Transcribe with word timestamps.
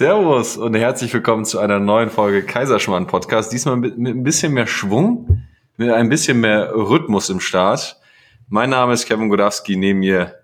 Servus 0.00 0.56
und 0.56 0.72
herzlich 0.72 1.12
willkommen 1.12 1.44
zu 1.44 1.58
einer 1.58 1.78
neuen 1.78 2.08
Folge 2.08 2.42
Kaiserschmarrn 2.42 3.06
Podcast. 3.06 3.52
Diesmal 3.52 3.76
mit, 3.76 3.98
mit 3.98 4.16
ein 4.16 4.22
bisschen 4.22 4.54
mehr 4.54 4.66
Schwung, 4.66 5.42
mit 5.76 5.90
ein 5.90 6.08
bisschen 6.08 6.40
mehr 6.40 6.72
Rhythmus 6.74 7.28
im 7.28 7.38
Start. 7.38 8.00
Mein 8.48 8.70
Name 8.70 8.94
ist 8.94 9.04
Kevin 9.04 9.28
Godowski, 9.28 9.76
neben 9.76 9.98
mir 9.98 10.36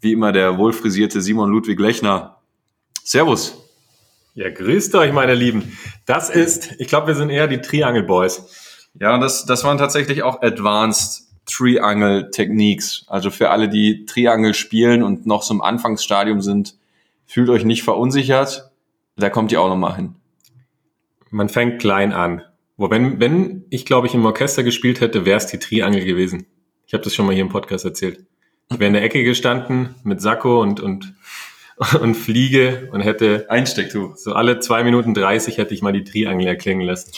wie 0.00 0.12
immer 0.12 0.30
der 0.30 0.56
wohlfrisierte 0.56 1.20
Simon 1.20 1.50
Ludwig 1.50 1.80
Lechner. 1.80 2.42
Servus. 3.02 3.68
Ja, 4.36 4.50
grüßt 4.50 4.94
euch, 4.94 5.12
meine 5.12 5.34
Lieben. 5.34 5.76
Das 6.06 6.30
ist, 6.30 6.76
ich 6.78 6.86
glaube, 6.86 7.08
wir 7.08 7.16
sind 7.16 7.30
eher 7.30 7.48
die 7.48 7.60
Triangle 7.60 8.04
Boys. 8.04 8.88
Ja, 9.00 9.16
und 9.16 9.20
das, 9.20 9.44
das 9.44 9.64
waren 9.64 9.78
tatsächlich 9.78 10.22
auch 10.22 10.42
Advanced 10.42 11.26
Triangle 11.44 12.30
Techniques. 12.30 13.04
Also 13.08 13.32
für 13.32 13.50
alle, 13.50 13.68
die 13.68 14.06
Triangle 14.06 14.54
spielen 14.54 15.02
und 15.02 15.26
noch 15.26 15.42
so 15.42 15.54
im 15.54 15.60
Anfangsstadium 15.60 16.40
sind, 16.40 16.76
fühlt 17.26 17.48
euch 17.48 17.64
nicht 17.64 17.82
verunsichert. 17.82 18.71
Da 19.16 19.30
kommt 19.30 19.52
ihr 19.52 19.60
auch 19.60 19.68
nochmal 19.68 19.96
hin. 19.96 20.14
Man 21.30 21.48
fängt 21.48 21.80
klein 21.80 22.12
an. 22.12 22.42
Wo 22.76 22.90
wenn, 22.90 23.20
wenn 23.20 23.64
ich, 23.70 23.84
glaube 23.84 24.06
ich, 24.06 24.14
im 24.14 24.24
Orchester 24.24 24.62
gespielt 24.62 25.00
hätte, 25.00 25.24
wäre 25.24 25.38
es 25.38 25.46
die 25.46 25.58
Triangel 25.58 26.04
gewesen. 26.04 26.46
Ich 26.86 26.94
habe 26.94 27.04
das 27.04 27.14
schon 27.14 27.26
mal 27.26 27.32
hier 27.32 27.42
im 27.42 27.48
Podcast 27.48 27.84
erzählt. 27.84 28.24
Ich 28.70 28.78
wäre 28.78 28.88
in 28.88 28.94
der 28.94 29.02
Ecke 29.02 29.22
gestanden 29.22 29.94
mit 30.04 30.20
Sakko 30.20 30.60
und, 30.60 30.80
und, 30.80 31.14
und 32.00 32.14
Fliege 32.14 32.88
und 32.92 33.00
hätte 33.00 33.46
Einstecktuch. 33.48 34.16
So 34.16 34.32
alle 34.32 34.60
zwei 34.60 34.84
Minuten 34.84 35.14
dreißig 35.14 35.58
hätte 35.58 35.74
ich 35.74 35.82
mal 35.82 35.92
die 35.92 36.04
Triangel 36.04 36.46
erklingen 36.46 36.86
lassen. 36.86 37.12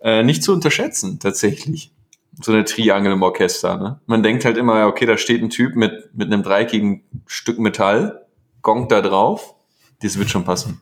Äh, 0.00 0.22
nicht 0.22 0.42
zu 0.42 0.52
unterschätzen, 0.52 1.20
tatsächlich. 1.20 1.92
So 2.40 2.52
eine 2.52 2.64
Triangel 2.64 3.12
im 3.12 3.22
Orchester. 3.22 3.76
Ne? 3.76 4.00
Man 4.06 4.22
denkt 4.22 4.44
halt 4.44 4.56
immer, 4.56 4.86
okay, 4.86 5.06
da 5.06 5.16
steht 5.18 5.42
ein 5.42 5.50
Typ 5.50 5.76
mit, 5.76 6.10
mit 6.14 6.32
einem 6.32 6.42
dreieckigen 6.42 7.02
Stück 7.26 7.58
Metall, 7.58 8.26
gongt 8.62 8.90
da 8.90 9.02
drauf. 9.02 9.54
Das 10.00 10.18
wird 10.18 10.30
schon 10.30 10.44
passen. 10.44 10.80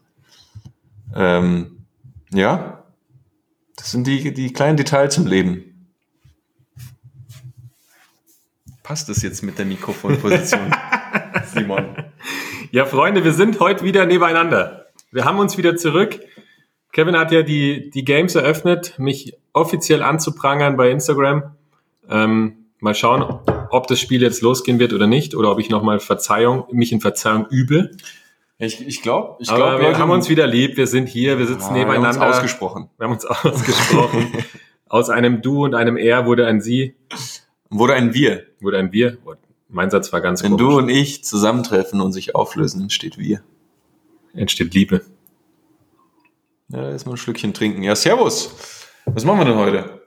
Ähm, 1.14 1.86
ja, 2.32 2.84
das 3.76 3.90
sind 3.90 4.06
die, 4.06 4.32
die 4.32 4.52
kleinen 4.52 4.76
Details 4.76 5.16
im 5.18 5.26
Leben. 5.26 5.88
Passt 8.82 9.08
das 9.08 9.22
jetzt 9.22 9.42
mit 9.42 9.58
der 9.58 9.66
Mikrofonposition, 9.66 10.74
Simon? 11.52 11.96
Ja, 12.72 12.86
Freunde, 12.86 13.24
wir 13.24 13.32
sind 13.32 13.60
heute 13.60 13.84
wieder 13.84 14.04
nebeneinander. 14.06 14.86
Wir 15.12 15.24
haben 15.24 15.38
uns 15.38 15.56
wieder 15.58 15.76
zurück. 15.76 16.20
Kevin 16.92 17.16
hat 17.16 17.32
ja 17.32 17.42
die, 17.42 17.90
die 17.90 18.04
Games 18.04 18.34
eröffnet, 18.34 18.98
mich 18.98 19.36
offiziell 19.52 20.02
anzuprangern 20.02 20.76
bei 20.76 20.90
Instagram. 20.90 21.54
Ähm, 22.08 22.66
mal 22.80 22.94
schauen, 22.94 23.22
ob 23.70 23.86
das 23.86 24.00
Spiel 24.00 24.22
jetzt 24.22 24.42
losgehen 24.42 24.78
wird 24.78 24.92
oder 24.92 25.06
nicht, 25.06 25.34
oder 25.34 25.52
ob 25.52 25.60
ich 25.60 25.70
nochmal 25.70 26.00
Verzeihung, 26.00 26.64
mich 26.72 26.92
in 26.92 27.00
Verzeihung 27.00 27.46
übe. 27.48 27.92
Ich, 28.62 28.86
ich 28.86 29.00
glaube, 29.00 29.36
ich 29.40 29.48
glaube, 29.48 29.80
wir 29.80 29.98
haben 29.98 30.10
uns 30.10 30.28
wieder 30.28 30.46
lieb. 30.46 30.76
Wir 30.76 30.86
sind 30.86 31.08
hier, 31.08 31.38
wir 31.38 31.46
sitzen 31.46 31.74
ja, 31.74 31.78
nebeneinander. 31.78 32.20
Wir 32.20 32.20
haben 32.20 32.28
uns 32.28 32.36
ausgesprochen. 32.36 32.90
Wir 32.98 33.04
haben 33.06 33.12
uns 33.14 33.24
ausgesprochen. 33.24 34.32
Aus 34.86 35.08
einem 35.08 35.40
Du 35.40 35.64
und 35.64 35.74
einem 35.74 35.96
Er 35.96 36.26
wurde 36.26 36.46
ein 36.46 36.60
Sie. 36.60 36.94
Wurde 37.70 37.94
ein 37.94 38.12
Wir. 38.12 38.44
Wurde 38.60 38.76
ein 38.76 38.92
Wir. 38.92 39.16
Mein 39.70 39.88
Satz 39.88 40.12
war 40.12 40.20
ganz 40.20 40.42
Wenn 40.42 40.52
komisch. 40.52 40.66
du 40.66 40.78
und 40.78 40.88
ich 40.90 41.24
zusammentreffen 41.24 42.02
und 42.02 42.12
sich 42.12 42.34
auflösen, 42.34 42.82
entsteht 42.82 43.16
Wir. 43.16 43.42
Entsteht 44.34 44.74
Liebe. 44.74 45.00
Ja, 46.68 46.90
erstmal 46.90 47.14
ein 47.14 47.18
Schlückchen 47.18 47.54
trinken. 47.54 47.82
Ja, 47.82 47.96
Servus. 47.96 48.86
Was 49.06 49.24
machen 49.24 49.38
wir 49.38 49.44
denn 49.46 49.56
heute? 49.56 50.02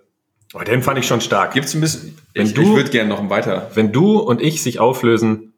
Oh, 0.53 0.59
den 0.59 0.83
fand 0.83 0.99
ich 0.99 1.07
schon 1.07 1.21
stark. 1.21 1.53
Gibt's 1.55 1.73
ein 1.73 1.81
bisschen. 1.81 2.19
Wenn 2.35 2.45
ich, 2.45 2.53
du, 2.53 2.61
ich 2.61 2.69
würde 2.69 2.91
gerne 2.91 3.09
noch 3.09 3.29
weiter. 3.31 3.71
Wenn 3.73 3.91
du 3.91 4.19
und 4.19 4.41
ich 4.41 4.61
sich 4.61 4.79
auflösen, 4.79 5.53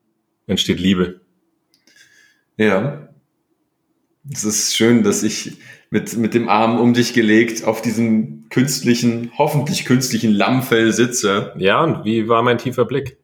entsteht 0.47 0.79
Liebe. 0.79 1.19
Ja. 2.57 3.09
Es 4.31 4.43
ist 4.43 4.75
schön, 4.75 5.03
dass 5.03 5.23
ich 5.23 5.57
mit, 5.89 6.17
mit 6.17 6.33
dem 6.33 6.49
Arm 6.49 6.79
um 6.79 6.93
dich 6.93 7.13
gelegt 7.13 7.63
auf 7.63 7.81
diesem 7.81 8.49
künstlichen, 8.49 9.31
hoffentlich 9.37 9.85
künstlichen 9.85 10.31
Lammfell 10.31 10.91
sitze. 10.93 11.53
Ja, 11.57 11.83
und 11.83 12.05
wie 12.05 12.27
war 12.27 12.41
mein 12.41 12.57
tiefer 12.57 12.85
Blick? 12.85 13.17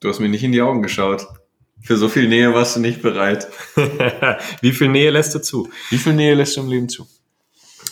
Du 0.00 0.08
hast 0.08 0.20
mir 0.20 0.28
nicht 0.28 0.44
in 0.44 0.52
die 0.52 0.62
Augen 0.62 0.82
geschaut. 0.82 1.26
Für 1.80 1.96
so 1.96 2.08
viel 2.08 2.28
Nähe 2.28 2.54
warst 2.54 2.76
du 2.76 2.80
nicht 2.80 3.02
bereit. 3.02 3.48
wie 4.60 4.72
viel 4.72 4.88
Nähe 4.88 5.10
lässt 5.10 5.34
du 5.34 5.40
zu? 5.40 5.70
Wie 5.90 5.98
viel 5.98 6.14
Nähe 6.14 6.34
lässt 6.34 6.56
du 6.56 6.62
im 6.62 6.68
Leben 6.68 6.88
zu? 6.88 7.06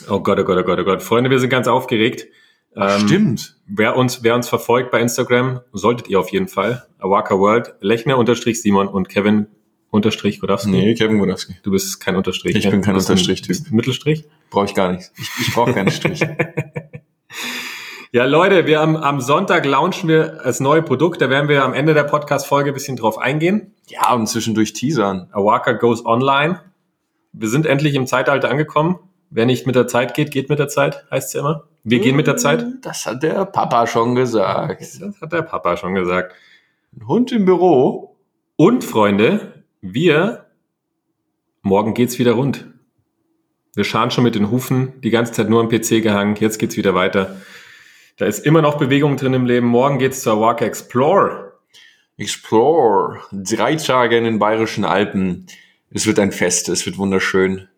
Oh 0.09 0.21
Gott, 0.21 0.39
oh 0.39 0.45
Gott, 0.45 0.59
oh 0.59 0.65
Gott, 0.65 0.79
oh 0.81 0.85
Gott. 0.85 1.03
Freunde, 1.03 1.31
wir 1.31 1.39
sind 1.39 1.51
ganz 1.51 1.69
aufgeregt. 1.69 2.27
Ach, 2.75 3.01
ähm, 3.01 3.07
stimmt. 3.07 3.57
Wer 3.67 3.97
uns, 3.97 4.23
wer 4.23 4.35
uns 4.35 4.49
verfolgt 4.49 4.91
bei 4.91 5.01
Instagram, 5.01 5.61
solltet 5.73 6.09
ihr 6.09 6.21
auf 6.21 6.31
jeden 6.31 6.49
Fall. 6.49 6.87
Awaka 6.99 7.39
World, 7.39 7.75
Lechner 7.81 8.19
unterstrich 8.19 8.61
Simon 8.61 8.89
und 8.89 9.09
Kevin 9.09 9.47
Unterstrich 9.97 10.41
Godowski? 10.41 10.71
Nee, 10.71 10.95
Kevin 10.95 11.19
Godowski. 11.19 11.57
Du 11.63 11.71
bist 11.71 12.01
kein 12.01 12.15
Unterstrich. 12.15 12.55
Ich 12.55 12.65
ne? 12.65 12.71
bin 12.71 12.83
kein 12.83 12.95
Unterstrich-Typ. 12.95 13.73
Mittelstrich? 13.73 14.25
Brauche 14.51 14.67
ich 14.67 14.75
gar 14.75 14.93
nicht. 14.93 15.11
Ich, 15.19 15.29
ich 15.41 15.55
brauche 15.55 15.73
keinen 15.73 15.91
Strich. 15.91 16.21
ja, 18.13 18.25
Leute, 18.25 18.67
wir 18.67 18.81
am, 18.81 18.97
am 18.97 19.21
Sonntag 19.21 19.65
launchen 19.65 20.09
wir 20.09 20.39
das 20.45 20.61
neue 20.61 20.83
Produkt. 20.83 21.21
Da 21.21 21.31
werden 21.31 21.49
wir 21.49 21.65
am 21.65 21.75
Ende 21.75 21.95
der 21.95 22.05
Podcast-Folge 22.05 22.71
ein 22.71 22.75
bisschen 22.75 22.97
drauf 22.97 23.19
eingehen. 23.19 23.75
Ja, 23.89 24.15
und 24.15 24.29
zwischendurch 24.29 24.73
teasern. 24.73 25.29
Awaka 25.33 25.73
goes 25.73 26.05
online. 26.07 26.61
Wir 27.33 27.49
sind 27.49 27.67
endlich 27.67 27.95
im 27.95 28.07
Zeitalter 28.07 28.51
angekommen. 28.51 28.99
Wer 29.31 29.47
nicht 29.47 29.67
mit 29.67 29.75
der 29.75 29.89
Zeit 29.89 30.15
geht, 30.15 30.31
geht 30.31 30.49
mit 30.49 30.59
der 30.59 30.69
Zeit, 30.69 31.05
heißt 31.11 31.29
es 31.29 31.33
ja 31.33 31.41
immer. 31.41 31.65
Wir 31.85 32.01
gehen 32.01 32.17
mit 32.17 32.27
der 32.27 32.37
Zeit. 32.37 32.65
Das 32.83 33.07
hat 33.07 33.23
der 33.23 33.45
Papa 33.45 33.87
schon 33.87 34.15
gesagt. 34.15 34.81
Das 34.81 35.21
hat 35.21 35.33
der 35.33 35.43
Papa 35.43 35.77
schon 35.77 35.95
gesagt. 35.95 36.35
Ein 36.97 37.07
Hund 37.07 37.33
im 37.33 37.45
Büro. 37.45 38.17
Und 38.57 38.85
Freunde, 38.85 39.56
wir, 39.81 40.47
morgen 41.63 41.95
geht's 41.95 42.19
wieder 42.19 42.33
rund. 42.33 42.67
Wir 43.75 43.85
scharen 43.85 44.11
schon 44.11 44.25
mit 44.25 44.35
den 44.35 44.51
Hufen, 44.51 45.01
die 45.03 45.11
ganze 45.11 45.33
Zeit 45.33 45.49
nur 45.49 45.61
am 45.61 45.69
PC 45.69 46.03
gehangen, 46.03 46.37
jetzt 46.37 46.59
geht's 46.59 46.77
wieder 46.77 46.95
weiter. 46.95 47.37
Da 48.17 48.25
ist 48.25 48.47
immer 48.47 48.63
noch 48.63 48.79
Bewegung 48.79 49.17
drin 49.19 49.35
im 49.35 49.45
Leben. 49.45 49.67
Morgen 49.67 49.99
geht's 49.99 50.23
zur 50.23 50.41
Walk 50.41 50.63
Explore. 50.63 51.53
Explore. 52.17 53.21
Drei 53.31 53.77
Tage 53.77 54.17
in 54.17 54.25
den 54.25 54.39
Bayerischen 54.39 54.87
Alpen. 54.87 55.47
Es 55.91 56.07
wird 56.07 56.19
ein 56.19 56.33
Fest, 56.33 56.71
es 56.71 56.87
wird 56.87 56.97
wunderschön. 56.97 57.69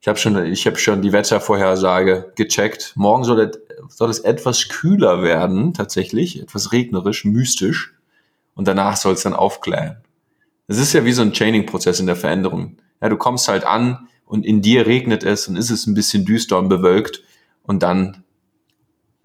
Ich 0.00 0.06
habe 0.06 0.18
schon, 0.18 0.46
ich 0.46 0.66
habe 0.66 0.78
schon 0.78 1.02
die 1.02 1.12
Wettervorhersage 1.12 2.32
gecheckt. 2.36 2.92
Morgen 2.94 3.24
soll 3.24 3.50
soll 3.88 4.10
es 4.10 4.20
etwas 4.20 4.68
kühler 4.68 5.22
werden, 5.22 5.74
tatsächlich, 5.74 6.40
etwas 6.40 6.72
regnerisch, 6.72 7.24
mystisch. 7.24 7.94
Und 8.54 8.68
danach 8.68 8.96
soll 8.96 9.14
es 9.14 9.22
dann 9.22 9.34
aufklären. 9.34 9.98
Es 10.68 10.78
ist 10.78 10.92
ja 10.92 11.04
wie 11.04 11.12
so 11.12 11.22
ein 11.22 11.32
Chaining-Prozess 11.32 11.98
in 11.98 12.06
der 12.06 12.14
Veränderung. 12.14 12.76
Ja, 13.00 13.08
du 13.08 13.16
kommst 13.16 13.48
halt 13.48 13.64
an 13.64 14.06
und 14.26 14.44
in 14.44 14.60
dir 14.60 14.86
regnet 14.86 15.24
es 15.24 15.48
und 15.48 15.56
ist 15.56 15.70
es 15.70 15.86
ein 15.86 15.94
bisschen 15.94 16.26
düster 16.26 16.58
und 16.58 16.68
bewölkt 16.68 17.22
und 17.62 17.82
dann 17.82 18.22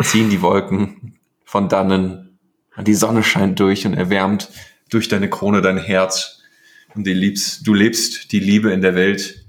ziehen 0.01 0.29
die 0.29 0.41
Wolken 0.41 1.19
von 1.43 1.67
dannen, 1.67 2.39
die 2.81 2.95
Sonne 2.95 3.23
scheint 3.23 3.59
durch 3.59 3.85
und 3.85 3.93
erwärmt 3.93 4.49
durch 4.89 5.09
deine 5.09 5.29
Krone 5.29 5.61
dein 5.61 5.77
Herz 5.77 6.41
und 6.95 7.05
du 7.05 7.11
liebst, 7.11 7.67
du 7.67 7.73
lebst 7.73 8.31
die 8.31 8.39
Liebe 8.39 8.71
in 8.71 8.81
der 8.81 8.95
Welt, 8.95 9.43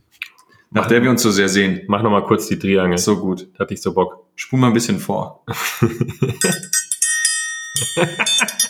nach 0.70 0.82
mach, 0.82 0.88
der 0.88 1.04
wir 1.04 1.10
uns 1.10 1.22
so 1.22 1.30
sehr 1.30 1.48
sehen. 1.48 1.82
Mach 1.86 2.02
nochmal 2.02 2.24
kurz 2.24 2.48
die 2.48 2.58
Triangel. 2.58 2.98
So 2.98 3.20
gut. 3.20 3.46
Hatte 3.60 3.74
ich 3.74 3.80
so 3.80 3.94
Bock. 3.94 4.26
Spul 4.34 4.58
mal 4.58 4.66
ein 4.66 4.72
bisschen 4.72 4.98
vor. 4.98 5.44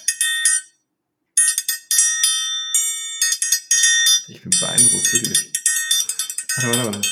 Warte, 6.64 6.78
warte, 6.78 6.96
warte. 6.96 7.08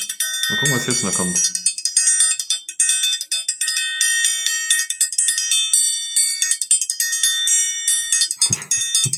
Mal 0.49 0.57
gucken, 0.57 0.75
was 0.75 0.87
jetzt 0.87 1.05
noch 1.05 1.13
kommt. 1.13 1.53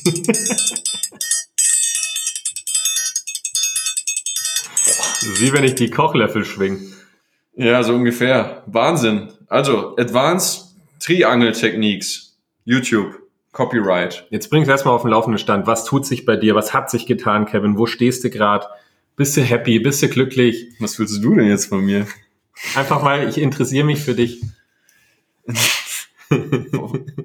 Wie 5.39 5.53
wenn 5.53 5.63
ich 5.63 5.77
die 5.77 5.91
Kochlöffel 5.91 6.45
schwing. 6.45 6.93
Ja, 7.55 7.85
so 7.85 7.95
ungefähr. 7.95 8.65
Wahnsinn. 8.67 9.29
Also, 9.47 9.95
Advanced 9.97 10.75
Triangle 10.99 11.53
Techniques. 11.53 12.37
YouTube. 12.65 13.21
Copyright. 13.53 14.27
Jetzt 14.31 14.51
bringst 14.51 14.67
du 14.67 14.73
erstmal 14.73 14.95
auf 14.95 15.03
den 15.03 15.13
laufenden 15.13 15.39
Stand. 15.39 15.69
Was 15.69 15.85
tut 15.85 16.05
sich 16.05 16.25
bei 16.25 16.35
dir? 16.35 16.57
Was 16.57 16.75
hat 16.75 16.91
sich 16.91 17.07
getan, 17.07 17.47
Kevin? 17.47 17.79
Wo 17.79 17.87
stehst 17.87 18.25
du 18.25 18.31
gerade? 18.31 18.67
Bist 19.17 19.37
du 19.37 19.43
happy? 19.43 19.79
Bist 19.79 20.03
du 20.03 20.09
glücklich? 20.09 20.67
Was 20.81 20.99
willst 20.99 21.23
du 21.23 21.35
denn 21.35 21.47
jetzt 21.47 21.67
von 21.67 21.85
mir? 21.85 22.07
Einfach 22.75 23.03
mal, 23.03 23.29
ich 23.29 23.39
interessiere 23.39 23.85
mich 23.85 24.01
für 24.01 24.15
dich. 24.15 24.43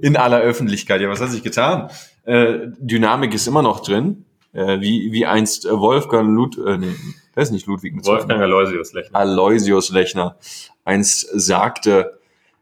In 0.01 0.15
aller 0.15 0.39
Öffentlichkeit. 0.39 1.01
Ja, 1.01 1.09
was 1.09 1.19
hat 1.19 1.31
sich 1.31 1.41
getan? 1.41 1.89
Äh, 2.25 2.67
Dynamik 2.77 3.33
ist 3.33 3.47
immer 3.47 3.63
noch 3.63 3.79
drin. 3.79 4.25
Äh, 4.53 4.81
wie, 4.81 5.11
wie 5.11 5.25
einst 5.25 5.65
äh, 5.65 5.79
Wolfgang 5.79 6.29
Lud, 6.29 6.57
äh, 6.57 6.77
nee, 6.77 6.95
das 7.35 7.45
ist 7.45 7.51
nicht 7.51 7.67
Ludwig 7.67 7.95
mit 7.95 8.05
Wolfgang 8.05 8.41
Aloysius 8.41 8.93
Lechner. 8.93 9.17
Aloysius 9.19 9.89
Lechner 9.91 10.37
einst 10.85 11.27
sagte, 11.33 12.19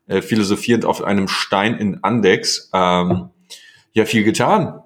äh, 0.07 0.21
philosophierend 0.21 0.85
auf 0.85 1.03
einem 1.03 1.27
Stein 1.27 1.77
in 1.77 2.03
Andex, 2.03 2.69
ähm, 2.74 3.29
ja 3.94 4.06
viel 4.06 4.24
getan. 4.24 4.81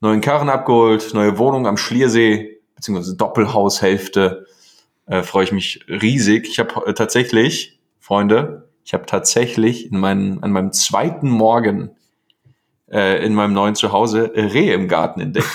Neuen 0.00 0.20
Karren 0.20 0.48
abgeholt, 0.48 1.12
neue 1.12 1.38
Wohnung 1.38 1.66
am 1.66 1.76
Schliersee, 1.76 2.51
beziehungsweise 2.82 3.16
Doppelhaushälfte. 3.16 4.46
äh, 5.06 5.22
freue 5.22 5.44
ich 5.44 5.52
mich 5.52 5.84
riesig. 5.88 6.48
Ich 6.48 6.58
habe 6.58 6.86
äh, 6.86 6.94
tatsächlich, 6.94 7.80
Freunde, 8.00 8.68
ich 8.84 8.92
habe 8.92 9.06
tatsächlich 9.06 9.90
in 9.90 9.98
meinen, 9.98 10.42
an 10.42 10.50
meinem 10.50 10.72
zweiten 10.72 11.30
Morgen 11.30 11.90
äh, 12.90 13.24
in 13.24 13.34
meinem 13.34 13.52
neuen 13.52 13.76
Zuhause 13.76 14.32
Rehe 14.34 14.74
im 14.74 14.88
Garten 14.88 15.20
entdeckt. 15.20 15.46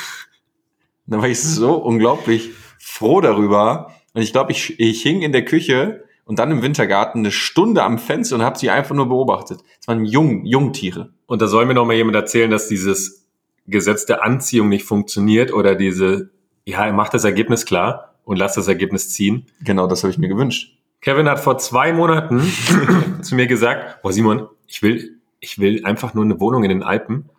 da 1.06 1.18
war 1.18 1.28
ich 1.28 1.42
so 1.42 1.76
unglaublich 1.76 2.52
froh 2.80 3.20
darüber. 3.20 3.94
Und 4.14 4.22
ich 4.22 4.32
glaube, 4.32 4.54
ich, 4.54 4.80
ich 4.80 5.02
hing 5.02 5.22
in 5.22 5.34
der 5.34 5.44
Küche 5.44 6.06
und 6.24 6.40
dann 6.40 6.52
im 6.52 6.62
Wintergarten 6.62 7.20
eine 7.20 7.32
Stunde 7.32 7.84
am 7.84 8.00
Fenster 8.00 8.36
und 8.36 8.42
habe 8.42 8.58
sie 8.58 8.70
einfach 8.70 8.96
nur 8.96 9.08
beobachtet. 9.08 9.60
Es 9.82 9.88
waren 9.88 10.06
Jung, 10.06 10.46
Jungtiere. 10.46 11.12
Und 11.26 11.42
da 11.42 11.48
soll 11.48 11.66
mir 11.66 11.74
noch 11.74 11.86
mal 11.86 11.96
jemand 11.96 12.16
erzählen, 12.16 12.50
dass 12.50 12.70
dieses 12.70 13.28
Gesetz 13.66 14.06
der 14.06 14.24
Anziehung 14.24 14.70
nicht 14.70 14.86
funktioniert 14.86 15.52
oder 15.52 15.76
diese, 15.76 16.32
ja, 16.68 16.86
er 16.86 16.92
macht 16.92 17.14
das 17.14 17.24
Ergebnis 17.24 17.66
klar 17.66 18.14
und 18.26 18.38
lasst 18.38 18.58
das 18.58 18.68
Ergebnis 18.68 19.10
ziehen. 19.10 19.46
Genau, 19.62 19.88
das 19.88 20.04
habe 20.04 20.12
ich 20.12 20.18
mir 20.18 20.28
gewünscht. 20.28 20.78
Kevin 21.00 21.30
hat 21.30 21.40
vor 21.40 21.58
zwei 21.60 21.94
Monaten 21.94 22.42
zu 23.22 23.36
mir 23.36 23.48
gesagt, 23.48 24.02
boah 24.02 24.12
Simon, 24.12 24.48
ich 24.68 24.84
will, 24.84 25.18
ich 25.40 25.60
will 25.60 25.86
einfach 25.86 26.14
nur 26.14 26.26
eine 26.26 26.42
Wohnung 26.42 26.64
in 26.64 26.70
den 26.70 26.84
Alpen 26.84 27.30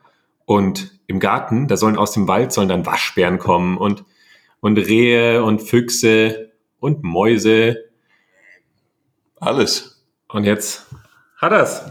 und 0.46 0.98
im 1.06 1.20
Garten, 1.20 1.68
da 1.68 1.76
sollen 1.76 1.98
aus 1.98 2.12
dem 2.12 2.26
Wald 2.26 2.52
sollen 2.52 2.70
dann 2.70 2.86
Waschbären 2.86 3.38
kommen 3.38 3.76
und, 3.76 4.04
und 4.60 4.78
Rehe 4.78 5.44
und 5.44 5.60
Füchse 5.60 6.52
und 6.80 7.02
Mäuse. 7.02 7.84
Alles. 9.36 10.06
Und 10.28 10.44
jetzt 10.44 10.86
hat 11.36 11.52
er's. 11.52 11.84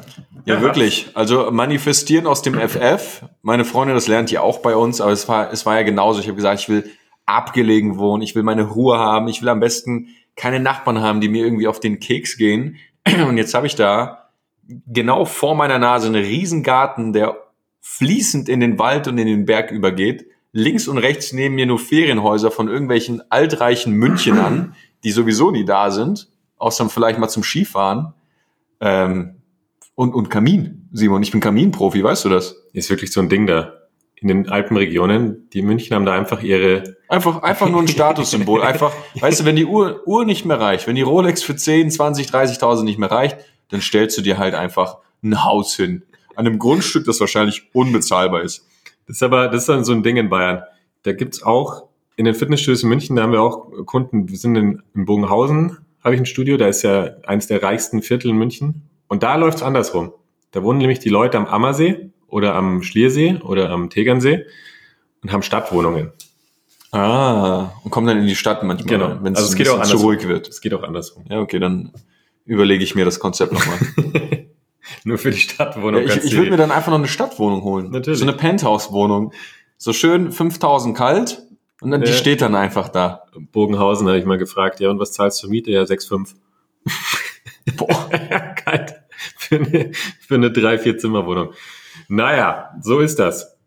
Ja, 0.46 0.56
ja, 0.56 0.62
wirklich. 0.62 1.12
Also 1.14 1.52
manifestieren 1.52 2.26
aus 2.26 2.42
dem 2.42 2.56
FF. 2.56 3.26
Meine 3.44 3.64
Freundin, 3.64 3.96
das 3.96 4.08
lernt 4.08 4.32
ihr 4.32 4.42
auch 4.42 4.60
bei 4.60 4.76
uns, 4.76 5.02
aber 5.02 5.12
es 5.12 5.28
war, 5.28 5.52
es 5.52 5.68
war 5.68 5.76
ja 5.76 5.84
genauso. 5.84 6.20
Ich 6.20 6.28
habe 6.28 6.36
gesagt, 6.36 6.62
ich 6.62 6.70
will 6.70 6.90
abgelegen 7.28 8.00
wohnen, 8.00 8.24
ich 8.24 8.34
will 8.34 8.44
meine 8.44 8.64
Ruhe 8.64 8.98
haben, 8.98 9.28
ich 9.28 9.42
will 9.42 9.50
am 9.50 9.60
besten 9.60 10.08
keine 10.36 10.60
Nachbarn 10.60 11.02
haben, 11.02 11.22
die 11.22 11.30
mir 11.30 11.44
irgendwie 11.44 11.68
auf 11.68 11.80
den 11.80 12.00
Keks 12.00 12.38
gehen. 12.38 12.78
Und 13.28 13.38
jetzt 13.38 13.54
habe 13.54 13.68
ich 13.68 13.76
da 13.76 14.30
genau 14.88 15.26
vor 15.26 15.56
meiner 15.56 15.78
Nase 15.78 16.08
einen 16.08 16.24
Riesengarten, 16.24 17.14
der 17.14 17.38
fließend 17.82 18.50
in 18.50 18.60
den 18.60 18.80
Wald 18.80 19.08
und 19.08 19.18
in 19.18 19.28
den 19.28 19.46
Berg 19.46 19.72
übergeht. 19.72 20.26
Links 20.52 20.88
und 20.90 20.98
rechts 20.98 21.32
neben 21.32 21.56
mir 21.56 21.66
nur 21.66 21.80
Ferienhäuser 21.80 22.52
von 22.52 22.68
irgendwelchen 22.68 23.22
altreichen 23.30 23.94
Münchenern, 23.94 24.76
die 25.04 25.12
sowieso 25.12 25.52
nie 25.52 25.64
da 25.64 25.90
sind, 25.90 26.30
außer 26.58 26.90
vielleicht 26.90 27.20
mal 27.20 27.30
zum 27.30 27.44
Skifahren. 27.44 28.14
Ähm, 28.82 29.38
und, 29.96 30.14
und 30.14 30.30
Kamin, 30.30 30.90
Simon, 30.92 31.24
ich 31.24 31.32
bin 31.32 31.40
Kaminprofi, 31.40 32.04
weißt 32.04 32.26
du 32.26 32.30
das? 32.30 32.56
Ist 32.74 32.90
wirklich 32.90 33.12
so 33.12 33.22
ein 33.22 33.30
Ding 33.30 33.48
da. 33.48 33.74
In 34.20 34.28
den 34.30 34.50
Alpenregionen, 34.50 35.48
die 35.54 35.62
München 35.62 35.96
haben 35.96 36.06
da 36.06 36.14
einfach 36.14 36.42
ihre. 36.42 36.98
Einfach, 37.08 37.44
einfach 37.44 37.70
nur 37.70 37.82
ein 37.82 37.88
Statussymbol. 37.88 38.64
Einfach, 38.64 38.92
weißt 39.20 39.42
du, 39.42 39.46
wenn 39.46 39.56
die 39.56 39.66
Uhr, 39.66 40.02
Uhr 40.08 40.26
nicht 40.26 40.44
mehr 40.46 40.60
reicht, 40.60 40.88
wenn 40.88 40.96
die 40.96 41.04
Rolex 41.04 41.44
für 41.44 41.56
10, 41.56 41.92
20, 41.92 42.28
30.000 42.28 42.84
nicht 42.84 42.98
mehr 42.98 43.12
reicht, 43.12 43.38
dann 43.70 43.82
stellst 43.82 44.18
du 44.18 44.22
dir 44.22 44.38
halt 44.38 44.56
einfach 44.56 44.98
ein 45.24 45.44
Haus 45.44 45.76
hin. 45.76 46.04
An 46.36 46.48
einem 46.48 46.60
Grundstück, 46.60 47.06
das 47.06 47.20
wahrscheinlich 47.20 47.70
unbezahlbar 47.74 48.42
ist. 48.42 48.66
Das 49.08 49.18
ist 49.18 49.24
aber, 49.24 49.48
das 49.48 49.62
ist 49.62 49.70
dann 49.70 49.86
so 49.86 49.94
ein 49.94 50.04
Ding 50.04 50.18
in 50.18 50.30
Bayern. 50.30 50.64
Da 51.04 51.14
gibt's 51.14 51.44
auch, 51.44 51.88
in 52.16 52.26
den 52.26 52.34
Fitnessstudios 52.34 52.84
in 52.84 52.90
München, 52.90 53.16
da 53.16 53.24
haben 53.24 53.32
wir 53.32 53.42
auch 53.42 53.70
Kunden, 53.86 54.28
wir 54.28 54.38
sind 54.38 54.56
in, 54.56 54.82
in 54.96 55.06
Bogenhausen, 55.06 55.78
habe 56.04 56.16
ich 56.16 56.22
ein 56.22 56.26
Studio, 56.26 56.58
da 56.58 56.68
ist 56.68 56.82
ja 56.82 57.12
eins 57.26 57.48
der 57.48 57.62
reichsten 57.62 58.02
Viertel 58.02 58.32
in 58.32 58.38
München. 58.38 58.90
Und 59.08 59.24
da 59.24 59.36
läuft's 59.36 59.62
andersrum. 59.62 60.14
Da 60.52 60.64
wohnen 60.64 60.80
nämlich 60.80 61.00
die 61.00 61.10
Leute 61.10 61.38
am 61.38 61.46
Ammersee 61.46 62.12
oder 62.28 62.56
am 62.56 62.84
Schliersee 62.84 63.38
oder 63.42 63.70
am 63.70 63.90
Tegernsee 63.90 64.46
und 65.24 65.32
haben 65.32 65.42
Stadtwohnungen. 65.42 66.12
Ah, 66.92 67.74
und 67.84 67.92
kommen 67.92 68.08
dann 68.08 68.20
in 68.20 68.28
die 68.28 68.36
Stadt 68.36 68.64
manchmal, 68.64 68.98
genau. 68.98 69.18
wenn 69.22 69.34
es 69.34 69.40
also 69.40 69.52
es 69.52 69.56
geht 69.56 69.70
auch 69.70 69.84
zu 69.84 69.98
ruhig 69.98 70.28
wird. 70.28 70.48
Es 70.48 70.62
geht 70.62 70.74
auch 70.74 70.84
andersrum. 70.84 71.26
Ja, 71.30 71.40
okay, 71.40 71.60
dann 71.60 71.92
überlege 72.46 72.84
ich 72.84 72.96
mir 72.96 73.06
das 73.06 73.20
Konzept 73.20 73.52
nochmal. 73.52 73.78
Nur 75.04 75.18
für 75.18 75.32
die 75.32 75.38
Stadtwohnung. 75.38 76.08
Ja, 76.08 76.16
ich 76.16 76.24
ich 76.24 76.36
würde 76.36 76.52
mir 76.52 76.58
dann 76.58 76.72
einfach 76.72 76.92
noch 76.92 76.98
eine 76.98 77.08
Stadtwohnung 77.08 77.62
holen. 77.64 77.92
Natürlich. 77.92 78.20
So 78.20 78.26
eine 78.26 78.34
Penthouse-Wohnung. 78.34 79.34
So 79.78 79.92
schön 79.92 80.32
5000 80.32 80.98
kalt 80.98 81.44
und 81.82 81.92
dann, 81.92 82.02
die 82.02 82.14
steht 82.14 82.42
dann 82.42 82.56
einfach 82.56 82.90
da. 82.90 83.24
Bogenhausen 83.52 84.08
habe 84.08 84.18
ich 84.18 84.26
mal 84.26 84.38
gefragt, 84.38 84.80
ja, 84.80 84.90
und 84.90 85.00
was 85.00 85.12
zahlst 85.12 85.44
du 85.44 85.50
Miete? 85.50 85.72
Ja, 85.72 85.84
6,5. 85.84 86.36
Boah. 87.76 88.10
Kalt. 88.56 88.96
Für 89.38 89.56
eine, 89.58 89.92
für 89.94 90.36
eine 90.36 90.52
drei, 90.52 90.78
vier 90.78 90.98
Zimmerwohnung. 90.98 91.54
Naja, 92.08 92.72
so 92.82 93.00
ist 93.00 93.20
das. 93.20 93.58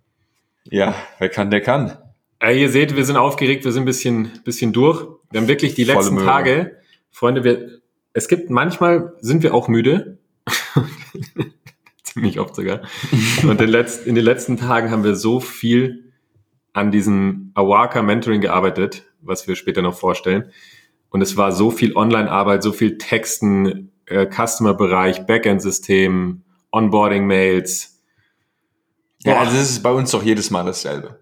Ja, 0.65 0.95
wer 1.19 1.29
kann, 1.29 1.51
der 1.51 1.61
kann. 1.61 1.99
Ja, 2.43 2.51
ihr 2.51 2.71
seht, 2.71 2.97
wir 2.97 3.05
sind 3.05 3.17
aufgeregt, 3.17 3.65
wir 3.65 3.73
sind 3.73 3.83
ein 3.83 3.87
bisschen, 3.87 4.31
bisschen 4.45 4.73
durch. 4.73 5.07
Wir 5.31 5.41
haben 5.41 5.49
wirklich 5.49 5.75
die 5.75 5.85
letzten 5.85 6.19
Tage, 6.19 6.79
Freunde, 7.11 7.45
wir, 7.45 7.81
es 8.13 8.29
gibt 8.29 8.51
manchmal 8.51 9.15
sind 9.21 9.43
wir 9.43 9.55
auch 9.55 9.69
müde. 9.69 10.19
Ziemlich 12.03 12.41
oft 12.41 12.57
sogar. 12.57 12.83
Und 13.43 13.61
in, 13.61 13.69
letzt, 13.69 14.07
in 14.07 14.15
den 14.15 14.25
letzten 14.25 14.57
Tagen 14.57 14.91
haben 14.91 15.05
wir 15.05 15.15
so 15.15 15.39
viel 15.39 16.13
an 16.73 16.91
diesem 16.91 17.53
Awaka 17.55 18.03
Mentoring 18.03 18.41
gearbeitet, 18.41 19.05
was 19.21 19.47
wir 19.47 19.57
später 19.57 19.83
noch 19.83 19.99
vorstellen. 19.99 20.51
Und 21.11 21.21
es 21.23 21.37
war 21.37 21.53
so 21.53 21.71
viel 21.71 21.97
Online-Arbeit, 21.97 22.63
so 22.63 22.73
viel 22.73 22.97
Texten, 22.99 23.93
äh, 24.07 24.27
Customer-Bereich, 24.27 25.27
Backend-System, 25.27 26.43
Onboarding-Mails. 26.73 28.00
Ja, 29.25 29.41
also 29.41 29.53
das 29.53 29.71
ist 29.71 29.83
bei 29.83 29.93
uns 29.93 30.11
doch 30.11 30.23
jedes 30.23 30.51
Mal 30.51 30.65
dasselbe. 30.65 31.19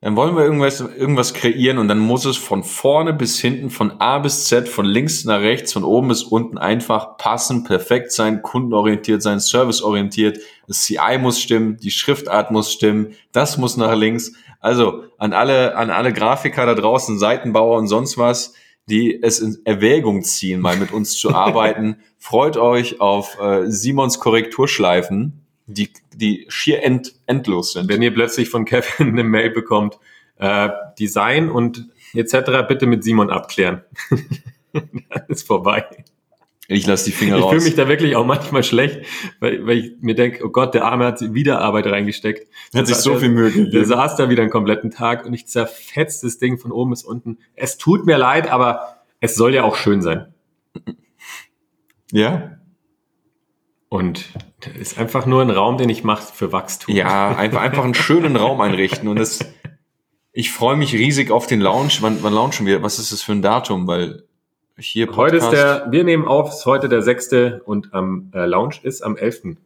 Dann 0.00 0.14
wollen 0.14 0.36
wir 0.36 0.44
irgendwas, 0.44 0.78
irgendwas 0.78 1.34
kreieren 1.34 1.78
und 1.78 1.88
dann 1.88 1.98
muss 1.98 2.24
es 2.24 2.36
von 2.36 2.62
vorne 2.62 3.12
bis 3.12 3.40
hinten, 3.40 3.68
von 3.68 4.00
A 4.00 4.20
bis 4.20 4.44
Z, 4.44 4.68
von 4.68 4.86
links 4.86 5.24
nach 5.24 5.40
rechts, 5.40 5.72
von 5.72 5.82
oben 5.82 6.06
bis 6.06 6.22
unten 6.22 6.56
einfach 6.56 7.16
passen, 7.16 7.64
perfekt 7.64 8.12
sein, 8.12 8.42
kundenorientiert 8.42 9.22
sein, 9.22 9.40
serviceorientiert. 9.40 10.38
Das 10.68 10.82
CI 10.82 11.18
muss 11.18 11.40
stimmen, 11.40 11.78
die 11.78 11.90
Schriftart 11.90 12.52
muss 12.52 12.72
stimmen, 12.72 13.14
das 13.32 13.58
muss 13.58 13.76
nach 13.76 13.96
links. 13.96 14.34
Also 14.60 15.02
an 15.18 15.32
alle, 15.32 15.76
an 15.76 15.90
alle 15.90 16.12
Grafiker 16.12 16.64
da 16.64 16.74
draußen, 16.76 17.18
Seitenbauer 17.18 17.78
und 17.78 17.88
sonst 17.88 18.16
was, 18.18 18.54
die 18.88 19.20
es 19.20 19.40
in 19.40 19.58
Erwägung 19.64 20.22
ziehen, 20.22 20.60
mal 20.60 20.76
mit 20.76 20.92
uns 20.92 21.18
zu 21.18 21.30
arbeiten. 21.34 21.96
Freut 22.18 22.56
euch 22.56 23.00
auf 23.00 23.36
äh, 23.40 23.68
Simons 23.68 24.20
Korrekturschleifen 24.20 25.47
die, 25.68 25.90
die 26.14 26.46
schier 26.48 26.82
end, 26.82 27.14
endlos 27.26 27.74
sind. 27.74 27.88
Wenn 27.88 28.02
ihr 28.02 28.12
plötzlich 28.12 28.48
von 28.48 28.64
Kevin 28.64 29.08
eine 29.12 29.24
Mail 29.24 29.50
bekommt, 29.50 29.98
äh, 30.38 30.70
Design 30.98 31.50
und 31.50 31.88
etc. 32.14 32.66
bitte 32.66 32.86
mit 32.86 33.04
Simon 33.04 33.30
abklären. 33.30 33.82
Dann 34.72 35.26
ist 35.28 35.46
vorbei. 35.46 35.84
Ich 36.70 36.86
lasse 36.86 37.06
die 37.06 37.12
Finger 37.12 37.38
ich 37.38 37.42
raus. 37.42 37.52
Ich 37.52 37.58
fühle 37.58 37.70
mich 37.70 37.76
da 37.76 37.88
wirklich 37.88 38.14
auch 38.14 38.26
manchmal 38.26 38.62
schlecht, 38.62 39.00
weil, 39.40 39.66
weil 39.66 39.78
ich 39.78 39.92
mir 40.00 40.14
denke, 40.14 40.44
oh 40.44 40.50
Gott, 40.50 40.74
der 40.74 40.84
Arme 40.84 41.06
hat 41.06 41.32
wieder 41.32 41.60
Arbeit 41.60 41.86
reingesteckt. 41.86 42.46
Hat 42.74 42.86
sich 42.86 42.96
so 42.96 43.16
viel 43.16 43.30
Mühe 43.30 43.50
gegeben. 43.50 43.70
Der 43.70 43.86
saß 43.86 44.16
da 44.16 44.28
wieder 44.28 44.42
einen 44.42 44.50
kompletten 44.50 44.90
Tag 44.90 45.24
und 45.24 45.32
ich 45.32 45.46
zerfetzt 45.46 46.24
das 46.24 46.38
Ding 46.38 46.58
von 46.58 46.70
oben 46.70 46.90
bis 46.90 47.04
unten. 47.04 47.38
Es 47.54 47.78
tut 47.78 48.04
mir 48.04 48.18
leid, 48.18 48.50
aber 48.50 48.98
es 49.20 49.34
soll 49.34 49.54
ja 49.54 49.64
auch 49.64 49.76
schön 49.76 50.02
sein. 50.02 50.34
Ja, 52.12 52.57
und 53.88 54.26
das 54.60 54.74
ist 54.74 54.98
einfach 54.98 55.24
nur 55.24 55.40
ein 55.40 55.50
Raum, 55.50 55.78
den 55.78 55.88
ich 55.88 56.04
mache 56.04 56.32
für 56.32 56.52
Wachstum. 56.52 56.94
Ja, 56.94 57.34
einfach, 57.36 57.60
einfach 57.60 57.84
einen 57.84 57.94
schönen 57.94 58.36
Raum 58.36 58.60
einrichten. 58.60 59.08
Und 59.08 59.18
das, 59.18 59.40
ich 60.32 60.50
freue 60.50 60.76
mich 60.76 60.92
riesig 60.92 61.30
auf 61.30 61.46
den 61.46 61.60
Lounge. 61.60 61.92
Wann, 62.00 62.22
wann 62.22 62.34
launchen 62.34 62.66
wir? 62.66 62.82
Was 62.82 62.98
ist 62.98 63.12
das 63.12 63.22
für 63.22 63.32
ein 63.32 63.42
Datum? 63.42 63.86
Weil 63.86 64.24
hier 64.76 65.06
Podcast 65.06 65.18
Heute 65.18 65.36
ist 65.36 65.50
der, 65.50 65.86
wir 65.90 66.04
nehmen 66.04 66.26
auf, 66.26 66.50
ist 66.50 66.66
heute 66.66 66.88
der 66.88 67.02
sechste 67.02 67.62
und 67.64 67.94
am 67.94 68.30
äh, 68.34 68.44
Lounge 68.44 68.76
ist 68.82 69.02
am 69.02 69.16
11. 69.16 69.56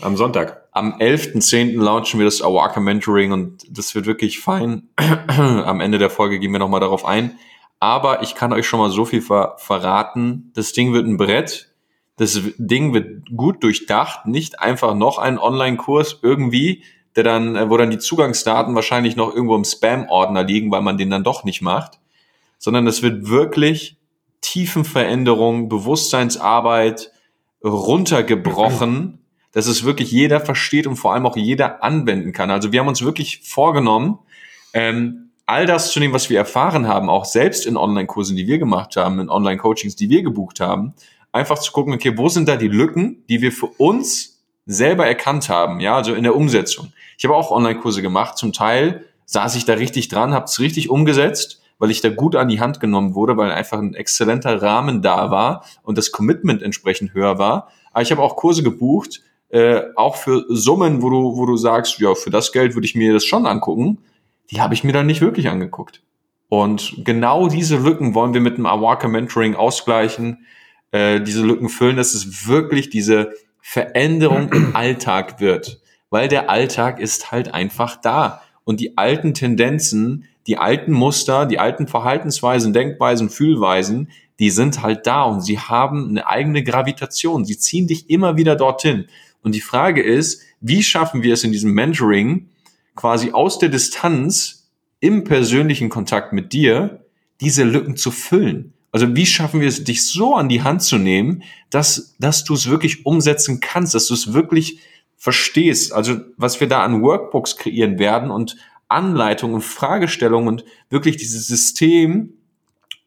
Am 0.00 0.16
Sonntag. 0.16 0.68
Am 0.72 0.94
11.10. 0.94 1.80
launchen 1.80 2.18
wir 2.18 2.24
das 2.24 2.42
Awaka 2.42 2.80
Mentoring 2.80 3.32
und 3.32 3.64
das 3.70 3.94
wird 3.94 4.06
wirklich 4.06 4.40
fein. 4.40 4.88
am 4.96 5.80
Ende 5.80 5.98
der 5.98 6.10
Folge 6.10 6.38
gehen 6.38 6.52
wir 6.52 6.58
nochmal 6.58 6.80
darauf 6.80 7.04
ein. 7.04 7.38
Aber 7.78 8.22
ich 8.22 8.34
kann 8.34 8.52
euch 8.52 8.66
schon 8.66 8.80
mal 8.80 8.90
so 8.90 9.04
viel 9.04 9.20
ver 9.20 9.56
verraten. 9.58 10.50
Das 10.54 10.72
Ding 10.72 10.92
wird 10.92 11.06
ein 11.06 11.18
Brett 11.18 11.65
das 12.16 12.40
Ding 12.56 12.94
wird 12.94 13.30
gut 13.36 13.62
durchdacht, 13.62 14.26
nicht 14.26 14.60
einfach 14.60 14.94
noch 14.94 15.18
ein 15.18 15.38
Online-Kurs 15.38 16.20
irgendwie, 16.22 16.82
der 17.14 17.24
dann, 17.24 17.56
äh, 17.56 17.70
wo 17.70 17.76
dann 17.76 17.90
die 17.90 17.98
Zugangsdaten 17.98 18.74
wahrscheinlich 18.74 19.16
noch 19.16 19.34
irgendwo 19.34 19.56
im 19.56 19.64
Spam-Ordner 19.64 20.44
liegen, 20.44 20.70
weil 20.70 20.82
man 20.82 20.98
den 20.98 21.10
dann 21.10 21.24
doch 21.24 21.44
nicht 21.44 21.62
macht, 21.62 21.98
sondern 22.58 22.86
es 22.86 23.02
wird 23.02 23.28
wirklich 23.28 23.98
Tiefenveränderung, 24.40 25.68
Bewusstseinsarbeit 25.68 27.10
runtergebrochen, 27.62 29.18
dass 29.52 29.66
es 29.66 29.84
wirklich 29.84 30.10
jeder 30.10 30.40
versteht 30.40 30.86
und 30.86 30.96
vor 30.96 31.14
allem 31.14 31.26
auch 31.26 31.36
jeder 31.36 31.82
anwenden 31.82 32.32
kann. 32.32 32.50
Also 32.50 32.72
wir 32.72 32.80
haben 32.80 32.88
uns 32.88 33.02
wirklich 33.02 33.40
vorgenommen, 33.42 34.18
ähm, 34.74 35.30
all 35.46 35.64
das 35.64 35.92
zu 35.92 36.00
nehmen, 36.00 36.12
was 36.12 36.28
wir 36.28 36.38
erfahren 36.38 36.88
haben, 36.88 37.08
auch 37.08 37.24
selbst 37.24 37.66
in 37.66 37.76
Online-Kursen, 37.76 38.36
die 38.36 38.46
wir 38.46 38.58
gemacht 38.58 38.96
haben, 38.96 39.20
in 39.20 39.30
Online-Coachings, 39.30 39.96
die 39.96 40.10
wir 40.10 40.22
gebucht 40.22 40.60
haben, 40.60 40.94
einfach 41.36 41.58
zu 41.58 41.72
gucken, 41.72 41.94
okay, 41.94 42.16
wo 42.16 42.28
sind 42.28 42.48
da 42.48 42.56
die 42.56 42.68
Lücken, 42.68 43.24
die 43.28 43.40
wir 43.40 43.52
für 43.52 43.66
uns 43.66 44.42
selber 44.66 45.06
erkannt 45.06 45.48
haben, 45.48 45.80
ja, 45.80 45.96
also 45.96 46.14
in 46.14 46.24
der 46.24 46.34
Umsetzung. 46.34 46.92
Ich 47.18 47.24
habe 47.24 47.36
auch 47.36 47.50
Online-Kurse 47.50 48.02
gemacht, 48.02 48.36
zum 48.36 48.52
Teil 48.52 49.04
saß 49.26 49.54
ich 49.56 49.64
da 49.64 49.74
richtig 49.74 50.08
dran, 50.08 50.34
habe 50.34 50.46
es 50.46 50.58
richtig 50.58 50.90
umgesetzt, 50.90 51.62
weil 51.78 51.90
ich 51.90 52.00
da 52.00 52.08
gut 52.08 52.36
an 52.36 52.48
die 52.48 52.60
Hand 52.60 52.80
genommen 52.80 53.14
wurde, 53.14 53.36
weil 53.36 53.52
einfach 53.52 53.78
ein 53.78 53.94
exzellenter 53.94 54.60
Rahmen 54.62 55.02
da 55.02 55.30
war 55.30 55.64
und 55.82 55.98
das 55.98 56.10
Commitment 56.10 56.62
entsprechend 56.62 57.14
höher 57.14 57.38
war. 57.38 57.68
Aber 57.92 58.02
ich 58.02 58.10
habe 58.10 58.22
auch 58.22 58.36
Kurse 58.36 58.62
gebucht, 58.62 59.22
äh, 59.50 59.82
auch 59.94 60.16
für 60.16 60.44
Summen, 60.48 61.02
wo 61.02 61.10
du, 61.10 61.36
wo 61.36 61.46
du 61.46 61.56
sagst, 61.56 61.98
ja, 61.98 62.14
für 62.14 62.30
das 62.30 62.52
Geld 62.52 62.74
würde 62.74 62.86
ich 62.86 62.94
mir 62.94 63.12
das 63.12 63.24
schon 63.24 63.46
angucken. 63.46 63.98
Die 64.50 64.60
habe 64.60 64.74
ich 64.74 64.84
mir 64.84 64.92
dann 64.92 65.06
nicht 65.06 65.20
wirklich 65.20 65.48
angeguckt. 65.48 66.02
Und 66.48 67.04
genau 67.04 67.48
diese 67.48 67.76
Lücken 67.76 68.14
wollen 68.14 68.34
wir 68.34 68.40
mit 68.40 68.56
dem 68.56 68.66
Awaka 68.66 69.08
Mentoring 69.08 69.56
ausgleichen, 69.56 70.46
äh, 70.96 71.20
diese 71.20 71.44
Lücken 71.44 71.68
füllen, 71.68 71.96
dass 71.96 72.14
es 72.14 72.48
wirklich 72.48 72.88
diese 72.88 73.32
Veränderung 73.60 74.50
im 74.50 74.70
Alltag 74.74 75.40
wird. 75.40 75.82
Weil 76.08 76.28
der 76.28 76.48
Alltag 76.48 77.00
ist 77.00 77.30
halt 77.30 77.52
einfach 77.52 78.00
da. 78.00 78.40
Und 78.64 78.80
die 78.80 78.96
alten 78.96 79.34
Tendenzen, 79.34 80.24
die 80.46 80.56
alten 80.56 80.92
Muster, 80.92 81.44
die 81.44 81.58
alten 81.58 81.86
Verhaltensweisen, 81.86 82.72
Denkweisen, 82.72 83.28
Fühlweisen, 83.28 84.08
die 84.38 84.50
sind 84.50 84.82
halt 84.82 85.06
da 85.06 85.24
und 85.24 85.42
sie 85.42 85.58
haben 85.58 86.08
eine 86.08 86.26
eigene 86.26 86.62
Gravitation. 86.62 87.44
Sie 87.44 87.58
ziehen 87.58 87.86
dich 87.86 88.08
immer 88.08 88.36
wieder 88.36 88.56
dorthin. 88.56 89.06
Und 89.42 89.54
die 89.54 89.60
Frage 89.60 90.02
ist, 90.02 90.42
wie 90.60 90.82
schaffen 90.82 91.22
wir 91.22 91.34
es 91.34 91.44
in 91.44 91.52
diesem 91.52 91.72
Mentoring, 91.72 92.48
quasi 92.94 93.32
aus 93.32 93.58
der 93.58 93.68
Distanz 93.68 94.70
im 95.00 95.24
persönlichen 95.24 95.90
Kontakt 95.90 96.32
mit 96.32 96.52
dir, 96.52 97.04
diese 97.40 97.64
Lücken 97.64 97.96
zu 97.96 98.10
füllen? 98.10 98.72
Also 98.96 99.14
wie 99.14 99.26
schaffen 99.26 99.60
wir 99.60 99.68
es, 99.68 99.84
dich 99.84 100.06
so 100.06 100.36
an 100.36 100.48
die 100.48 100.62
Hand 100.62 100.80
zu 100.80 100.96
nehmen, 100.96 101.42
dass, 101.68 102.16
dass 102.18 102.44
du 102.44 102.54
es 102.54 102.70
wirklich 102.70 103.04
umsetzen 103.04 103.60
kannst, 103.60 103.94
dass 103.94 104.06
du 104.06 104.14
es 104.14 104.32
wirklich 104.32 104.80
verstehst. 105.18 105.92
Also 105.92 106.16
was 106.38 106.60
wir 106.60 106.66
da 106.66 106.82
an 106.82 107.02
Workbooks 107.02 107.58
kreieren 107.58 107.98
werden 107.98 108.30
und 108.30 108.56
Anleitungen, 108.88 109.60
Fragestellungen 109.60 110.48
und 110.48 110.64
wirklich 110.88 111.18
dieses 111.18 111.46
System, 111.46 112.38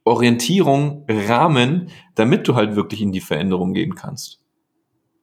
Orientierung, 0.03 1.07
Rahmen, 1.09 1.89
damit 2.13 2.47
du 2.47 2.53
halt 2.53 2.75
wirklich 2.75 3.01
in 3.01 3.11
die 3.11 3.19
Veränderung 3.19 3.73
gehen 3.73 3.95
kannst. 3.95 4.43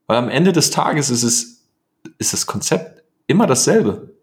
Weil 0.09 0.17
am 0.17 0.29
Ende 0.29 0.51
des 0.51 0.73
Tages 0.73 1.11
ist 1.11 1.23
es, 1.23 1.69
ist 2.19 2.33
das 2.33 2.45
Konzept 2.45 3.05
immer 3.29 3.47
dasselbe. 3.47 4.17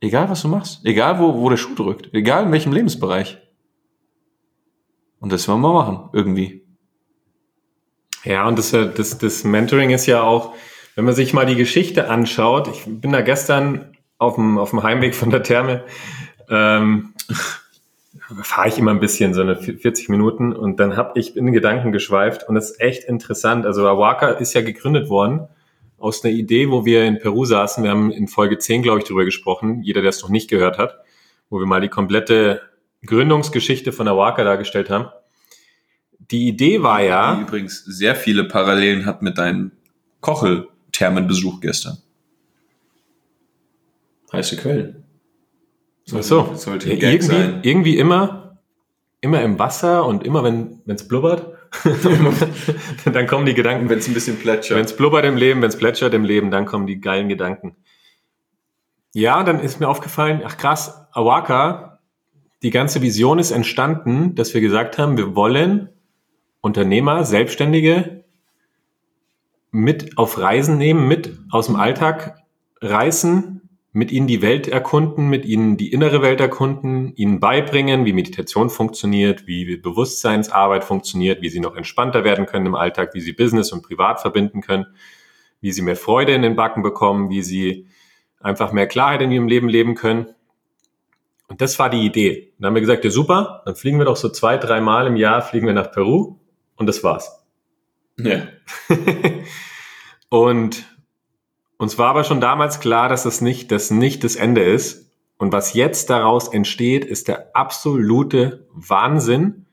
Egal 0.00 0.30
was 0.30 0.40
du 0.40 0.48
machst, 0.48 0.86
egal 0.86 1.18
wo, 1.18 1.34
wo 1.34 1.50
der 1.50 1.58
Schuh 1.58 1.74
drückt, 1.74 2.14
egal 2.14 2.46
in 2.46 2.52
welchem 2.52 2.72
Lebensbereich. 2.72 3.36
Und 5.20 5.32
das 5.32 5.46
wollen 5.48 5.60
wir 5.60 5.72
machen, 5.72 6.08
irgendwie. 6.12 6.62
Ja, 8.24 8.46
und 8.48 8.58
das, 8.58 8.70
das, 8.70 9.18
das 9.18 9.44
Mentoring 9.44 9.90
ist 9.90 10.06
ja 10.06 10.22
auch, 10.22 10.54
wenn 10.94 11.04
man 11.04 11.14
sich 11.14 11.32
mal 11.32 11.46
die 11.46 11.56
Geschichte 11.56 12.08
anschaut, 12.08 12.68
ich 12.68 12.84
bin 12.86 13.12
da 13.12 13.20
gestern 13.20 13.96
auf 14.18 14.34
dem, 14.34 14.58
auf 14.58 14.70
dem 14.70 14.82
Heimweg 14.82 15.14
von 15.14 15.30
der 15.30 15.42
Therme, 15.42 15.84
ähm, 16.48 17.14
fahre 18.42 18.68
ich 18.68 18.78
immer 18.78 18.90
ein 18.90 19.00
bisschen, 19.00 19.34
so 19.34 19.40
eine 19.40 19.56
40 19.56 20.08
Minuten 20.08 20.52
und 20.52 20.78
dann 20.78 20.96
habe 20.96 21.18
ich 21.18 21.36
in 21.36 21.52
Gedanken 21.52 21.92
geschweift 21.92 22.48
und 22.48 22.54
das 22.54 22.72
ist 22.72 22.80
echt 22.80 23.04
interessant. 23.04 23.66
Also 23.66 23.86
Awaka 23.86 24.28
ist 24.28 24.54
ja 24.54 24.62
gegründet 24.62 25.08
worden 25.08 25.48
aus 25.98 26.24
einer 26.24 26.32
Idee, 26.32 26.70
wo 26.70 26.84
wir 26.84 27.04
in 27.04 27.18
Peru 27.18 27.44
saßen. 27.44 27.84
Wir 27.84 27.90
haben 27.90 28.10
in 28.10 28.28
Folge 28.28 28.58
10, 28.58 28.82
glaube 28.82 29.00
ich, 29.00 29.04
darüber 29.04 29.24
gesprochen, 29.24 29.82
jeder, 29.82 30.00
der 30.00 30.10
es 30.10 30.22
noch 30.22 30.30
nicht 30.30 30.48
gehört 30.48 30.78
hat, 30.78 30.98
wo 31.50 31.58
wir 31.58 31.66
mal 31.66 31.80
die 31.80 31.88
komplette 31.88 32.62
Gründungsgeschichte 33.06 33.92
von 33.92 34.08
Awaka 34.08 34.44
dargestellt 34.44 34.90
haben. 34.90 35.08
Die 36.30 36.48
Idee 36.48 36.82
war 36.82 37.02
ja... 37.02 37.36
Die 37.36 37.42
übrigens 37.42 37.84
sehr 37.84 38.14
viele 38.14 38.44
Parallelen 38.44 39.06
hat 39.06 39.22
mit 39.22 39.38
deinem 39.38 39.72
Kochel-Thermenbesuch 40.20 41.60
gestern. 41.60 41.98
Heiße 44.32 44.56
Quellen. 44.56 45.04
Sollte, 46.04 46.26
so. 46.26 46.54
Sollte 46.54 46.88
ja, 46.88 47.08
irgendwie, 47.08 47.26
sein. 47.26 47.60
irgendwie 47.62 47.98
immer, 47.98 48.58
immer 49.20 49.42
im 49.42 49.58
Wasser 49.58 50.04
und 50.06 50.24
immer 50.24 50.44
wenn 50.44 50.82
es 50.86 51.08
blubbert, 51.08 51.56
dann 53.04 53.26
kommen 53.26 53.46
die 53.46 53.54
Gedanken. 53.54 53.88
Wenn 53.88 53.98
es 53.98 54.08
ein 54.08 54.14
bisschen 54.14 54.38
plätschert. 54.38 54.76
Wenn 54.76 54.84
es 54.84 54.96
blubbert 54.96 55.24
im 55.24 55.36
Leben, 55.36 55.62
wenn 55.62 55.68
es 55.68 55.78
plätschert 55.78 56.14
im 56.14 56.24
Leben, 56.24 56.50
dann 56.50 56.66
kommen 56.66 56.86
die 56.86 57.00
geilen 57.00 57.28
Gedanken. 57.28 57.76
Ja, 59.12 59.42
dann 59.42 59.60
ist 59.60 59.80
mir 59.80 59.88
aufgefallen, 59.88 60.42
ach 60.44 60.56
krass, 60.56 61.06
Awaka, 61.12 61.99
die 62.62 62.70
ganze 62.70 63.02
Vision 63.02 63.38
ist 63.38 63.50
entstanden, 63.50 64.34
dass 64.34 64.54
wir 64.54 64.60
gesagt 64.60 64.98
haben, 64.98 65.16
wir 65.16 65.34
wollen 65.34 65.88
Unternehmer, 66.60 67.24
Selbstständige 67.24 68.24
mit 69.70 70.18
auf 70.18 70.38
Reisen 70.38 70.78
nehmen, 70.78 71.08
mit 71.08 71.38
aus 71.50 71.66
dem 71.66 71.76
Alltag 71.76 72.36
reißen, 72.80 73.60
mit 73.92 74.12
ihnen 74.12 74.26
die 74.26 74.42
Welt 74.42 74.68
erkunden, 74.68 75.28
mit 75.28 75.44
ihnen 75.44 75.76
die 75.76 75.92
innere 75.92 76.22
Welt 76.22 76.40
erkunden, 76.40 77.14
ihnen 77.16 77.40
beibringen, 77.40 78.04
wie 78.04 78.12
Meditation 78.12 78.70
funktioniert, 78.70 79.46
wie 79.46 79.76
Bewusstseinsarbeit 79.76 80.84
funktioniert, 80.84 81.42
wie 81.42 81.48
sie 81.48 81.60
noch 81.60 81.76
entspannter 81.76 82.24
werden 82.24 82.46
können 82.46 82.66
im 82.66 82.74
Alltag, 82.74 83.14
wie 83.14 83.20
sie 83.20 83.32
Business 83.32 83.72
und 83.72 83.82
Privat 83.82 84.20
verbinden 84.20 84.60
können, 84.60 84.86
wie 85.60 85.72
sie 85.72 85.82
mehr 85.82 85.96
Freude 85.96 86.32
in 86.34 86.42
den 86.42 86.56
Backen 86.56 86.82
bekommen, 86.82 87.30
wie 87.30 87.42
sie 87.42 87.86
einfach 88.38 88.72
mehr 88.72 88.86
Klarheit 88.86 89.22
in 89.22 89.32
ihrem 89.32 89.48
Leben 89.48 89.68
leben 89.68 89.94
können. 89.94 90.26
Und 91.50 91.60
das 91.60 91.80
war 91.80 91.90
die 91.90 92.06
Idee. 92.06 92.52
Dann 92.58 92.68
haben 92.68 92.74
wir 92.74 92.80
gesagt, 92.80 93.04
ja 93.04 93.10
super, 93.10 93.62
dann 93.66 93.74
fliegen 93.74 93.98
wir 93.98 94.04
doch 94.04 94.16
so 94.16 94.28
zwei, 94.28 94.56
drei 94.56 94.80
Mal 94.80 95.08
im 95.08 95.16
Jahr, 95.16 95.42
fliegen 95.42 95.66
wir 95.66 95.74
nach 95.74 95.90
Peru 95.90 96.36
und 96.76 96.86
das 96.86 97.02
war's. 97.02 97.44
Ja. 98.18 98.42
und 100.28 100.84
uns 101.76 101.98
war 101.98 102.10
aber 102.10 102.22
schon 102.22 102.40
damals 102.40 102.78
klar, 102.78 103.08
dass 103.08 103.24
das 103.24 103.40
nicht, 103.40 103.72
das 103.72 103.90
nicht 103.90 104.22
das 104.22 104.36
Ende 104.36 104.62
ist. 104.62 105.10
Und 105.38 105.52
was 105.52 105.74
jetzt 105.74 106.08
daraus 106.08 106.46
entsteht, 106.46 107.04
ist 107.04 107.26
der 107.26 107.56
absolute 107.56 108.68
Wahnsinn, 108.72 109.66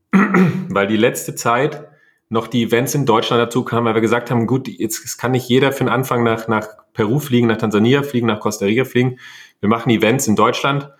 weil 0.10 0.88
die 0.88 0.96
letzte 0.96 1.36
Zeit 1.36 1.86
noch 2.30 2.48
die 2.48 2.64
Events 2.64 2.96
in 2.96 3.06
Deutschland 3.06 3.40
dazu 3.40 3.62
kamen, 3.62 3.86
weil 3.86 3.94
wir 3.94 4.00
gesagt 4.00 4.32
haben, 4.32 4.48
gut, 4.48 4.66
jetzt 4.66 5.18
kann 5.18 5.32
nicht 5.32 5.48
jeder 5.48 5.70
für 5.70 5.84
den 5.84 5.88
Anfang 5.88 6.24
nach, 6.24 6.48
nach 6.48 6.66
Peru 6.94 7.20
fliegen, 7.20 7.46
nach 7.46 7.58
Tansania 7.58 8.02
fliegen, 8.02 8.26
nach 8.26 8.40
Costa 8.40 8.64
Rica 8.64 8.84
fliegen. 8.84 9.20
Wir 9.60 9.68
machen 9.68 9.90
Events 9.90 10.26
in 10.26 10.34
Deutschland. 10.34 10.90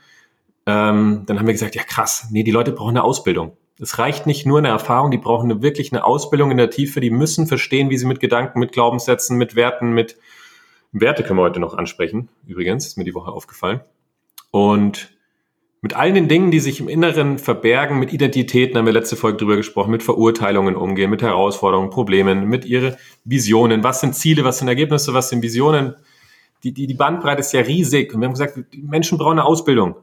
Ähm, 0.66 1.22
dann 1.26 1.38
haben 1.38 1.46
wir 1.46 1.52
gesagt, 1.52 1.74
ja 1.74 1.82
krass, 1.82 2.28
nee, 2.30 2.44
die 2.44 2.50
Leute 2.50 2.72
brauchen 2.72 2.90
eine 2.90 3.04
Ausbildung. 3.04 3.56
Es 3.80 3.98
reicht 3.98 4.26
nicht 4.26 4.46
nur 4.46 4.58
eine 4.58 4.68
Erfahrung, 4.68 5.10
die 5.10 5.18
brauchen 5.18 5.50
eine, 5.50 5.62
wirklich 5.62 5.92
eine 5.92 6.04
Ausbildung 6.04 6.50
in 6.50 6.56
der 6.56 6.70
Tiefe, 6.70 7.00
die 7.00 7.10
müssen 7.10 7.46
verstehen, 7.46 7.90
wie 7.90 7.98
sie 7.98 8.06
mit 8.06 8.20
Gedanken, 8.20 8.60
mit 8.60 8.72
Glaubenssätzen, 8.72 9.36
mit 9.38 9.56
Werten, 9.56 9.92
mit 9.92 10.16
Werte 10.92 11.22
können 11.22 11.38
wir 11.38 11.44
heute 11.44 11.58
noch 11.58 11.74
ansprechen, 11.74 12.28
übrigens, 12.46 12.86
ist 12.86 12.98
mir 12.98 13.04
die 13.04 13.14
Woche 13.14 13.32
aufgefallen. 13.32 13.80
Und 14.50 15.10
mit 15.80 15.96
all 15.96 16.12
den 16.12 16.28
Dingen, 16.28 16.52
die 16.52 16.60
sich 16.60 16.78
im 16.78 16.88
Inneren 16.88 17.38
verbergen, 17.38 17.98
mit 17.98 18.12
Identitäten 18.12 18.78
haben 18.78 18.86
wir 18.86 18.92
letzte 18.92 19.16
Folge 19.16 19.38
drüber 19.38 19.56
gesprochen, 19.56 19.90
mit 19.90 20.04
Verurteilungen 20.04 20.76
umgehen, 20.76 21.10
mit 21.10 21.22
Herausforderungen, 21.22 21.90
Problemen, 21.90 22.46
mit 22.46 22.64
ihre 22.64 22.98
Visionen. 23.24 23.82
Was 23.82 24.00
sind 24.00 24.14
Ziele, 24.14 24.44
was 24.44 24.58
sind 24.58 24.68
Ergebnisse, 24.68 25.12
was 25.12 25.30
sind 25.30 25.42
Visionen? 25.42 25.96
Die, 26.62 26.72
die, 26.72 26.86
die 26.86 26.94
Bandbreite 26.94 27.40
ist 27.40 27.52
ja 27.52 27.62
riesig. 27.62 28.14
Und 28.14 28.20
wir 28.20 28.26
haben 28.26 28.34
gesagt, 28.34 28.60
Menschen 28.76 29.18
brauchen 29.18 29.40
eine 29.40 29.44
Ausbildung. 29.44 29.96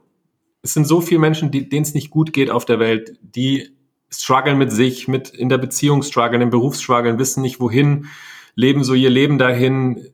Es 0.62 0.74
sind 0.74 0.86
so 0.86 1.00
viele 1.00 1.20
Menschen, 1.20 1.50
denen 1.50 1.82
es 1.82 1.94
nicht 1.94 2.10
gut 2.10 2.32
geht 2.32 2.50
auf 2.50 2.64
der 2.64 2.78
Welt, 2.78 3.18
die 3.22 3.74
strugglen 4.10 4.58
mit 4.58 4.72
sich, 4.72 5.08
mit 5.08 5.30
in 5.30 5.48
der 5.48 5.58
Beziehung 5.58 6.02
strugglen, 6.02 6.42
im 6.42 6.50
Beruf 6.50 6.76
strugglen, 6.76 7.18
wissen 7.18 7.42
nicht 7.42 7.60
wohin, 7.60 8.06
leben 8.54 8.84
so 8.84 8.94
ihr 8.94 9.10
Leben 9.10 9.38
dahin, 9.38 10.08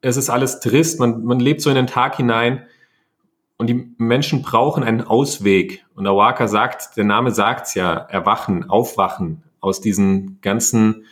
es 0.00 0.16
ist 0.16 0.30
alles 0.30 0.60
trist, 0.60 1.00
man, 1.00 1.24
man 1.24 1.40
lebt 1.40 1.60
so 1.60 1.70
in 1.70 1.76
den 1.76 1.86
Tag 1.86 2.16
hinein 2.16 2.66
und 3.56 3.66
die 3.68 3.94
Menschen 3.98 4.42
brauchen 4.42 4.84
einen 4.84 5.02
Ausweg. 5.02 5.84
Und 5.94 6.06
Awaka 6.06 6.46
sagt, 6.46 6.96
der 6.96 7.04
Name 7.04 7.32
sagt's 7.32 7.74
ja, 7.74 7.94
erwachen, 7.94 8.70
aufwachen 8.70 9.42
aus 9.60 9.80
diesen 9.80 10.40
ganzen 10.40 11.04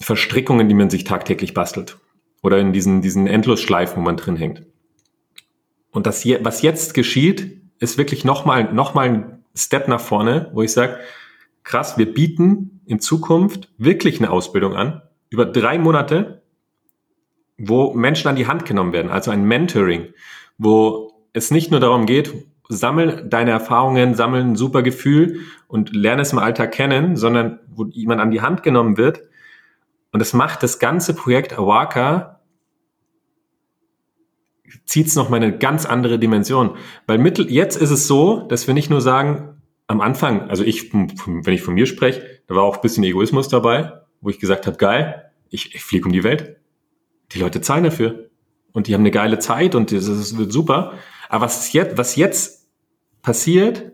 Verstrickungen, 0.00 0.68
die 0.68 0.74
man 0.74 0.90
sich 0.90 1.04
tagtäglich 1.04 1.54
bastelt. 1.54 1.98
Oder 2.42 2.58
in 2.58 2.72
diesen, 2.72 3.02
diesen 3.02 3.28
Endlosschleifen, 3.28 3.98
wo 3.98 4.00
man 4.00 4.16
drin 4.16 4.36
hängt. 4.36 4.66
Und 5.92 6.06
das, 6.06 6.24
was 6.40 6.62
jetzt 6.62 6.94
geschieht, 6.94 7.60
ist 7.78 7.98
wirklich 7.98 8.24
nochmal 8.24 8.72
noch 8.72 8.94
mal 8.94 9.08
ein 9.08 9.44
Step 9.54 9.86
nach 9.86 10.00
vorne, 10.00 10.50
wo 10.54 10.62
ich 10.62 10.72
sage, 10.72 10.98
krass, 11.62 11.98
wir 11.98 12.12
bieten 12.12 12.80
in 12.86 12.98
Zukunft 12.98 13.70
wirklich 13.78 14.18
eine 14.18 14.30
Ausbildung 14.30 14.74
an, 14.74 15.02
über 15.30 15.44
drei 15.44 15.78
Monate, 15.78 16.42
wo 17.58 17.92
Menschen 17.92 18.28
an 18.28 18.36
die 18.36 18.46
Hand 18.46 18.64
genommen 18.64 18.92
werden, 18.92 19.10
also 19.10 19.30
ein 19.30 19.44
Mentoring, 19.44 20.14
wo 20.58 21.12
es 21.32 21.50
nicht 21.50 21.70
nur 21.70 21.80
darum 21.80 22.06
geht, 22.06 22.32
sammel 22.68 23.28
deine 23.28 23.50
Erfahrungen, 23.50 24.14
sammel 24.14 24.42
ein 24.42 24.56
super 24.56 24.82
Gefühl 24.82 25.40
und 25.68 25.94
lerne 25.94 26.22
es 26.22 26.32
im 26.32 26.38
Alltag 26.38 26.72
kennen, 26.72 27.16
sondern 27.16 27.60
wo 27.68 27.84
jemand 27.84 28.20
an 28.20 28.30
die 28.30 28.40
Hand 28.40 28.62
genommen 28.62 28.96
wird. 28.96 29.22
Und 30.10 30.20
es 30.20 30.32
macht 30.32 30.62
das 30.62 30.78
ganze 30.78 31.14
Projekt 31.14 31.58
Awaka 31.58 32.40
zieht 34.84 35.08
es 35.08 35.16
nochmal 35.16 35.42
eine 35.42 35.56
ganz 35.56 35.86
andere 35.86 36.18
Dimension. 36.18 36.76
Weil 37.06 37.18
mittel, 37.18 37.50
jetzt 37.50 37.76
ist 37.76 37.90
es 37.90 38.06
so, 38.06 38.46
dass 38.48 38.66
wir 38.66 38.74
nicht 38.74 38.90
nur 38.90 39.00
sagen, 39.00 39.62
am 39.86 40.00
Anfang, 40.00 40.48
also 40.48 40.64
ich, 40.64 40.92
wenn 40.92 41.54
ich 41.54 41.62
von 41.62 41.74
mir 41.74 41.86
spreche, 41.86 42.22
da 42.46 42.54
war 42.54 42.62
auch 42.62 42.76
ein 42.76 42.82
bisschen 42.82 43.04
Egoismus 43.04 43.48
dabei, 43.48 43.92
wo 44.20 44.30
ich 44.30 44.38
gesagt 44.38 44.66
habe, 44.66 44.76
geil, 44.76 45.30
ich, 45.50 45.74
ich 45.74 45.82
fliege 45.82 46.06
um 46.06 46.12
die 46.12 46.24
Welt 46.24 46.56
die 47.34 47.38
Leute 47.38 47.60
zahlen 47.60 47.84
dafür. 47.84 48.30
Und 48.72 48.86
die 48.86 48.94
haben 48.94 49.02
eine 49.02 49.10
geile 49.10 49.38
Zeit 49.38 49.74
und 49.74 49.92
das 49.92 50.36
wird 50.36 50.52
super. 50.52 50.94
Aber 51.28 51.44
was 51.44 51.72
jetzt, 51.72 51.98
was 51.98 52.16
jetzt 52.16 52.68
passiert, 53.22 53.90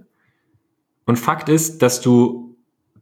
Und 1.05 1.17
Fakt 1.17 1.49
ist, 1.49 1.81
dass 1.81 2.03
du 2.03 2.57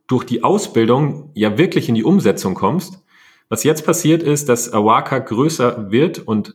durch 0.07 0.23
die 0.25 0.45
Ausbildung 0.45 1.31
ja 1.35 1.59
wirklich 1.59 1.89
in 1.89 1.97
die 1.97 2.05
Umsetzung 2.05 2.55
kommst. 2.55 3.03
Was 3.49 3.65
jetzt 3.65 3.85
passiert 3.85 4.23
ist, 4.23 4.49
dass 4.49 4.73
Awaka 4.73 5.19
größer 5.19 5.91
wird 5.91 6.21
und 6.21 6.55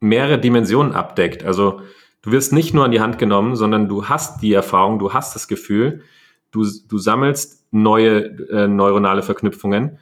mehrere 0.00 0.38
Dimensionen 0.38 0.92
abdeckt. 0.92 1.44
Also 1.44 1.80
du 2.22 2.32
wirst 2.32 2.52
nicht 2.52 2.74
nur 2.74 2.84
an 2.84 2.90
die 2.90 3.00
Hand 3.00 3.18
genommen, 3.18 3.56
sondern 3.56 3.88
du 3.88 4.08
hast 4.08 4.42
die 4.42 4.52
Erfahrung, 4.52 4.98
du 4.98 5.12
hast 5.12 5.34
das 5.34 5.48
Gefühl, 5.48 6.02
du, 6.50 6.66
du 6.88 6.98
sammelst 6.98 7.66
neue 7.70 8.24
äh, 8.50 8.68
neuronale 8.68 9.22
Verknüpfungen 9.22 9.98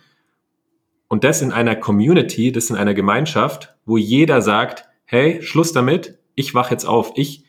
und 1.09 1.25
das 1.25 1.43
in 1.43 1.53
einer 1.53 1.77
Community, 1.77 2.53
das 2.53 2.71
in 2.71 2.77
einer 2.77 2.95
Gemeinschaft, 2.95 3.75
wo 3.87 3.97
jeder 3.97 4.43
sagt, 4.43 4.87
hey, 5.05 5.43
Schluss 5.43 5.73
damit, 5.73 6.19
ich 6.35 6.55
wach 6.55 6.71
jetzt 6.71 6.87
auf, 6.87 7.13
ich 7.17 7.45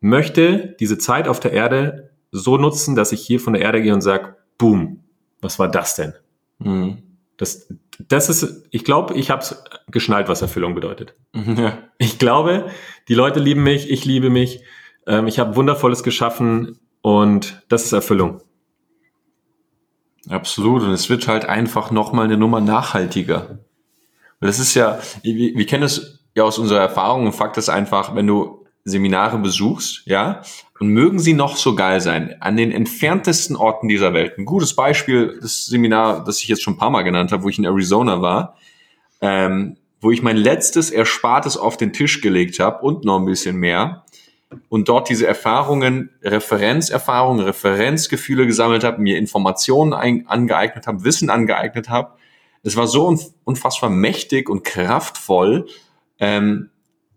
möchte 0.00 0.76
diese 0.78 0.98
Zeit 0.98 1.26
auf 1.26 1.40
der 1.40 1.52
Erde 1.52 2.10
so 2.30 2.56
nutzen, 2.56 2.94
dass 2.94 3.12
ich 3.12 3.20
hier 3.22 3.40
von 3.40 3.54
der 3.54 3.62
Erde 3.62 3.82
gehe 3.82 3.94
und 3.94 4.00
sage, 4.00 4.36
boom, 4.58 5.02
was 5.40 5.58
war 5.58 5.68
das 5.68 5.96
denn? 5.96 6.12
Mhm. 6.58 7.02
Das, 7.36 7.72
das 7.98 8.28
ist, 8.28 8.66
ich 8.70 8.84
glaube, 8.84 9.14
ich 9.14 9.30
habe 9.30 9.42
es 9.42 9.62
geschnallt, 9.88 10.28
was 10.28 10.42
Erfüllung 10.42 10.74
bedeutet. 10.74 11.14
Ja. 11.32 11.78
Ich 11.98 12.18
glaube, 12.18 12.70
die 13.08 13.14
Leute 13.14 13.40
lieben 13.40 13.62
mich, 13.62 13.90
ich 13.90 14.04
liebe 14.04 14.30
mich, 14.30 14.62
ähm, 15.06 15.26
ich 15.26 15.38
habe 15.38 15.56
Wundervolles 15.56 16.02
geschaffen 16.02 16.78
und 17.02 17.62
das 17.68 17.84
ist 17.84 17.92
Erfüllung. 17.92 18.40
Absolut. 20.28 20.82
Und 20.82 20.90
es 20.90 21.10
wird 21.10 21.28
halt 21.28 21.44
einfach 21.44 21.90
nochmal 21.90 22.24
eine 22.24 22.36
Nummer 22.36 22.60
nachhaltiger. 22.60 23.58
Das 24.40 24.58
ist 24.58 24.74
ja, 24.74 24.98
wir, 25.22 25.56
wir 25.56 25.66
kennen 25.66 25.84
es 25.84 26.24
ja 26.34 26.44
aus 26.44 26.58
unserer 26.58 26.80
Erfahrung 26.80 27.26
und 27.26 27.32
Fakt 27.32 27.56
ist 27.56 27.68
einfach, 27.68 28.14
wenn 28.14 28.26
du 28.26 28.63
Seminare 28.84 29.38
besuchst, 29.38 30.02
ja, 30.04 30.42
und 30.78 30.88
mögen 30.88 31.18
sie 31.18 31.32
noch 31.32 31.56
so 31.56 31.74
geil 31.74 32.00
sein, 32.00 32.36
an 32.40 32.56
den 32.56 32.70
entferntesten 32.70 33.56
Orten 33.56 33.88
dieser 33.88 34.12
Welt. 34.12 34.36
Ein 34.36 34.44
gutes 34.44 34.74
Beispiel, 34.74 35.38
das 35.40 35.66
Seminar, 35.66 36.24
das 36.24 36.42
ich 36.42 36.48
jetzt 36.48 36.62
schon 36.62 36.74
ein 36.74 36.78
paar 36.78 36.90
Mal 36.90 37.02
genannt 37.02 37.32
habe, 37.32 37.42
wo 37.44 37.48
ich 37.48 37.58
in 37.58 37.64
Arizona 37.64 38.20
war, 38.20 38.56
ähm, 39.20 39.76
wo 40.00 40.10
ich 40.10 40.22
mein 40.22 40.36
letztes 40.36 40.90
Erspartes 40.90 41.56
auf 41.56 41.78
den 41.78 41.92
Tisch 41.94 42.20
gelegt 42.20 42.60
habe 42.60 42.84
und 42.84 43.04
noch 43.04 43.18
ein 43.18 43.24
bisschen 43.24 43.56
mehr 43.56 44.04
und 44.68 44.88
dort 44.88 45.08
diese 45.08 45.26
Erfahrungen, 45.26 46.10
Referenzerfahrungen, 46.22 47.44
Referenzgefühle 47.44 48.46
gesammelt 48.46 48.84
habe, 48.84 49.00
mir 49.00 49.18
Informationen 49.18 49.92
ein, 49.92 50.26
angeeignet 50.28 50.86
habe, 50.86 51.04
Wissen 51.04 51.30
angeeignet 51.30 51.88
habe. 51.88 52.14
Es 52.62 52.76
war 52.76 52.86
so 52.86 53.18
unfassbar 53.44 53.90
mächtig 53.90 54.48
und 54.48 54.64
kraftvoll, 54.64 55.66
ähm, 56.18 56.70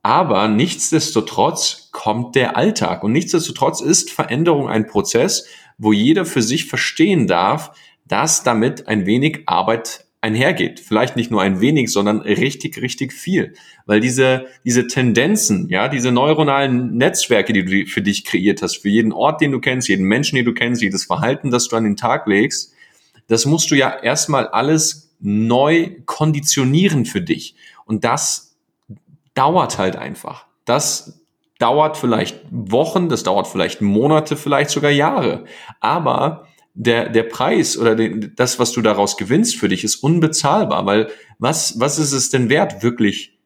aber 0.07 0.47
nichtsdestotrotz 0.47 1.89
kommt 1.91 2.35
der 2.37 2.55
Alltag 2.55 3.03
und 3.03 3.11
nichtsdestotrotz 3.11 3.81
ist 3.81 4.09
Veränderung 4.09 4.69
ein 4.69 4.87
Prozess, 4.87 5.49
wo 5.77 5.91
jeder 5.91 6.23
für 6.23 6.41
sich 6.41 6.63
verstehen 6.63 7.27
darf, 7.27 7.77
dass 8.05 8.41
damit 8.41 8.87
ein 8.87 9.05
wenig 9.05 9.41
Arbeit 9.47 10.05
einhergeht. 10.21 10.79
Vielleicht 10.79 11.17
nicht 11.17 11.29
nur 11.29 11.41
ein 11.41 11.59
wenig, 11.59 11.91
sondern 11.91 12.21
richtig, 12.21 12.81
richtig 12.81 13.11
viel. 13.11 13.53
Weil 13.85 13.99
diese, 13.99 14.45
diese 14.63 14.87
Tendenzen, 14.87 15.67
ja, 15.67 15.89
diese 15.89 16.13
neuronalen 16.13 16.95
Netzwerke, 16.95 17.51
die 17.51 17.65
du 17.65 17.85
für 17.85 18.01
dich 18.01 18.23
kreiert 18.23 18.61
hast, 18.61 18.77
für 18.77 18.87
jeden 18.87 19.11
Ort, 19.11 19.41
den 19.41 19.51
du 19.51 19.59
kennst, 19.59 19.89
jeden 19.89 20.05
Menschen, 20.05 20.37
den 20.37 20.45
du 20.45 20.53
kennst, 20.53 20.81
jedes 20.81 21.03
Verhalten, 21.03 21.51
das 21.51 21.67
du 21.67 21.75
an 21.75 21.83
den 21.83 21.97
Tag 21.97 22.27
legst, 22.27 22.71
das 23.27 23.45
musst 23.45 23.71
du 23.71 23.75
ja 23.75 23.89
erstmal 24.01 24.47
alles 24.47 25.11
neu 25.20 25.98
konditionieren 26.05 27.03
für 27.03 27.22
dich. 27.22 27.55
Und 27.83 28.05
das 28.05 28.47
dauert 29.37 29.77
halt 29.77 29.95
einfach. 29.95 30.47
Das 30.65 31.21
dauert 31.59 31.97
vielleicht 31.97 32.41
Wochen, 32.51 33.09
das 33.09 33.23
dauert 33.23 33.47
vielleicht 33.47 33.81
Monate, 33.81 34.35
vielleicht 34.35 34.69
sogar 34.69 34.91
Jahre. 34.91 35.45
Aber 35.79 36.47
der, 36.73 37.09
der 37.09 37.23
Preis 37.23 37.77
oder 37.77 37.95
den, 37.95 38.33
das, 38.35 38.59
was 38.59 38.71
du 38.71 38.81
daraus 38.81 39.17
gewinnst 39.17 39.55
für 39.55 39.67
dich, 39.67 39.83
ist 39.83 39.97
unbezahlbar, 39.97 40.85
weil 40.85 41.09
was, 41.39 41.79
was 41.79 41.97
ist 41.97 42.13
es 42.13 42.29
denn 42.29 42.50
wert, 42.50 42.83
wirklich 42.83 43.37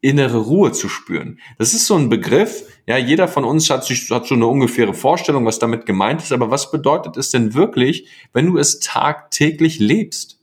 innere 0.00 0.38
Ruhe 0.38 0.72
zu 0.72 0.88
spüren? 0.88 1.38
Das 1.58 1.74
ist 1.74 1.86
so 1.86 1.94
ein 1.94 2.08
Begriff, 2.08 2.64
ja, 2.86 2.96
jeder 2.96 3.28
von 3.28 3.44
uns 3.44 3.70
hat, 3.70 3.84
sich, 3.84 4.10
hat 4.10 4.26
so 4.26 4.34
eine 4.34 4.46
ungefähre 4.46 4.94
Vorstellung, 4.94 5.46
was 5.46 5.58
damit 5.58 5.86
gemeint 5.86 6.20
ist, 6.20 6.32
aber 6.32 6.50
was 6.50 6.70
bedeutet 6.70 7.16
es 7.16 7.30
denn 7.30 7.54
wirklich, 7.54 8.08
wenn 8.32 8.46
du 8.46 8.58
es 8.58 8.80
tagtäglich 8.80 9.78
lebst? 9.78 10.40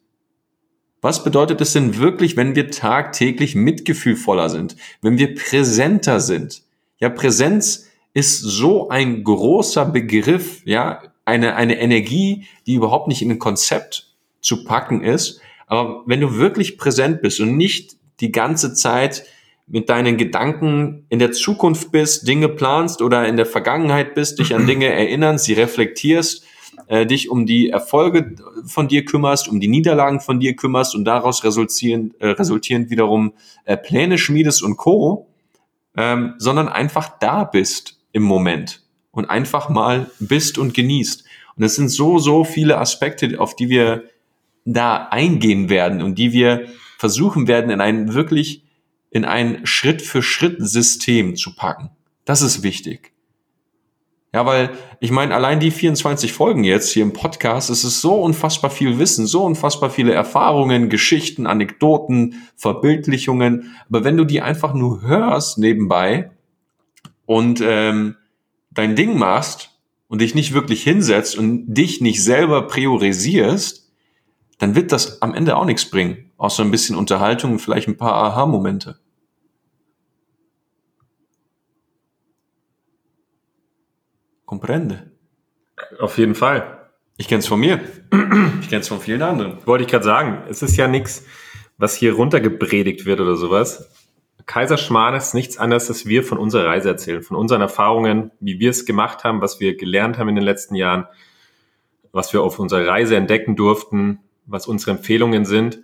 Was 1.01 1.23
bedeutet 1.23 1.59
es 1.61 1.73
denn 1.73 1.97
wirklich, 1.97 2.37
wenn 2.37 2.55
wir 2.55 2.69
tagtäglich 2.69 3.55
mitgefühlvoller 3.55 4.49
sind, 4.49 4.75
wenn 5.01 5.17
wir 5.17 5.33
präsenter 5.33 6.19
sind? 6.19 6.61
Ja, 6.99 7.09
Präsenz 7.09 7.89
ist 8.13 8.39
so 8.41 8.89
ein 8.89 9.23
großer 9.23 9.85
Begriff, 9.85 10.61
ja, 10.63 11.01
eine, 11.25 11.55
eine 11.55 11.79
Energie, 11.79 12.45
die 12.67 12.75
überhaupt 12.75 13.07
nicht 13.07 13.21
in 13.21 13.31
ein 13.31 13.39
Konzept 13.39 14.13
zu 14.41 14.63
packen 14.63 15.03
ist. 15.03 15.41
Aber 15.65 16.03
wenn 16.05 16.21
du 16.21 16.35
wirklich 16.35 16.77
präsent 16.77 17.21
bist 17.21 17.39
und 17.39 17.57
nicht 17.57 17.95
die 18.19 18.31
ganze 18.31 18.73
Zeit 18.73 19.23
mit 19.65 19.89
deinen 19.89 20.17
Gedanken 20.17 21.05
in 21.09 21.19
der 21.19 21.31
Zukunft 21.31 21.91
bist, 21.91 22.27
Dinge 22.27 22.49
planst 22.49 23.01
oder 23.01 23.27
in 23.27 23.37
der 23.37 23.45
Vergangenheit 23.45 24.13
bist, 24.13 24.39
dich 24.39 24.53
an 24.53 24.67
Dinge 24.67 24.87
erinnern, 24.87 25.37
sie 25.37 25.53
reflektierst, 25.53 26.43
äh, 26.91 27.05
dich 27.05 27.29
um 27.29 27.45
die 27.45 27.69
Erfolge 27.69 28.35
von 28.65 28.89
dir 28.89 29.05
kümmerst, 29.05 29.47
um 29.47 29.61
die 29.61 29.69
Niederlagen 29.69 30.19
von 30.19 30.41
dir 30.41 30.57
kümmerst 30.57 30.93
und 30.93 31.05
daraus 31.05 31.45
resultierend, 31.45 32.19
äh, 32.19 32.31
resultierend 32.31 32.89
wiederum 32.89 33.31
äh, 33.63 33.77
Pläne 33.77 34.17
schmiedest 34.17 34.61
und 34.61 34.75
Co., 34.75 35.29
ähm, 35.95 36.33
sondern 36.37 36.67
einfach 36.67 37.17
da 37.19 37.45
bist 37.45 37.97
im 38.11 38.23
Moment 38.23 38.83
und 39.11 39.29
einfach 39.29 39.69
mal 39.69 40.11
bist 40.19 40.57
und 40.57 40.73
genießt. 40.73 41.23
Und 41.55 41.63
es 41.63 41.75
sind 41.75 41.87
so, 41.87 42.19
so 42.19 42.43
viele 42.43 42.77
Aspekte, 42.77 43.39
auf 43.39 43.55
die 43.55 43.69
wir 43.69 44.03
da 44.65 45.07
eingehen 45.11 45.69
werden 45.69 46.01
und 46.01 46.15
die 46.15 46.33
wir 46.33 46.65
versuchen 46.97 47.47
werden, 47.47 47.71
in 47.71 47.79
ein 47.79 48.13
wirklich, 48.13 48.63
in 49.11 49.23
ein 49.23 49.65
Schritt-für-Schritt-System 49.65 51.37
zu 51.37 51.55
packen. 51.55 51.89
Das 52.25 52.41
ist 52.41 52.63
wichtig. 52.63 53.10
Ja, 54.33 54.45
weil 54.45 54.69
ich 55.01 55.11
meine, 55.11 55.35
allein 55.35 55.59
die 55.59 55.71
24 55.71 56.31
Folgen 56.31 56.63
jetzt 56.63 56.89
hier 56.91 57.03
im 57.03 57.11
Podcast, 57.11 57.69
es 57.69 57.83
ist 57.83 57.99
so 57.99 58.15
unfassbar 58.21 58.69
viel 58.69 58.97
Wissen, 58.97 59.27
so 59.27 59.43
unfassbar 59.43 59.89
viele 59.89 60.13
Erfahrungen, 60.13 60.87
Geschichten, 60.87 61.47
Anekdoten, 61.47 62.35
Verbildlichungen. 62.55 63.75
Aber 63.89 64.05
wenn 64.05 64.15
du 64.15 64.23
die 64.23 64.41
einfach 64.41 64.73
nur 64.73 65.01
hörst 65.01 65.57
nebenbei 65.57 66.31
und 67.25 67.61
ähm, 67.61 68.15
dein 68.71 68.95
Ding 68.95 69.17
machst 69.17 69.77
und 70.07 70.21
dich 70.21 70.33
nicht 70.33 70.53
wirklich 70.53 70.81
hinsetzt 70.81 71.37
und 71.37 71.65
dich 71.73 71.99
nicht 71.99 72.23
selber 72.23 72.67
priorisierst, 72.67 73.91
dann 74.59 74.75
wird 74.75 74.93
das 74.93 75.21
am 75.21 75.33
Ende 75.33 75.57
auch 75.57 75.65
nichts 75.65 75.89
bringen. 75.89 76.31
Außer 76.37 76.63
ein 76.63 76.71
bisschen 76.71 76.95
Unterhaltung 76.95 77.53
und 77.53 77.59
vielleicht 77.59 77.89
ein 77.89 77.97
paar 77.97 78.13
Aha-Momente. 78.13 78.97
Comprende? 84.51 85.09
Auf 85.97 86.17
jeden 86.17 86.35
Fall. 86.35 86.89
Ich 87.15 87.29
kenne 87.29 87.39
es 87.39 87.47
von 87.47 87.57
mir. 87.57 87.79
Ich 88.59 88.67
kenne 88.67 88.81
es 88.81 88.89
von 88.89 88.99
vielen 88.99 89.21
anderen. 89.21 89.65
Wollte 89.65 89.85
ich 89.85 89.89
gerade 89.89 90.03
sagen. 90.03 90.43
Es 90.49 90.61
ist 90.61 90.75
ja 90.75 90.89
nichts, 90.89 91.25
was 91.77 91.95
hier 91.95 92.15
runtergepredigt 92.15 93.05
wird 93.05 93.21
oder 93.21 93.37
sowas. 93.37 93.89
Kaiserschmarrn 94.47 95.15
ist 95.15 95.33
nichts 95.33 95.57
anderes, 95.57 95.87
als 95.87 96.05
wir 96.05 96.25
von 96.25 96.37
unserer 96.37 96.65
Reise 96.65 96.89
erzählen, 96.89 97.23
von 97.23 97.37
unseren 97.37 97.61
Erfahrungen, 97.61 98.31
wie 98.41 98.59
wir 98.59 98.71
es 98.71 98.85
gemacht 98.85 99.23
haben, 99.23 99.39
was 99.39 99.61
wir 99.61 99.77
gelernt 99.77 100.17
haben 100.17 100.27
in 100.27 100.35
den 100.35 100.43
letzten 100.43 100.75
Jahren, 100.75 101.07
was 102.11 102.33
wir 102.33 102.43
auf 102.43 102.59
unserer 102.59 102.85
Reise 102.85 103.15
entdecken 103.15 103.55
durften, 103.55 104.19
was 104.47 104.67
unsere 104.67 104.91
Empfehlungen 104.91 105.45
sind. 105.45 105.79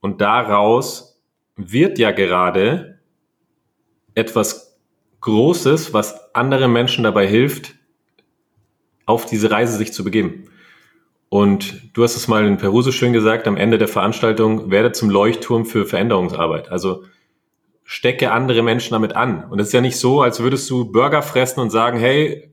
Und 0.00 0.22
daraus 0.22 1.20
wird 1.56 1.98
ja 1.98 2.12
gerade 2.12 2.98
etwas 4.14 4.78
Großes, 5.20 5.92
was 5.92 6.34
anderen 6.34 6.72
Menschen 6.72 7.04
dabei 7.04 7.26
hilft, 7.26 7.75
auf 9.06 9.24
diese 9.26 9.50
Reise 9.50 9.78
sich 9.78 9.92
zu 9.92 10.04
begeben. 10.04 10.44
Und 11.28 11.96
du 11.96 12.02
hast 12.02 12.16
es 12.16 12.28
mal 12.28 12.46
in 12.46 12.56
Peru 12.56 12.82
so 12.82 12.92
schön 12.92 13.12
gesagt, 13.12 13.48
am 13.48 13.56
Ende 13.56 13.78
der 13.78 13.88
Veranstaltung 13.88 14.70
werde 14.70 14.92
zum 14.92 15.10
Leuchtturm 15.10 15.64
für 15.64 15.86
Veränderungsarbeit. 15.86 16.70
Also 16.70 17.04
stecke 17.84 18.32
andere 18.32 18.62
Menschen 18.62 18.92
damit 18.92 19.14
an. 19.14 19.44
Und 19.44 19.60
es 19.60 19.68
ist 19.68 19.72
ja 19.72 19.80
nicht 19.80 19.96
so, 19.96 20.20
als 20.20 20.40
würdest 20.40 20.68
du 20.70 20.90
Burger 20.90 21.22
fressen 21.22 21.60
und 21.60 21.70
sagen, 21.70 21.98
hey, 21.98 22.52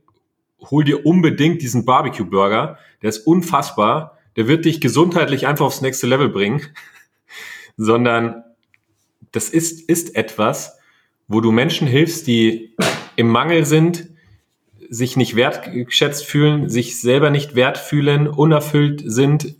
hol 0.70 0.84
dir 0.84 1.04
unbedingt 1.04 1.60
diesen 1.60 1.84
Barbecue-Burger, 1.84 2.78
der 3.02 3.08
ist 3.08 3.26
unfassbar, 3.26 4.18
der 4.36 4.48
wird 4.48 4.64
dich 4.64 4.80
gesundheitlich 4.80 5.46
einfach 5.46 5.66
aufs 5.66 5.80
nächste 5.80 6.06
Level 6.06 6.28
bringen, 6.28 6.62
sondern 7.76 8.44
das 9.32 9.48
ist, 9.48 9.88
ist 9.88 10.16
etwas, 10.16 10.78
wo 11.26 11.40
du 11.40 11.50
Menschen 11.50 11.86
hilfst, 11.86 12.26
die 12.26 12.76
im 13.16 13.28
Mangel 13.28 13.64
sind, 13.64 14.08
sich 14.90 15.16
nicht 15.16 15.36
wertgeschätzt 15.36 16.24
fühlen, 16.24 16.68
sich 16.68 17.00
selber 17.00 17.30
nicht 17.30 17.54
wert 17.54 17.78
fühlen, 17.78 18.28
unerfüllt 18.28 19.02
sind, 19.04 19.56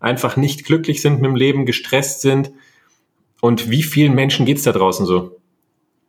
einfach 0.00 0.36
nicht 0.36 0.64
glücklich 0.64 1.02
sind 1.02 1.20
mit 1.20 1.26
dem 1.26 1.36
Leben, 1.36 1.66
gestresst 1.66 2.20
sind, 2.20 2.52
und 3.42 3.70
wie 3.70 3.82
vielen 3.82 4.14
Menschen 4.14 4.46
geht's 4.46 4.62
da 4.62 4.70
draußen 4.70 5.04
so? 5.04 5.36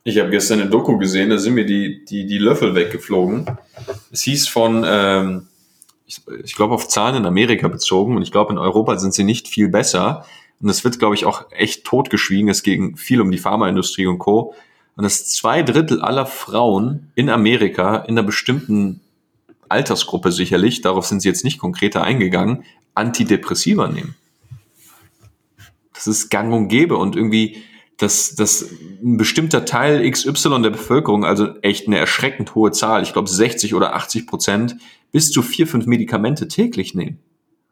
Ich 0.04 0.20
habe 0.20 0.30
gestern 0.30 0.62
eine 0.62 0.70
Doku 0.70 1.00
gesehen, 1.00 1.32
da 1.32 1.40
sind 1.40 1.56
mir 1.56 1.66
die, 1.66 2.06
die, 2.06 2.28
die 2.28 2.38
Löffel 2.38 2.76
weggeflogen. 2.76 3.48
Es 4.12 4.22
hieß 4.22 4.48
von, 4.50 4.84
ähm, 4.86 5.48
ich, 6.06 6.22
ich 6.44 6.56
glaube 6.56 6.76
auf 6.76 6.88
Zahlen 6.88 7.16
in 7.16 7.26
Amerika 7.26 7.68
bezogen 7.70 8.16
und 8.16 8.22
ich 8.22 8.32
glaube 8.32 8.54
in 8.54 8.60
Europa 8.60 8.98
sind 9.00 9.16
sie 9.16 9.24
nicht 9.24 9.48
viel 9.48 9.68
besser. 9.68 10.28
Und 10.62 10.70
es 10.70 10.84
wird, 10.84 11.00
glaube 11.00 11.16
ich, 11.16 11.26
auch 11.26 11.52
echt 11.52 11.86
totgeschwiegen. 11.86 12.50
Es 12.50 12.62
ging 12.62 12.98
viel 12.98 13.20
um 13.20 13.32
die 13.32 13.40
Pharmaindustrie 13.40 14.06
und 14.06 14.20
Co. 14.20 14.54
Und 14.96 15.04
dass 15.04 15.26
zwei 15.28 15.64
Drittel 15.64 16.02
aller 16.02 16.26
Frauen 16.26 17.12
in 17.16 17.30
Amerika 17.30 17.98
in 17.98 18.18
einer 18.18 18.24
bestimmten 18.24 19.02
Altersgruppe 19.70 20.32
sicherlich, 20.32 20.82
darauf 20.82 21.06
sind 21.06 21.22
sie 21.22 21.28
jetzt 21.28 21.44
nicht 21.44 21.60
konkreter 21.60 22.04
eingegangen, 22.04 22.64
Antidepressiva 22.94 23.88
nehmen. 23.88 24.16
Das 25.94 26.08
ist 26.08 26.30
gang 26.30 26.54
und 26.54 26.68
gäbe 26.68 26.98
und 26.98 27.16
irgendwie, 27.16 27.64
dass, 27.98 28.36
dass 28.36 28.70
ein 29.04 29.18
bestimmter 29.18 29.66
Teil 29.66 30.10
XY 30.10 30.62
der 30.62 30.70
Bevölkerung, 30.70 31.26
also 31.26 31.56
echt 31.62 31.88
eine 31.88 31.98
erschreckend 31.98 32.54
hohe 32.56 32.72
Zahl, 32.72 33.04
ich 33.04 33.14
glaube 33.14 33.30
60 33.30 33.74
oder 33.74 33.96
80 33.96 34.28
Prozent, 34.28 34.76
bis 35.12 35.32
zu 35.32 35.42
vier, 35.42 35.68
fünf 35.68 35.86
Medikamente 35.86 36.48
täglich 36.48 36.94
nehmen. 36.94 37.20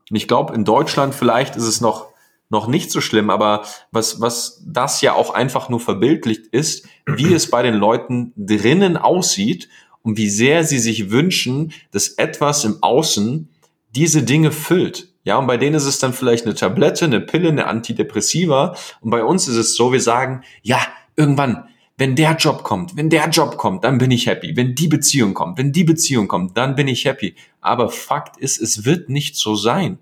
Und 0.10 0.16
ich 0.16 0.28
glaube, 0.28 0.54
in 0.54 0.66
Deutschland 0.66 1.14
vielleicht 1.16 1.56
ist 1.56 1.68
es 1.68 1.82
noch, 1.82 2.11
noch 2.52 2.68
nicht 2.68 2.92
so 2.92 3.02
schlimm, 3.02 3.30
aber 3.30 3.64
was, 3.92 4.22
was 4.22 4.62
das 4.66 5.02
ja 5.02 5.14
auch 5.14 5.34
einfach 5.34 5.70
nur 5.70 5.80
verbildlicht 5.80 6.48
ist, 6.48 6.86
wie 7.06 7.34
es 7.34 7.50
bei 7.50 7.64
den 7.64 7.76
Leuten 7.76 8.34
drinnen 8.36 8.98
aussieht 8.98 9.70
und 10.04 10.18
wie 10.18 10.30
sehr 10.30 10.64
sie 10.64 10.80
sich 10.80 11.10
wünschen, 11.10 11.74
dass 11.92 12.10
etwas 12.10 12.66
im 12.66 12.78
Außen 12.82 13.50
diese 13.96 14.24
Dinge 14.24 14.52
füllt. 14.52 15.10
Ja, 15.24 15.38
und 15.38 15.48
bei 15.48 15.58
denen 15.58 15.76
ist 15.76 15.86
es 15.86 16.00
dann 16.00 16.14
vielleicht 16.14 16.46
eine 16.46 16.56
Tablette, 16.56 17.06
eine 17.06 17.22
Pille, 17.22 17.50
eine 17.50 17.68
Antidepressiva. 17.68 18.76
Und 19.02 19.12
bei 19.12 19.24
uns 19.24 19.48
ist 19.48 19.58
es 19.58 19.76
so, 19.76 19.94
wir 19.94 20.02
sagen, 20.02 20.44
ja, 20.64 20.80
irgendwann, 21.16 21.66
wenn 21.98 22.16
der 22.16 22.36
Job 22.36 22.64
kommt, 22.64 22.98
wenn 22.98 23.12
der 23.12 23.30
Job 23.30 23.58
kommt, 23.58 23.84
dann 23.84 24.00
bin 24.00 24.10
ich 24.10 24.26
happy. 24.26 24.56
Wenn 24.58 24.74
die 24.74 24.88
Beziehung 24.88 25.36
kommt, 25.36 25.60
wenn 25.60 25.72
die 25.72 25.84
Beziehung 25.84 26.28
kommt, 26.28 26.58
dann 26.58 26.76
bin 26.76 26.88
ich 26.88 27.06
happy. 27.06 27.36
Aber 27.60 27.90
Fakt 27.90 28.38
ist, 28.38 28.60
es 28.60 28.86
wird 28.86 29.10
nicht 29.10 29.36
so 29.36 29.56
sein. 29.56 30.00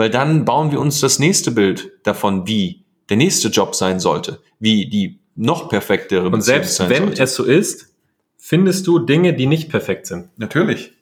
Weil 0.00 0.08
dann 0.08 0.46
bauen 0.46 0.72
wir 0.72 0.80
uns 0.80 1.00
das 1.00 1.18
nächste 1.18 1.50
Bild 1.50 1.92
davon, 2.04 2.46
wie 2.46 2.86
der 3.10 3.18
nächste 3.18 3.48
Job 3.48 3.74
sein 3.74 4.00
sollte, 4.00 4.40
wie 4.58 4.88
die 4.88 5.20
noch 5.36 5.68
perfektere 5.68 6.22
Beziehung 6.22 6.32
Und 6.32 6.40
selbst 6.40 6.80
wenn 6.88 7.04
sollte. 7.04 7.22
es 7.22 7.34
so 7.34 7.44
ist, 7.44 7.94
findest 8.38 8.86
du 8.86 9.00
Dinge, 9.00 9.34
die 9.34 9.44
nicht 9.44 9.68
perfekt 9.68 10.06
sind. 10.06 10.30
Natürlich. 10.38 10.94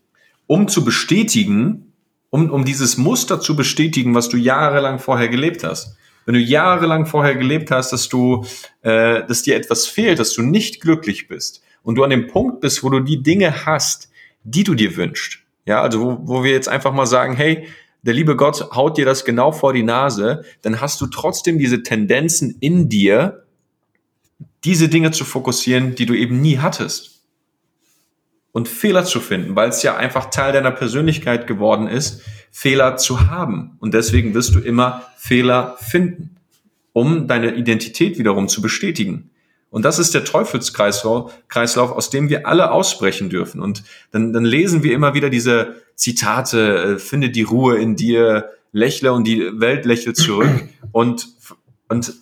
Um 0.49 0.67
zu 0.67 0.85
bestätigen, 0.85 1.93
um, 2.31 2.51
um 2.51 2.65
dieses 2.65 2.97
Muster 2.97 3.39
zu 3.39 3.55
bestätigen, 3.55 4.17
was 4.17 4.31
du 4.31 4.37
jahrelang 4.37 4.99
vorher 4.99 5.29
gelebt 5.29 5.63
hast. 5.63 5.97
Wenn 6.27 6.35
du 6.35 6.41
jahrelang 6.41 7.07
vorher 7.07 7.37
gelebt 7.37 7.71
hast, 7.71 7.93
dass 7.93 8.09
du, 8.09 8.47
äh, 8.83 9.25
dass 9.29 9.43
dir 9.43 9.55
etwas 9.55 9.87
fehlt, 9.87 10.19
dass 10.19 10.33
du 10.33 10.43
nicht 10.43 10.81
glücklich 10.81 11.29
bist 11.29 11.63
und 11.85 11.95
du 11.95 12.03
an 12.03 12.11
dem 12.11 12.27
Punkt 12.27 12.61
bist, 12.63 12.83
wo 12.83 12.91
du 12.91 12.99
die 12.99 13.23
Dinge 13.23 13.65
hast, 13.65 14.11
die 14.43 14.65
du 14.65 14.75
dir 14.75 14.97
wünschst. 14.97 15.39
Ja, 15.67 15.83
also 15.83 16.01
wo, 16.01 16.19
wo 16.23 16.43
wir 16.43 16.51
jetzt 16.51 16.69
einfach 16.69 16.93
mal 16.93 17.07
sagen, 17.07 17.37
hey, 17.37 17.69
der 18.09 18.15
liebe 18.15 18.37
Gott 18.37 18.71
haut 18.75 18.97
dir 18.97 19.05
das 19.05 19.27
genau 19.27 19.53
vor 19.53 19.75
die 19.75 19.83
Nase, 19.83 20.43
dann 20.63 20.81
hast 20.81 20.99
du 21.03 21.09
trotzdem 21.09 21.59
diese 21.59 21.83
Tendenzen 21.83 22.57
in 22.59 22.89
dir, 22.89 23.45
diese 24.65 24.89
Dinge 24.89 25.11
zu 25.11 25.27
fokussieren, 25.27 25.95
die 25.95 26.07
du 26.07 26.15
eben 26.15 26.41
nie 26.41 26.57
hattest 26.57 27.21
und 28.53 28.67
Fehler 28.67 29.05
zu 29.05 29.21
finden, 29.21 29.57
weil 29.57 29.69
es 29.69 29.83
ja 29.83 29.99
einfach 29.99 30.31
Teil 30.31 30.55
deiner 30.55 30.71
Persönlichkeit 30.71 31.47
geworden 31.47 31.87
ist, 31.87 32.23
Fehler 32.51 32.97
zu 32.97 33.29
haben. 33.29 33.77
Und 33.79 33.93
deswegen 33.93 34.33
wirst 34.33 34.55
du 34.55 34.59
immer 34.59 35.03
Fehler 35.19 35.77
finden, 35.79 36.37
um 36.95 37.29
deine 37.29 37.57
Identität 37.57 38.19
wiederum 38.19 38.49
zu 38.49 38.63
bestätigen. 38.63 39.29
Und 39.71 39.85
das 39.85 39.99
ist 39.99 40.15
der 40.15 40.25
Teufelskreislauf, 40.25 41.33
Kreislauf, 41.49 41.93
aus 41.93 42.11
dem 42.11 42.31
wir 42.31 42.47
alle 42.47 42.71
ausbrechen 42.71 43.29
dürfen. 43.29 43.61
Und 43.61 43.85
dann, 44.13 44.33
dann 44.33 44.45
lesen 44.45 44.83
wir 44.83 44.95
immer 44.95 45.15
wieder 45.15 45.29
diese 45.29 45.75
Zitate, 45.95 46.95
äh, 46.95 46.99
finde 46.99 47.31
die 47.31 47.43
Ruhe 47.43 47.77
in 47.77 47.95
dir, 47.95 48.51
lächle 48.73 49.13
und 49.13 49.27
die 49.27 49.61
Welt 49.61 49.85
lächelt 49.85 50.17
zurück. 50.17 50.51
Und, 50.93 51.29
und 51.89 52.15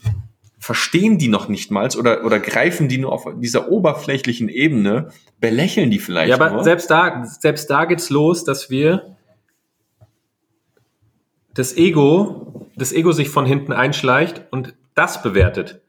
verstehen 0.59 1.19
die 1.19 1.29
noch 1.29 1.49
nicht 1.49 1.71
mal 1.71 1.89
oder, 1.97 2.25
oder 2.25 2.41
greifen 2.41 2.89
die 2.89 2.99
nur 2.99 3.13
auf 3.13 3.25
dieser 3.37 3.71
oberflächlichen 3.71 4.49
Ebene, 4.49 5.11
belächeln 5.39 5.93
die 5.93 6.01
vielleicht. 6.01 6.31
Ja, 6.31 6.35
aber 6.35 6.51
nur. 6.51 6.65
selbst 6.65 6.91
da, 6.91 7.25
selbst 7.25 7.71
da 7.71 7.85
geht's 7.85 8.11
los, 8.11 8.43
dass 8.43 8.69
wir 8.69 9.17
das 11.55 11.77
Ego, 11.77 12.69
das 12.75 12.93
Ego 12.93 13.13
sich 13.13 13.29
von 13.29 13.47
hinten 13.47 13.73
einschleicht 13.73 14.43
und 14.51 14.75
das 14.97 15.23
bewertet. 15.23 15.81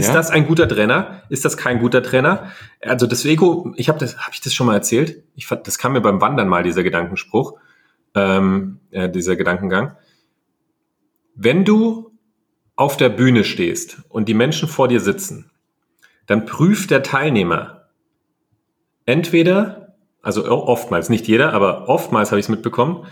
Ist 0.00 0.08
ja? 0.08 0.14
das 0.14 0.30
ein 0.30 0.46
guter 0.46 0.66
Trainer? 0.66 1.22
Ist 1.28 1.44
das 1.44 1.56
kein 1.56 1.78
guter 1.78 2.02
Trainer? 2.02 2.50
Also 2.80 3.06
das 3.06 3.24
Ego, 3.24 3.72
ich 3.76 3.88
habe 3.88 3.98
das, 3.98 4.16
habe 4.16 4.30
ich 4.32 4.40
das 4.40 4.54
schon 4.54 4.66
mal 4.66 4.74
erzählt? 4.74 5.22
Ich 5.34 5.46
fand, 5.46 5.66
das 5.66 5.78
kam 5.78 5.92
mir 5.92 6.00
beim 6.00 6.20
Wandern 6.20 6.48
mal 6.48 6.62
dieser 6.62 6.82
Gedankenspruch, 6.82 7.58
ähm, 8.14 8.80
äh, 8.90 9.08
dieser 9.10 9.36
Gedankengang. 9.36 9.96
Wenn 11.34 11.64
du 11.64 12.12
auf 12.76 12.96
der 12.96 13.10
Bühne 13.10 13.44
stehst 13.44 13.98
und 14.08 14.28
die 14.28 14.34
Menschen 14.34 14.68
vor 14.68 14.88
dir 14.88 15.00
sitzen, 15.00 15.50
dann 16.26 16.46
prüft 16.46 16.90
der 16.90 17.02
Teilnehmer 17.02 17.88
entweder, 19.04 19.96
also 20.22 20.48
oftmals, 20.48 21.10
nicht 21.10 21.28
jeder, 21.28 21.52
aber 21.52 21.88
oftmals 21.88 22.30
habe 22.30 22.40
ich 22.40 22.46
es 22.46 22.50
mitbekommen, 22.50 23.06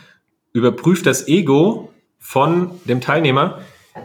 überprüft 0.53 1.05
das 1.05 1.29
Ego 1.29 1.93
von 2.19 2.81
dem 2.85 3.01
Teilnehmer, 3.01 3.61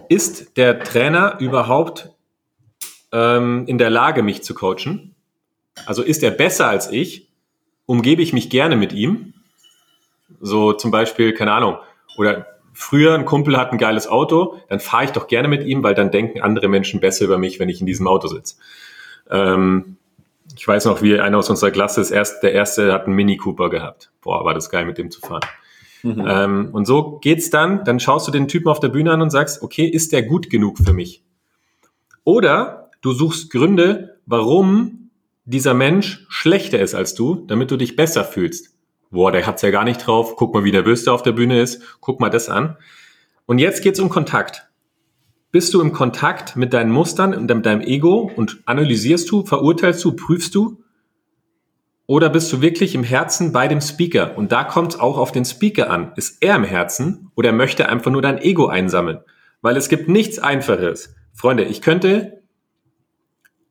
ist 0.09 0.57
der 0.57 0.79
Trainer 0.79 1.37
überhaupt 1.39 2.13
ähm, 3.13 3.65
in 3.67 3.77
der 3.77 3.89
Lage, 3.89 4.23
mich 4.23 4.43
zu 4.43 4.53
coachen? 4.53 5.15
Also 5.85 6.01
ist 6.01 6.23
er 6.23 6.31
besser 6.31 6.67
als 6.67 6.91
ich? 6.91 7.29
Umgebe 7.85 8.21
ich 8.21 8.33
mich 8.33 8.49
gerne 8.49 8.75
mit 8.75 8.91
ihm? 8.91 9.33
So 10.41 10.73
zum 10.73 10.91
Beispiel, 10.91 11.33
keine 11.33 11.53
Ahnung, 11.53 11.77
oder 12.17 12.47
früher 12.73 13.13
ein 13.13 13.25
Kumpel 13.25 13.57
hat 13.57 13.71
ein 13.71 13.77
geiles 13.77 14.07
Auto, 14.07 14.57
dann 14.67 14.79
fahre 14.79 15.05
ich 15.05 15.11
doch 15.11 15.27
gerne 15.27 15.47
mit 15.47 15.63
ihm, 15.63 15.83
weil 15.83 15.93
dann 15.93 16.11
denken 16.11 16.41
andere 16.41 16.67
Menschen 16.67 16.99
besser 16.99 17.25
über 17.25 17.37
mich, 17.37 17.59
wenn 17.59 17.69
ich 17.69 17.79
in 17.79 17.85
diesem 17.85 18.07
Auto 18.07 18.27
sitze. 18.27 18.55
Ähm, 19.29 19.97
ich 20.57 20.67
weiß 20.67 20.85
noch, 20.85 21.01
wie 21.01 21.19
einer 21.19 21.37
aus 21.37 21.49
unserer 21.49 21.71
Klasse 21.71 22.01
ist 22.01 22.11
erst, 22.11 22.43
der 22.43 22.53
erste 22.53 22.91
hat 22.91 23.05
einen 23.05 23.15
Mini 23.15 23.37
Cooper 23.37 23.69
gehabt. 23.69 24.11
Boah, 24.21 24.43
war 24.43 24.53
das 24.53 24.69
geil, 24.69 24.85
mit 24.85 24.97
dem 24.97 25.11
zu 25.11 25.21
fahren. 25.21 25.45
Mhm. 26.03 26.25
Ähm, 26.27 26.69
und 26.73 26.85
so 26.85 27.19
geht's 27.19 27.49
dann, 27.49 27.85
dann 27.85 27.99
schaust 27.99 28.27
du 28.27 28.31
den 28.31 28.47
Typen 28.47 28.69
auf 28.69 28.79
der 28.79 28.89
Bühne 28.89 29.11
an 29.11 29.21
und 29.21 29.29
sagst, 29.29 29.61
okay, 29.61 29.85
ist 29.85 30.11
der 30.11 30.23
gut 30.23 30.49
genug 30.49 30.77
für 30.77 30.93
mich? 30.93 31.23
Oder 32.23 32.82
du 33.03 33.11
suchst 33.11 33.51
Gründe, 33.51 34.17
warum 34.25 35.11
dieser 35.45 35.75
Mensch 35.75 36.25
schlechter 36.29 36.79
ist 36.79 36.95
als 36.95 37.13
du, 37.13 37.45
damit 37.45 37.69
du 37.69 37.77
dich 37.77 37.95
besser 37.95 38.23
fühlst 38.23 38.73
boah, 39.13 39.31
der 39.31 39.45
hat's 39.47 39.61
ja 39.61 39.71
gar 39.71 39.85
nicht 39.85 40.05
drauf, 40.05 40.35
guck 40.35 40.53
mal, 40.53 40.65
wie 40.65 40.71
nervös 40.71 41.05
der 41.05 41.13
auf 41.13 41.23
der 41.23 41.31
Bühne 41.31 41.61
ist, 41.61 41.81
guck 42.01 42.19
mal 42.19 42.29
das 42.29 42.49
an. 42.49 42.75
Und 43.45 43.59
jetzt 43.59 43.81
geht's 43.81 43.99
um 43.99 44.09
Kontakt. 44.09 44.67
Bist 45.51 45.73
du 45.73 45.81
im 45.81 45.93
Kontakt 45.93 46.55
mit 46.55 46.73
deinen 46.73 46.91
Mustern 46.91 47.33
und 47.33 47.49
mit 47.49 47.65
deinem 47.65 47.81
Ego 47.81 48.31
und 48.35 48.61
analysierst 48.65 49.29
du, 49.29 49.45
verurteilst 49.45 50.03
du, 50.03 50.13
prüfst 50.13 50.55
du? 50.55 50.83
Oder 52.07 52.29
bist 52.29 52.51
du 52.51 52.61
wirklich 52.61 52.95
im 52.95 53.03
Herzen 53.03 53.53
bei 53.53 53.67
dem 53.67 53.79
Speaker? 53.79 54.35
Und 54.35 54.51
da 54.51 54.63
kommt 54.63 54.99
auch 54.99 55.17
auf 55.17 55.31
den 55.31 55.45
Speaker 55.45 55.89
an. 55.89 56.11
Ist 56.15 56.41
er 56.41 56.55
im 56.55 56.63
Herzen 56.63 57.31
oder 57.35 57.53
möchte 57.53 57.87
einfach 57.87 58.11
nur 58.11 58.21
dein 58.21 58.39
Ego 58.39 58.67
einsammeln? 58.67 59.19
Weil 59.61 59.77
es 59.77 59.89
gibt 59.89 60.09
nichts 60.09 60.39
Einfaches. 60.39 61.15
Freunde, 61.33 61.63
ich 61.63 61.81
könnte 61.81 62.42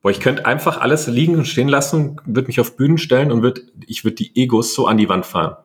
Boah, 0.03 0.11
ich 0.11 0.19
könnte 0.19 0.45
einfach 0.45 0.81
alles 0.81 1.07
liegen 1.07 1.37
und 1.37 1.47
stehen 1.47 1.69
lassen, 1.69 2.17
würde 2.25 2.47
mich 2.47 2.59
auf 2.59 2.75
Bühnen 2.75 2.97
stellen 2.97 3.31
und 3.31 3.41
würde, 3.41 3.61
ich 3.87 4.03
würde 4.03 4.15
die 4.15 4.35
Egos 4.35 4.75
so 4.75 4.85
an 4.85 4.97
die 4.97 5.07
Wand 5.07 5.25
fahren. 5.25 5.55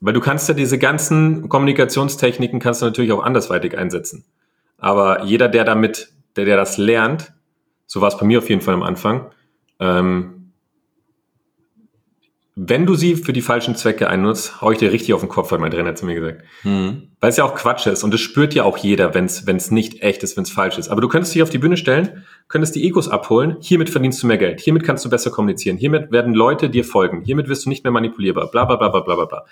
Weil 0.00 0.14
du 0.14 0.20
kannst 0.20 0.48
ja 0.48 0.54
diese 0.54 0.78
ganzen 0.78 1.48
Kommunikationstechniken 1.48 2.58
kannst 2.58 2.82
du 2.82 2.86
natürlich 2.86 3.12
auch 3.12 3.22
andersweitig 3.22 3.78
einsetzen. 3.78 4.24
Aber 4.78 5.22
jeder, 5.22 5.48
der 5.48 5.64
damit, 5.64 6.12
der, 6.34 6.44
der 6.44 6.56
das 6.56 6.76
lernt, 6.76 7.32
so 7.86 8.00
war 8.00 8.08
es 8.08 8.18
bei 8.18 8.26
mir 8.26 8.40
auf 8.40 8.50
jeden 8.50 8.62
Fall 8.62 8.74
am 8.74 8.82
Anfang, 8.82 9.30
ähm, 9.78 10.35
wenn 12.58 12.86
du 12.86 12.94
sie 12.94 13.16
für 13.16 13.34
die 13.34 13.42
falschen 13.42 13.76
Zwecke 13.76 14.08
einnutzt, 14.08 14.62
hau 14.62 14.72
ich 14.72 14.78
dir 14.78 14.90
richtig 14.90 15.12
auf 15.12 15.20
den 15.20 15.28
Kopf, 15.28 15.50
hat 15.50 15.60
mein 15.60 15.70
Trainer 15.70 15.94
zu 15.94 16.06
mir 16.06 16.14
gesagt. 16.14 16.42
Mhm. 16.64 17.08
Weil 17.20 17.28
es 17.28 17.36
ja 17.36 17.44
auch 17.44 17.54
Quatsch 17.54 17.86
ist 17.86 18.02
und 18.02 18.14
das 18.14 18.20
spürt 18.22 18.54
ja 18.54 18.64
auch 18.64 18.78
jeder, 18.78 19.14
wenn 19.14 19.26
es 19.26 19.70
nicht 19.70 20.02
echt 20.02 20.22
ist, 20.22 20.38
wenn 20.38 20.44
es 20.44 20.50
falsch 20.50 20.78
ist. 20.78 20.88
Aber 20.88 21.02
du 21.02 21.08
könntest 21.08 21.34
dich 21.34 21.42
auf 21.42 21.50
die 21.50 21.58
Bühne 21.58 21.76
stellen, 21.76 22.24
könntest 22.48 22.74
die 22.74 22.86
Egos 22.86 23.10
abholen, 23.10 23.58
hiermit 23.60 23.90
verdienst 23.90 24.22
du 24.22 24.26
mehr 24.26 24.38
Geld, 24.38 24.60
hiermit 24.60 24.84
kannst 24.84 25.04
du 25.04 25.10
besser 25.10 25.30
kommunizieren, 25.30 25.76
hiermit 25.76 26.10
werden 26.12 26.32
Leute 26.32 26.70
dir 26.70 26.84
folgen, 26.84 27.20
hiermit 27.22 27.48
wirst 27.48 27.66
du 27.66 27.68
nicht 27.68 27.84
mehr 27.84 27.92
manipulierbar, 27.92 28.50
bla 28.50 28.64
bla 28.64 28.76
bla 28.76 28.88
bla 28.88 29.02
bla 29.02 29.24
bla. 29.26 29.44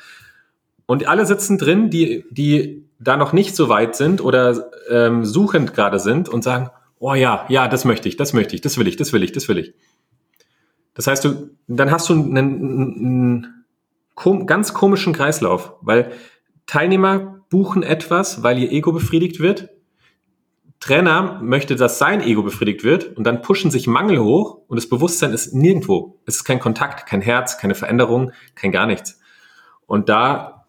Und 0.87 1.07
alle 1.07 1.27
sitzen 1.27 1.59
drin, 1.59 1.91
die, 1.91 2.25
die 2.31 2.87
da 2.99 3.19
noch 3.19 3.35
nicht 3.35 3.55
so 3.55 3.69
weit 3.69 3.97
sind 3.97 4.23
oder 4.23 4.71
ähm, 4.91 5.27
suchend 5.27 5.75
gerade 5.75 5.99
sind 5.99 6.31
und 6.31 6.43
sagen, 6.43 6.71
oh 6.99 7.13
ja, 7.13 7.45
ja, 7.51 7.69
das 7.69 7.85
möchte 7.85 8.09
ich, 8.09 8.17
das 8.17 8.33
möchte 8.33 8.55
ich, 8.55 8.63
das 8.63 8.79
will 8.79 8.89
ich, 8.89 8.97
das 8.97 9.13
will 9.13 9.23
ich, 9.23 9.33
das 9.33 9.47
will 9.47 9.59
ich. 9.59 9.75
Das 10.95 11.07
heißt, 11.07 11.25
du, 11.25 11.51
dann 11.67 11.91
hast 11.91 12.09
du 12.09 12.15
einen, 12.15 12.37
einen, 12.37 13.65
einen 14.17 14.47
ganz 14.47 14.73
komischen 14.75 15.13
Kreislauf, 15.13 15.75
weil 15.81 16.13
Teilnehmer 16.67 17.45
buchen 17.51 17.83
etwas, 17.83 18.43
weil 18.43 18.59
ihr 18.59 18.73
Ego 18.73 18.93
befriedigt 18.93 19.41
wird. 19.41 19.71
Trainer 20.81 21.41
möchte, 21.43 21.77
dass 21.77 21.99
sein 21.99 22.21
Ego 22.21 22.43
befriedigt 22.43 22.85
wird 22.85 23.17
und 23.17 23.25
dann 23.25 23.43
pushen 23.43 23.71
sich 23.71 23.87
Mangel 23.87 24.19
hoch 24.19 24.61
und 24.67 24.77
das 24.77 24.89
Bewusstsein 24.89 25.33
ist 25.33 25.55
nirgendwo. 25.55 26.21
Es 26.27 26.37
ist 26.37 26.45
kein 26.45 26.61
Kontakt, 26.61 27.07
kein 27.07 27.23
Herz, 27.23 27.59
keine 27.59 27.75
Veränderung, 27.75 28.33
kein 28.55 28.71
gar 28.71 28.87
nichts. 28.87 29.19
Und 29.87 30.09
da, 30.09 30.67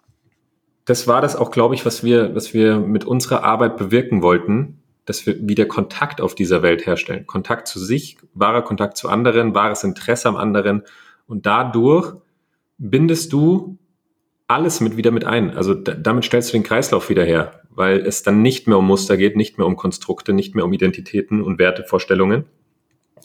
das 0.86 1.08
war 1.08 1.22
das 1.22 1.36
auch, 1.36 1.52
glaube 1.52 1.76
ich, 1.76 1.86
was 1.86 2.04
wir, 2.04 2.34
was 2.34 2.54
wir 2.54 2.80
mit 2.80 3.04
unserer 3.04 3.44
Arbeit 3.44 3.78
bewirken 3.78 4.22
wollten, 4.22 4.82
dass 5.06 5.26
wir 5.26 5.48
wieder 5.48 5.66
Kontakt 5.66 6.20
auf 6.20 6.36
dieser 6.36 6.62
Welt 6.62 6.86
herstellen. 6.86 7.28
Kontakt 7.28 7.68
zu 7.68 7.80
sich, 7.80 8.18
wahrer 8.34 8.64
Kontakt 8.64 8.98
zu 8.98 9.10
anderen, 9.10 9.54
wahres 9.54 9.84
Interesse 9.84 10.28
am 10.28 10.36
anderen. 10.36 10.84
Und 11.28 11.46
dadurch 11.46 12.16
bindest 12.78 13.34
du 13.34 13.78
alles 14.48 14.82
mit 14.82 14.98
wieder 14.98 15.12
mit 15.12 15.26
ein. 15.26 15.56
Also 15.56 15.74
damit 15.74 16.26
stellst 16.26 16.50
du 16.50 16.58
den 16.58 16.64
Kreislauf 16.64 17.10
wieder 17.10 17.24
her 17.24 17.62
weil 17.76 18.00
es 18.00 18.24
dann 18.24 18.42
nicht 18.42 18.68
mehr 18.68 18.78
um 18.78 18.88
Muster 18.88 19.18
geht, 19.18 19.36
nicht 19.36 19.58
mehr 19.58 19.68
um 19.68 19.76
Konstrukte, 19.76 20.34
nicht 20.34 20.56
mehr 20.56 20.66
um 20.66 20.74
Identitäten 20.74 21.42
und 21.42 21.60
Wertevorstellungen, 21.60 22.46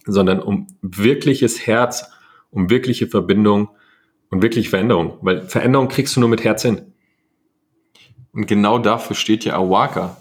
sondern 0.04 0.40
um 0.40 0.66
wirkliches 0.82 1.66
Herz, 1.66 2.10
um 2.50 2.68
wirkliche 2.68 3.06
Verbindung 3.06 3.68
und 4.28 4.42
wirkliche 4.42 4.70
Veränderung. 4.70 5.18
Weil 5.22 5.42
Veränderung 5.42 5.88
kriegst 5.88 6.16
du 6.16 6.20
nur 6.20 6.28
mit 6.28 6.42
Herz 6.42 6.62
hin. 6.62 6.92
Und 8.32 8.46
genau 8.46 8.78
dafür 8.78 9.16
steht 9.16 9.44
ja 9.44 9.56
Awaka. 9.56 10.19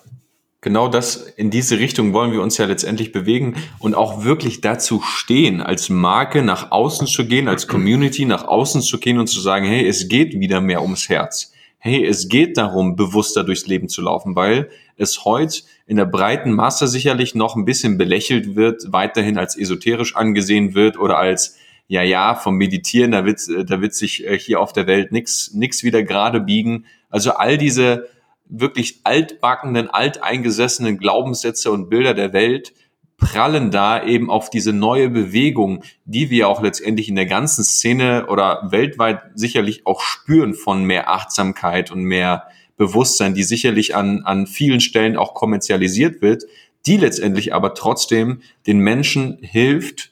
Genau 0.61 0.89
das, 0.89 1.15
in 1.15 1.49
diese 1.49 1.79
Richtung 1.79 2.11
wollen 2.11 2.33
wir 2.33 2.41
uns 2.41 2.57
ja 2.57 2.65
letztendlich 2.65 3.13
bewegen 3.13 3.55
und 3.79 3.95
auch 3.95 4.25
wirklich 4.25 4.59
dazu 4.59 5.01
stehen, 5.01 5.61
als 5.61 5.89
Marke 5.89 6.41
nach 6.41 6.71
außen 6.71 7.07
zu 7.07 7.25
gehen, 7.25 7.47
als 7.47 7.67
Community 7.67 8.25
nach 8.25 8.45
außen 8.45 8.81
zu 8.81 8.99
gehen 8.99 9.19
und 9.19 9.27
zu 9.27 9.39
sagen, 9.39 9.65
hey, 9.65 9.87
es 9.87 10.09
geht 10.09 10.37
wieder 10.37 10.59
mehr 10.59 10.81
ums 10.81 11.07
Herz 11.07 11.53
hey, 11.79 12.05
es 12.05 12.27
geht 12.27 12.57
darum, 12.57 12.95
bewusster 12.95 13.43
durchs 13.43 13.65
Leben 13.65 13.87
zu 13.87 14.01
laufen, 14.01 14.35
weil 14.35 14.69
es 14.97 15.23
heute 15.23 15.61
in 15.87 15.95
der 15.95 16.05
breiten 16.05 16.51
Masse 16.51 16.87
sicherlich 16.87 17.35
noch 17.35 17.55
ein 17.55 17.65
bisschen 17.65 17.97
belächelt 17.97 18.55
wird, 18.55 18.83
weiterhin 18.91 19.37
als 19.37 19.57
esoterisch 19.57 20.15
angesehen 20.15 20.75
wird 20.75 20.99
oder 20.99 21.17
als 21.17 21.57
ja, 21.87 22.03
ja, 22.03 22.35
vom 22.35 22.55
Meditieren, 22.57 23.11
da 23.11 23.25
wird, 23.25 23.39
da 23.65 23.81
wird 23.81 23.95
sich 23.95 24.27
äh, 24.27 24.37
hier 24.37 24.59
auf 24.59 24.73
der 24.73 24.85
Welt 24.85 25.11
nix, 25.11 25.53
nix 25.55 25.83
wieder 25.83 26.03
gerade 26.03 26.39
biegen. 26.39 26.85
Also 27.09 27.31
all 27.31 27.57
diese 27.57 28.07
wirklich 28.49 29.01
altbackenden, 29.03 29.89
alteingesessenen 29.89 30.97
Glaubenssätze 30.97 31.71
und 31.71 31.89
Bilder 31.89 32.13
der 32.13 32.33
Welt, 32.33 32.73
prallen 33.17 33.69
da 33.69 34.03
eben 34.03 34.29
auf 34.29 34.49
diese 34.49 34.73
neue 34.73 35.09
Bewegung, 35.09 35.83
die 36.05 36.29
wir 36.29 36.47
auch 36.47 36.61
letztendlich 36.61 37.09
in 37.09 37.15
der 37.15 37.25
ganzen 37.25 37.63
Szene 37.63 38.27
oder 38.27 38.69
weltweit 38.71 39.21
sicherlich 39.35 39.85
auch 39.85 40.01
spüren 40.01 40.53
von 40.53 40.83
mehr 40.83 41.09
Achtsamkeit 41.09 41.91
und 41.91 42.01
mehr 42.01 42.47
Bewusstsein, 42.77 43.33
die 43.33 43.43
sicherlich 43.43 43.95
an, 43.95 44.23
an 44.23 44.47
vielen 44.47 44.79
Stellen 44.79 45.17
auch 45.17 45.33
kommerzialisiert 45.33 46.21
wird, 46.21 46.45
die 46.85 46.95
letztendlich 46.95 47.53
aber 47.53 47.73
trotzdem 47.73 48.41
den 48.65 48.79
Menschen 48.79 49.37
hilft, 49.41 50.11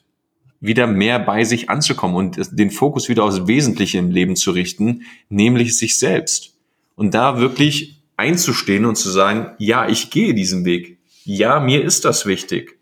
wieder 0.60 0.86
mehr 0.86 1.20
bei 1.20 1.44
sich 1.44 1.70
anzukommen 1.70 2.16
und 2.18 2.60
den 2.60 2.72
Fokus 2.72 3.08
wieder 3.08 3.24
aufs 3.24 3.48
Wesentliche 3.48 4.00
im 4.00 4.12
Leben 4.12 4.36
zu 4.36 4.52
richten, 4.52 5.04
nämlich 5.30 5.78
sich 5.78 5.98
selbst. 5.98 6.56
Und 6.96 7.14
da 7.14 7.40
wirklich 7.40 7.97
einzustehen 8.18 8.86
und 8.86 8.96
zu 8.96 9.10
sagen, 9.10 9.56
ja, 9.60 9.88
ich 9.88 10.10
gehe 10.10 10.34
diesen 10.34 10.66
Weg. 10.66 11.00
Ja, 11.24 11.60
mir 11.60 11.84
ist 11.84 12.06
das 12.06 12.26
wichtig 12.26 12.78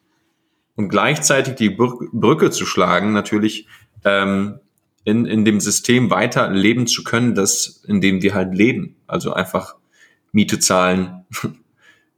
und 0.75 0.89
gleichzeitig 0.89 1.55
die 1.55 1.69
Brücke 1.69 2.51
zu 2.51 2.65
schlagen, 2.65 3.13
natürlich 3.13 3.67
ähm, 4.03 4.59
in, 5.03 5.25
in 5.25 5.45
dem 5.45 5.59
System 5.59 6.09
weiter 6.09 6.49
leben 6.49 6.87
zu 6.87 7.03
können, 7.03 7.35
das, 7.35 7.83
in 7.87 8.01
dem 8.01 8.21
wir 8.21 8.33
halt 8.33 8.53
leben. 8.53 8.97
Also 9.07 9.33
einfach 9.33 9.75
Miete 10.31 10.59
zahlen, 10.59 11.25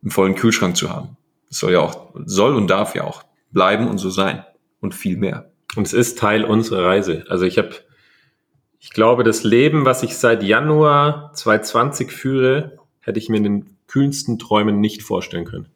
einen 0.02 0.12
vollen 0.12 0.36
Kühlschrank 0.36 0.76
zu 0.76 0.90
haben. 0.90 1.18
Das 1.50 1.60
soll 1.60 1.74
ja 1.74 1.80
auch, 1.80 2.14
soll 2.26 2.56
und 2.56 2.68
darf 2.68 2.96
ja 2.96 3.04
auch 3.04 3.24
bleiben 3.52 3.88
und 3.88 3.98
so 3.98 4.10
sein. 4.10 4.44
Und 4.80 4.94
viel 4.94 5.18
mehr. 5.18 5.52
Und 5.76 5.88
es 5.88 5.94
ist 5.94 6.20
Teil 6.20 6.44
unserer 6.44 6.86
Reise. 6.86 7.26
Also 7.30 7.46
ich 7.46 7.58
habe, 7.58 7.72
ich 8.80 8.92
glaube, 8.92 9.24
das 9.24 9.44
Leben, 9.44 9.86
was 9.86 10.04
ich 10.04 10.18
seit 10.18 10.44
Januar 10.44 11.32
2020 11.34 12.12
führe, 12.12 12.78
hätte 13.08 13.18
ich 13.18 13.30
mir 13.30 13.38
in 13.38 13.44
den 13.44 13.78
kühnsten 13.88 14.38
Träumen 14.38 14.80
nicht 14.80 15.02
vorstellen 15.02 15.46
können 15.46 15.70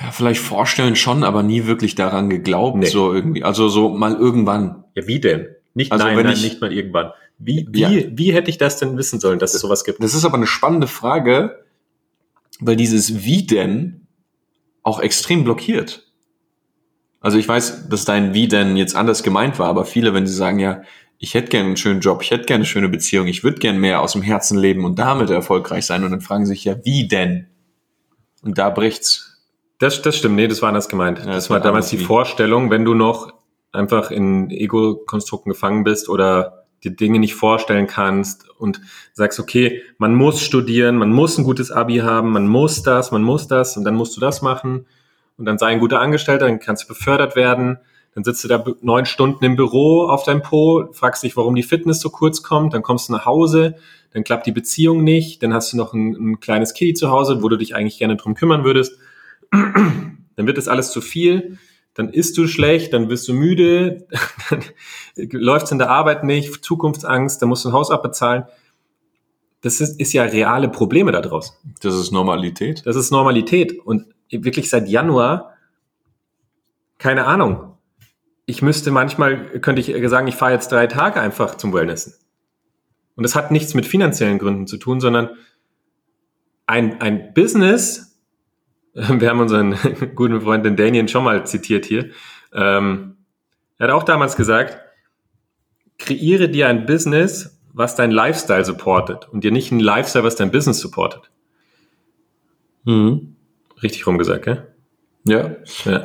ja, 0.00 0.10
vielleicht 0.12 0.40
vorstellen 0.40 0.96
schon, 0.96 1.24
aber 1.24 1.42
nie 1.42 1.66
wirklich 1.66 1.94
daran 1.94 2.30
geglaubt, 2.30 2.78
nee. 2.78 2.86
so 2.86 3.12
irgendwie. 3.12 3.44
Also 3.44 3.68
so 3.68 3.90
mal 3.90 4.14
irgendwann. 4.14 4.84
Ja, 4.94 5.06
wie 5.06 5.20
denn? 5.20 5.48
Nicht 5.74 5.92
also 5.92 6.04
nein, 6.04 6.16
wenn 6.16 6.26
nein, 6.26 6.36
ich, 6.36 6.42
nicht 6.42 6.60
mal 6.60 6.72
irgendwann. 6.72 7.10
Wie, 7.38 7.66
wie, 7.70 7.80
ja. 7.80 7.90
wie 8.10 8.32
hätte 8.32 8.50
ich 8.50 8.58
das 8.58 8.78
denn 8.78 8.96
wissen 8.96 9.20
sollen, 9.20 9.38
dass 9.38 9.54
es 9.54 9.60
sowas 9.60 9.84
gibt? 9.84 10.02
Das 10.02 10.14
ist 10.14 10.24
aber 10.24 10.36
eine 10.36 10.46
spannende 10.46 10.86
Frage, 10.86 11.64
weil 12.60 12.76
dieses 12.76 13.24
wie 13.24 13.46
denn 13.46 14.06
auch 14.82 15.00
extrem 15.00 15.44
blockiert. 15.44 16.06
Also 17.20 17.36
ich 17.36 17.46
weiß, 17.46 17.88
dass 17.88 18.06
dein 18.06 18.32
wie 18.32 18.48
denn 18.48 18.76
jetzt 18.76 18.96
anders 18.96 19.22
gemeint 19.22 19.58
war, 19.58 19.68
aber 19.68 19.84
viele, 19.84 20.14
wenn 20.14 20.26
sie 20.26 20.34
sagen, 20.34 20.58
ja, 20.58 20.82
ich 21.22 21.34
hätte 21.34 21.50
gerne 21.50 21.66
einen 21.66 21.76
schönen 21.76 22.00
Job, 22.00 22.22
ich 22.22 22.30
hätte 22.30 22.46
gerne 22.46 22.60
eine 22.60 22.66
schöne 22.66 22.88
Beziehung, 22.88 23.26
ich 23.26 23.44
würde 23.44 23.58
gerne 23.58 23.78
mehr 23.78 24.00
aus 24.00 24.12
dem 24.12 24.22
Herzen 24.22 24.56
leben 24.56 24.86
und 24.86 24.98
damit 24.98 25.28
erfolgreich 25.28 25.84
sein 25.84 26.02
und 26.02 26.12
dann 26.12 26.22
fragen 26.22 26.46
sie 26.46 26.54
sich 26.54 26.64
ja, 26.64 26.82
wie 26.82 27.06
denn? 27.06 27.46
Und 28.42 28.56
da 28.56 28.70
bricht's. 28.70 29.38
Das, 29.78 30.00
das 30.00 30.16
stimmt, 30.16 30.36
nee, 30.36 30.48
das 30.48 30.62
war 30.62 30.70
anders 30.70 30.88
gemeint. 30.88 31.18
Ja, 31.18 31.26
das, 31.26 31.34
das 31.34 31.50
war 31.50 31.60
damals 31.60 31.90
die 31.90 31.98
Vorstellung, 31.98 32.70
wenn 32.70 32.86
du 32.86 32.94
noch 32.94 33.34
einfach 33.70 34.10
in 34.10 34.50
Ego-Konstrukten 34.50 35.52
gefangen 35.52 35.84
bist 35.84 36.08
oder 36.08 36.64
die 36.84 36.96
Dinge 36.96 37.18
nicht 37.18 37.34
vorstellen 37.34 37.86
kannst 37.86 38.48
und 38.58 38.80
sagst, 39.12 39.38
okay, 39.38 39.82
man 39.98 40.14
muss 40.14 40.40
studieren, 40.40 40.96
man 40.96 41.12
muss 41.12 41.36
ein 41.36 41.44
gutes 41.44 41.70
Abi 41.70 41.98
haben, 41.98 42.32
man 42.32 42.48
muss 42.48 42.82
das, 42.82 43.10
man 43.10 43.22
muss 43.22 43.46
das 43.46 43.76
und 43.76 43.84
dann 43.84 43.94
musst 43.94 44.16
du 44.16 44.22
das 44.22 44.40
machen 44.40 44.86
und 45.36 45.44
dann 45.44 45.58
sei 45.58 45.66
ein 45.66 45.80
guter 45.80 46.00
Angestellter, 46.00 46.46
dann 46.46 46.60
kannst 46.60 46.84
du 46.84 46.88
befördert 46.88 47.36
werden, 47.36 47.78
dann 48.14 48.24
sitzt 48.24 48.42
du 48.44 48.48
da 48.48 48.64
neun 48.80 49.06
Stunden 49.06 49.44
im 49.44 49.56
Büro 49.56 50.08
auf 50.08 50.24
deinem 50.24 50.42
Po, 50.42 50.88
fragst 50.92 51.22
dich, 51.22 51.36
warum 51.36 51.54
die 51.54 51.62
Fitness 51.62 52.00
so 52.00 52.10
kurz 52.10 52.42
kommt, 52.42 52.74
dann 52.74 52.82
kommst 52.82 53.08
du 53.08 53.12
nach 53.12 53.26
Hause, 53.26 53.76
dann 54.12 54.24
klappt 54.24 54.46
die 54.46 54.52
Beziehung 54.52 55.04
nicht, 55.04 55.42
dann 55.42 55.54
hast 55.54 55.72
du 55.72 55.76
noch 55.76 55.92
ein, 55.92 56.14
ein 56.14 56.40
kleines 56.40 56.74
Kitty 56.74 56.94
zu 56.94 57.10
Hause, 57.10 57.42
wo 57.42 57.48
du 57.48 57.56
dich 57.56 57.74
eigentlich 57.74 57.98
gerne 57.98 58.16
drum 58.16 58.34
kümmern 58.34 58.64
würdest 58.64 58.98
dann 59.50 60.46
wird 60.46 60.58
das 60.58 60.68
alles 60.68 60.90
zu 60.90 61.00
viel, 61.00 61.58
dann 61.94 62.08
isst 62.08 62.38
du 62.38 62.46
schlecht, 62.46 62.92
dann 62.92 63.08
wirst 63.08 63.28
du 63.28 63.34
müde, 63.34 64.06
dann 64.50 64.64
läuft 65.32 65.66
es 65.66 65.72
in 65.72 65.78
der 65.78 65.90
Arbeit 65.90 66.24
nicht, 66.24 66.64
Zukunftsangst, 66.64 67.42
dann 67.42 67.48
musst 67.48 67.64
du 67.64 67.70
ein 67.70 67.74
Haus 67.74 67.90
abbezahlen. 67.90 68.44
Das 69.62 69.80
ist, 69.80 70.00
ist 70.00 70.12
ja 70.14 70.22
reale 70.22 70.68
Probleme 70.68 71.12
daraus. 71.12 71.60
Das 71.82 71.94
ist 71.94 72.12
Normalität. 72.12 72.86
Das 72.86 72.96
ist 72.96 73.10
Normalität. 73.10 73.78
Und 73.78 74.06
wirklich 74.30 74.70
seit 74.70 74.88
Januar, 74.88 75.54
keine 76.96 77.26
Ahnung. 77.26 77.69
Ich 78.50 78.62
müsste 78.62 78.90
manchmal, 78.90 79.60
könnte 79.60 79.80
ich 79.80 80.08
sagen, 80.08 80.26
ich 80.26 80.36
fahre 80.36 80.52
jetzt 80.52 80.72
drei 80.72 80.86
Tage 80.86 81.20
einfach 81.20 81.56
zum 81.56 81.72
Wellnessen. 81.72 82.14
Und 83.16 83.22
das 83.22 83.34
hat 83.34 83.50
nichts 83.50 83.74
mit 83.74 83.86
finanziellen 83.86 84.38
Gründen 84.38 84.66
zu 84.66 84.76
tun, 84.76 85.00
sondern 85.00 85.30
ein, 86.66 87.00
ein 87.00 87.34
Business 87.34 88.10
wir 88.94 89.28
haben 89.28 89.40
unseren 89.40 89.76
guten 90.14 90.40
Freund 90.40 90.64
den 90.64 90.76
Daniel 90.76 91.08
schon 91.08 91.24
mal 91.24 91.46
zitiert 91.46 91.84
hier. 91.84 92.10
Ähm, 92.52 93.16
er 93.78 93.88
hat 93.88 93.94
auch 93.94 94.02
damals 94.02 94.36
gesagt, 94.36 94.78
kreiere 95.98 96.48
dir 96.48 96.68
ein 96.68 96.86
Business, 96.86 97.60
was 97.72 97.94
dein 97.94 98.10
Lifestyle 98.10 98.64
supportet 98.64 99.28
und 99.30 99.44
dir 99.44 99.52
nicht 99.52 99.70
ein 99.70 99.80
Lifestyle, 99.80 100.24
was 100.24 100.36
dein 100.36 100.50
Business 100.50 100.80
supportet. 100.80 101.30
Mhm. 102.84 103.36
Richtig 103.82 104.06
rumgesagt, 104.06 104.44
gell? 104.44 104.74
Ja. 105.24 105.56
ja. 105.84 106.02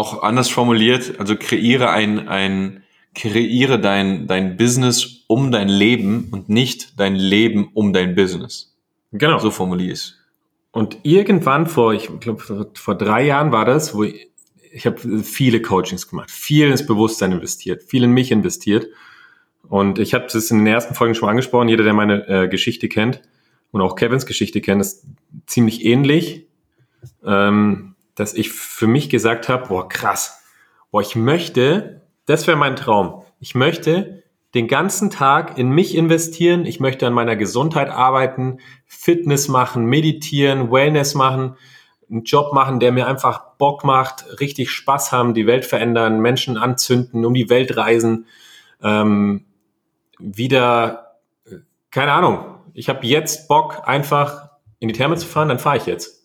Auch 0.00 0.22
anders 0.22 0.48
formuliert, 0.48 1.20
also 1.20 1.36
kreiere 1.36 1.90
ein, 1.90 2.26
ein, 2.26 2.82
kreiere 3.14 3.78
dein, 3.78 4.26
dein 4.26 4.56
Business 4.56 5.24
um 5.26 5.52
dein 5.52 5.68
Leben 5.68 6.28
und 6.30 6.48
nicht 6.48 6.98
dein 6.98 7.16
Leben 7.16 7.68
um 7.74 7.92
dein 7.92 8.14
Business. 8.14 8.74
Genau. 9.12 9.38
So 9.40 9.50
formuliere 9.50 9.92
ich 9.92 9.98
es. 9.98 10.14
Und 10.70 10.96
irgendwann 11.02 11.66
vor, 11.66 11.92
ich 11.92 12.08
glaube, 12.18 12.70
vor 12.72 12.94
drei 12.94 13.26
Jahren 13.26 13.52
war 13.52 13.66
das, 13.66 13.94
wo 13.94 14.04
ich, 14.04 14.30
ich 14.72 14.86
habe 14.86 15.22
viele 15.22 15.60
Coachings 15.60 16.08
gemacht, 16.08 16.30
viel 16.30 16.70
ins 16.70 16.86
Bewusstsein 16.86 17.32
investiert, 17.32 17.82
viel 17.82 18.04
in 18.04 18.12
mich 18.12 18.30
investiert. 18.30 18.86
Und 19.68 19.98
ich 19.98 20.14
habe 20.14 20.28
das 20.32 20.50
in 20.50 20.64
den 20.64 20.66
ersten 20.66 20.94
Folgen 20.94 21.14
schon 21.14 21.28
angesprochen. 21.28 21.68
Jeder, 21.68 21.84
der 21.84 21.92
meine 21.92 22.26
äh, 22.26 22.48
Geschichte 22.48 22.88
kennt 22.88 23.20
und 23.70 23.82
auch 23.82 23.96
Kevins 23.96 24.24
Geschichte 24.24 24.62
kennt, 24.62 24.80
ist 24.80 25.04
ziemlich 25.44 25.84
ähnlich, 25.84 26.46
ähm, 27.22 27.89
dass 28.14 28.34
ich 28.34 28.50
für 28.50 28.86
mich 28.86 29.08
gesagt 29.10 29.48
habe, 29.48 29.68
boah, 29.68 29.88
krass, 29.88 30.42
boah, 30.90 31.00
ich 31.00 31.16
möchte, 31.16 32.02
das 32.26 32.46
wäre 32.46 32.56
mein 32.56 32.76
Traum. 32.76 33.22
Ich 33.38 33.54
möchte 33.54 34.22
den 34.54 34.66
ganzen 34.66 35.10
Tag 35.10 35.58
in 35.58 35.70
mich 35.70 35.94
investieren. 35.94 36.66
Ich 36.66 36.80
möchte 36.80 37.06
an 37.06 37.12
meiner 37.12 37.36
Gesundheit 37.36 37.88
arbeiten, 37.88 38.58
Fitness 38.86 39.48
machen, 39.48 39.84
meditieren, 39.84 40.72
Wellness 40.72 41.14
machen, 41.14 41.56
einen 42.10 42.24
Job 42.24 42.52
machen, 42.52 42.80
der 42.80 42.90
mir 42.90 43.06
einfach 43.06 43.54
Bock 43.58 43.84
macht, 43.84 44.40
richtig 44.40 44.70
Spaß 44.70 45.12
haben, 45.12 45.34
die 45.34 45.46
Welt 45.46 45.64
verändern, 45.64 46.20
Menschen 46.20 46.56
anzünden, 46.56 47.24
um 47.24 47.34
die 47.34 47.48
Welt 47.48 47.76
reisen, 47.76 48.26
ähm, 48.82 49.44
wieder, 50.18 51.16
keine 51.90 52.12
Ahnung. 52.12 52.56
Ich 52.74 52.88
habe 52.88 53.06
jetzt 53.06 53.48
Bock, 53.48 53.82
einfach 53.84 54.50
in 54.80 54.88
die 54.88 54.94
Therme 54.94 55.16
zu 55.16 55.26
fahren, 55.26 55.48
dann 55.48 55.58
fahre 55.58 55.76
ich 55.76 55.86
jetzt. 55.86 56.19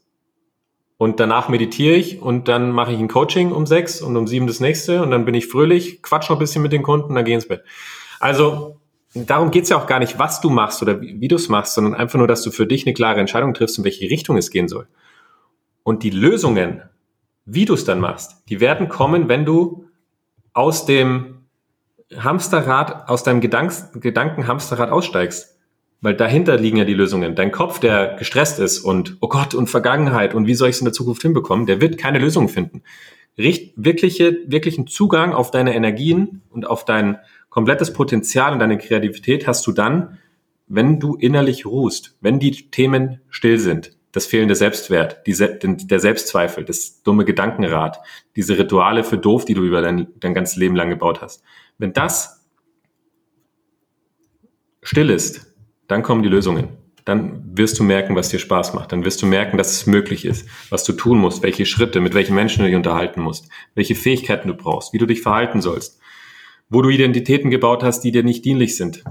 Und 0.98 1.20
danach 1.20 1.50
meditiere 1.50 1.96
ich 1.96 2.22
und 2.22 2.48
dann 2.48 2.72
mache 2.72 2.94
ich 2.94 3.00
ein 3.00 3.08
Coaching 3.08 3.52
um 3.52 3.66
sechs 3.66 4.02
und 4.02 4.16
um 4.16 4.28
sieben 4.28 4.48
das 4.48 4.60
nächste 4.60 5.02
und 5.02 5.12
dann 5.12 5.26
bin 5.26 5.36
ich 5.36 5.48
fröhlich, 5.48 6.02
quatsch 6.02 6.30
noch 6.30 6.38
ein 6.38 6.40
bisschen 6.40 6.62
mit 6.62 6.72
den 6.72 6.84
Kunden, 6.84 7.16
dann 7.16 7.26
gehe 7.26 7.36
ins 7.36 7.48
Bett. 7.48 7.64
Also 8.20 8.80
darum 9.14 9.52
geht's 9.52 9.70
ja 9.70 9.78
auch 9.78 9.88
gar 9.88 10.00
nicht, 10.00 10.20
was 10.20 10.42
du 10.42 10.50
machst 10.50 10.82
oder 10.82 11.02
wie, 11.02 11.20
wie 11.20 11.28
du 11.28 11.36
es 11.36 11.50
machst, 11.50 11.74
sondern 11.74 11.94
einfach 11.94 12.18
nur, 12.18 12.28
dass 12.28 12.44
du 12.44 12.52
für 12.52 12.66
dich 12.66 12.86
eine 12.86 12.94
klare 12.94 13.20
Entscheidung 13.20 13.54
triffst, 13.54 13.78
in 13.78 13.84
welche 13.84 14.10
Richtung 14.10 14.38
es 14.38 14.52
gehen 14.52 14.68
soll. 14.68 14.88
Und 15.84 16.04
die 16.04 16.10
Lösungen, 16.10 16.82
wie 17.46 17.66
du 17.66 17.74
es 17.74 17.86
dann 17.86 18.00
machst, 18.00 18.44
die 18.50 18.60
werden 18.60 18.90
kommen, 18.90 19.28
wenn 19.30 19.46
du 19.46 19.86
aus 20.54 20.86
dem 20.86 21.46
Hamsterrad, 22.16 23.10
aus 23.10 23.24
deinem 23.24 23.42
Gedank 23.42 23.74
Gedankenhamsterrad 23.94 24.90
aussteigst. 24.90 25.55
Weil 26.06 26.14
dahinter 26.14 26.56
liegen 26.58 26.78
ja 26.78 26.86
die 26.86 26.94
Lösungen. 26.94 27.34
Dein 27.34 27.52
Kopf, 27.52 27.80
der 27.80 28.16
gestresst 28.20 28.60
ist 28.60 28.78
und, 28.78 29.18
oh 29.22 29.28
Gott, 29.28 29.56
und 29.56 29.72
Vergangenheit 29.72 30.36
und 30.36 30.46
wie 30.46 30.54
soll 30.54 30.70
ich 30.70 30.76
es 30.76 30.82
in 30.82 30.86
der 30.86 30.94
Zukunft 30.94 31.24
hinbekommen, 31.24 31.66
der 31.66 31.82
wird 31.82 31.98
keine 31.98 32.20
Lösung 32.20 32.48
finden. 32.48 32.84
Richt, 33.40 33.74
wirkliche, 33.76 34.38
wirklichen 34.46 34.86
Zugang 34.86 35.34
auf 35.34 35.50
deine 35.50 35.74
Energien 35.74 36.44
und 36.52 36.68
auf 36.68 36.86
dein 36.86 37.18
komplettes 37.50 37.92
Potenzial 37.92 38.54
und 38.54 38.60
deine 38.60 38.78
Kreativität 38.78 39.48
hast 39.48 39.66
du 39.66 39.72
dann, 39.72 40.20
wenn 40.68 41.00
du 41.00 41.16
innerlich 41.16 41.66
ruhst, 41.66 42.16
wenn 42.22 42.38
die 42.38 42.70
Themen 42.70 43.22
still 43.32 43.58
sind. 43.58 43.98
Das 44.12 44.28
fehlende 44.28 44.54
Selbstwert, 44.54 45.26
die, 45.26 45.34
der 45.34 46.00
Selbstzweifel, 46.00 46.66
das 46.66 47.02
dumme 47.02 47.26
Gedankenrad, 47.26 48.00
diese 48.36 48.60
Rituale 48.60 49.04
für 49.04 49.18
doof, 49.18 49.44
die 49.44 49.56
du 49.56 49.64
über 49.64 49.82
dein, 49.82 50.10
dein 50.20 50.36
ganzes 50.36 50.56
Leben 50.56 50.76
lang 50.76 50.92
gebaut 50.92 51.24
hast. 51.24 51.42
Wenn 51.80 51.94
das 51.94 52.46
still 54.84 55.10
ist, 55.10 55.55
dann 55.88 56.04
kommen 56.04 56.24
die 56.24 56.30
Lösungen. 56.30 56.70
Dann 57.06 57.56
wirst 57.56 57.78
du 57.78 57.84
merken, 57.84 58.16
was 58.16 58.30
dir 58.30 58.40
Spaß 58.40 58.74
macht. 58.74 58.92
Dann 58.92 59.06
wirst 59.06 59.22
du 59.22 59.28
merken, 59.28 59.58
dass 59.58 59.72
es 59.72 59.86
möglich 59.86 60.26
ist, 60.26 60.48
was 60.72 60.84
du 60.84 60.94
tun 60.94 61.20
musst, 61.20 61.44
welche 61.44 61.66
Schritte, 61.68 62.02
mit 62.02 62.16
welchen 62.16 62.34
Menschen 62.34 62.62
du 62.62 62.68
dich 62.68 62.76
unterhalten 62.76 63.22
musst, 63.22 63.48
welche 63.76 63.94
Fähigkeiten 63.94 64.48
du 64.48 64.56
brauchst, 64.56 64.92
wie 64.92 64.98
du 64.98 65.06
dich 65.06 65.22
verhalten 65.22 65.62
sollst, 65.62 66.00
wo 66.70 66.82
du 66.82 66.90
Identitäten 66.90 67.52
gebaut 67.52 67.84
hast, 67.84 68.02
die 68.02 68.12
dir 68.12 68.24
nicht 68.24 68.44
dienlich 68.44 68.76
sind. 68.76 69.04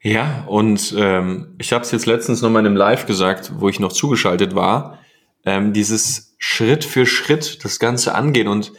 Ja, 0.00 0.44
und 0.46 0.94
ähm, 0.98 1.54
ich 1.58 1.72
habe 1.72 1.82
es 1.82 1.90
jetzt 1.90 2.06
letztens 2.06 2.42
noch 2.42 2.50
mal 2.50 2.60
in 2.60 2.66
einem 2.66 2.76
Live 2.76 3.06
gesagt, 3.06 3.52
wo 3.56 3.70
ich 3.70 3.80
noch 3.80 3.90
zugeschaltet 3.90 4.54
war, 4.54 4.98
ähm, 5.46 5.72
dieses 5.72 6.36
Schritt 6.38 6.84
für 6.84 7.06
Schritt 7.06 7.64
das 7.64 7.78
Ganze 7.78 8.14
angehen. 8.14 8.46
Und 8.46 8.72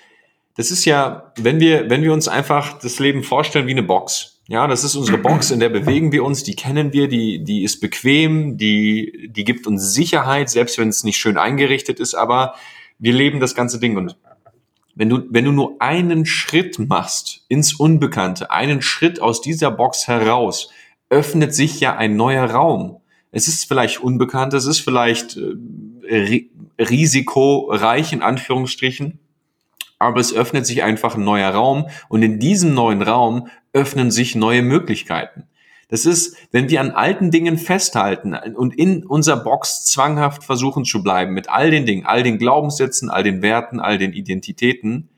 das 0.55 0.71
ist 0.71 0.85
ja, 0.85 1.33
wenn 1.37 1.59
wir, 1.59 1.89
wenn 1.89 2.03
wir 2.03 2.13
uns 2.13 2.27
einfach 2.27 2.79
das 2.79 2.99
Leben 2.99 3.23
vorstellen 3.23 3.65
wie 3.65 3.71
eine 3.71 3.83
Box, 3.83 4.34
ja, 4.47 4.67
das 4.67 4.83
ist 4.83 4.95
unsere 4.95 5.17
Box, 5.17 5.49
in 5.49 5.59
der 5.59 5.69
bewegen 5.69 6.11
wir 6.11 6.23
uns, 6.23 6.43
die 6.43 6.55
kennen 6.55 6.93
wir, 6.93 7.07
die, 7.07 7.43
die 7.43 7.63
ist 7.63 7.79
bequem, 7.79 8.57
die, 8.57 9.29
die 9.31 9.43
gibt 9.43 9.65
uns 9.65 9.93
Sicherheit, 9.93 10.49
selbst 10.49 10.77
wenn 10.77 10.89
es 10.89 11.03
nicht 11.03 11.17
schön 11.17 11.37
eingerichtet 11.37 11.99
ist, 11.99 12.13
aber 12.13 12.53
wir 12.99 13.13
leben 13.13 13.39
das 13.39 13.55
ganze 13.55 13.79
Ding 13.79 13.97
und 13.97 14.15
wenn 14.95 15.09
du, 15.09 15.23
wenn 15.29 15.43
du 15.45 15.51
nur 15.51 15.75
einen 15.79 16.25
Schritt 16.25 16.79
machst 16.79 17.43
ins 17.49 17.73
Unbekannte, 17.73 18.51
einen 18.51 18.81
Schritt 18.81 19.21
aus 19.21 19.41
dieser 19.41 19.69
Box 19.69 20.07
heraus, 20.07 20.69
öffnet 21.09 21.53
sich 21.53 21.81
ja 21.81 21.97
ein 21.97 22.15
neuer 22.15 22.49
Raum. 22.49 23.01
Es 23.31 23.49
ist 23.49 23.67
vielleicht 23.67 23.99
unbekannt, 23.99 24.53
es 24.53 24.65
ist 24.65 24.79
vielleicht 24.79 25.37
äh, 25.37 26.45
risikoreich 26.79 28.13
in 28.13 28.21
Anführungsstrichen, 28.21 29.19
aber 29.99 30.21
es 30.21 30.33
öffnet 30.33 30.65
sich 30.65 30.83
einfach 30.83 31.15
ein 31.15 31.23
neuer 31.25 31.49
Raum 31.49 31.89
und 32.07 32.23
in 32.23 32.39
diesem 32.39 32.73
neuen 32.73 33.01
Raum 33.01 33.49
öffnen 33.75 34.09
sich 34.09 34.33
neue 34.35 34.63
Möglichkeiten. 34.63 35.43
Das 35.89 36.07
ist, 36.07 36.35
wenn 36.51 36.69
wir 36.69 36.81
an 36.81 36.91
alten 36.91 37.29
Dingen 37.29 37.59
festhalten 37.59 38.33
und 38.33 38.75
in 38.75 39.05
unserer 39.05 39.43
Box 39.43 39.85
zwanghaft 39.85 40.43
versuchen 40.43 40.83
zu 40.83 41.03
bleiben 41.03 41.33
mit 41.33 41.49
all 41.49 41.69
den 41.69 41.85
Dingen, 41.85 42.07
all 42.07 42.23
den 42.23 42.39
Glaubenssätzen, 42.39 43.11
all 43.11 43.21
den 43.21 43.43
Werten, 43.43 43.79
all 43.79 43.99
den 43.99 44.13
Identitäten, 44.13 45.09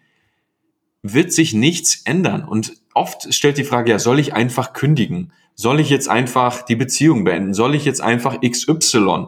wird 1.03 1.31
sich 1.31 1.53
nichts 1.53 2.01
ändern. 2.03 2.43
Und 2.43 2.73
oft 2.93 3.33
stellt 3.33 3.57
die 3.57 3.63
Frage, 3.63 3.91
ja, 3.91 3.99
soll 3.99 4.19
ich 4.19 4.33
einfach 4.33 4.73
kündigen? 4.73 5.31
Soll 5.55 5.79
ich 5.79 5.89
jetzt 5.89 6.09
einfach 6.09 6.63
die 6.63 6.75
Beziehung 6.75 7.23
beenden? 7.23 7.53
Soll 7.53 7.75
ich 7.75 7.85
jetzt 7.85 8.01
einfach 8.01 8.41
XY? 8.41 9.27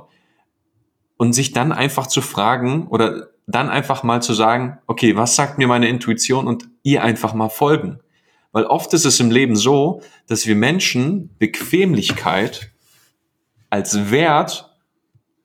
Und 1.17 1.33
sich 1.33 1.53
dann 1.53 1.71
einfach 1.71 2.07
zu 2.07 2.21
fragen 2.21 2.87
oder 2.87 3.29
dann 3.47 3.69
einfach 3.69 4.03
mal 4.03 4.21
zu 4.21 4.33
sagen, 4.33 4.77
okay, 4.87 5.15
was 5.15 5.35
sagt 5.35 5.57
mir 5.57 5.67
meine 5.67 5.87
Intuition 5.87 6.47
und 6.47 6.69
ihr 6.83 7.03
einfach 7.03 7.33
mal 7.33 7.49
folgen. 7.49 7.99
Weil 8.51 8.65
oft 8.65 8.93
ist 8.93 9.05
es 9.05 9.19
im 9.19 9.31
Leben 9.31 9.55
so, 9.55 10.01
dass 10.27 10.47
wir 10.47 10.55
Menschen 10.55 11.35
Bequemlichkeit 11.37 12.71
als 13.69 14.11
Wert 14.11 14.75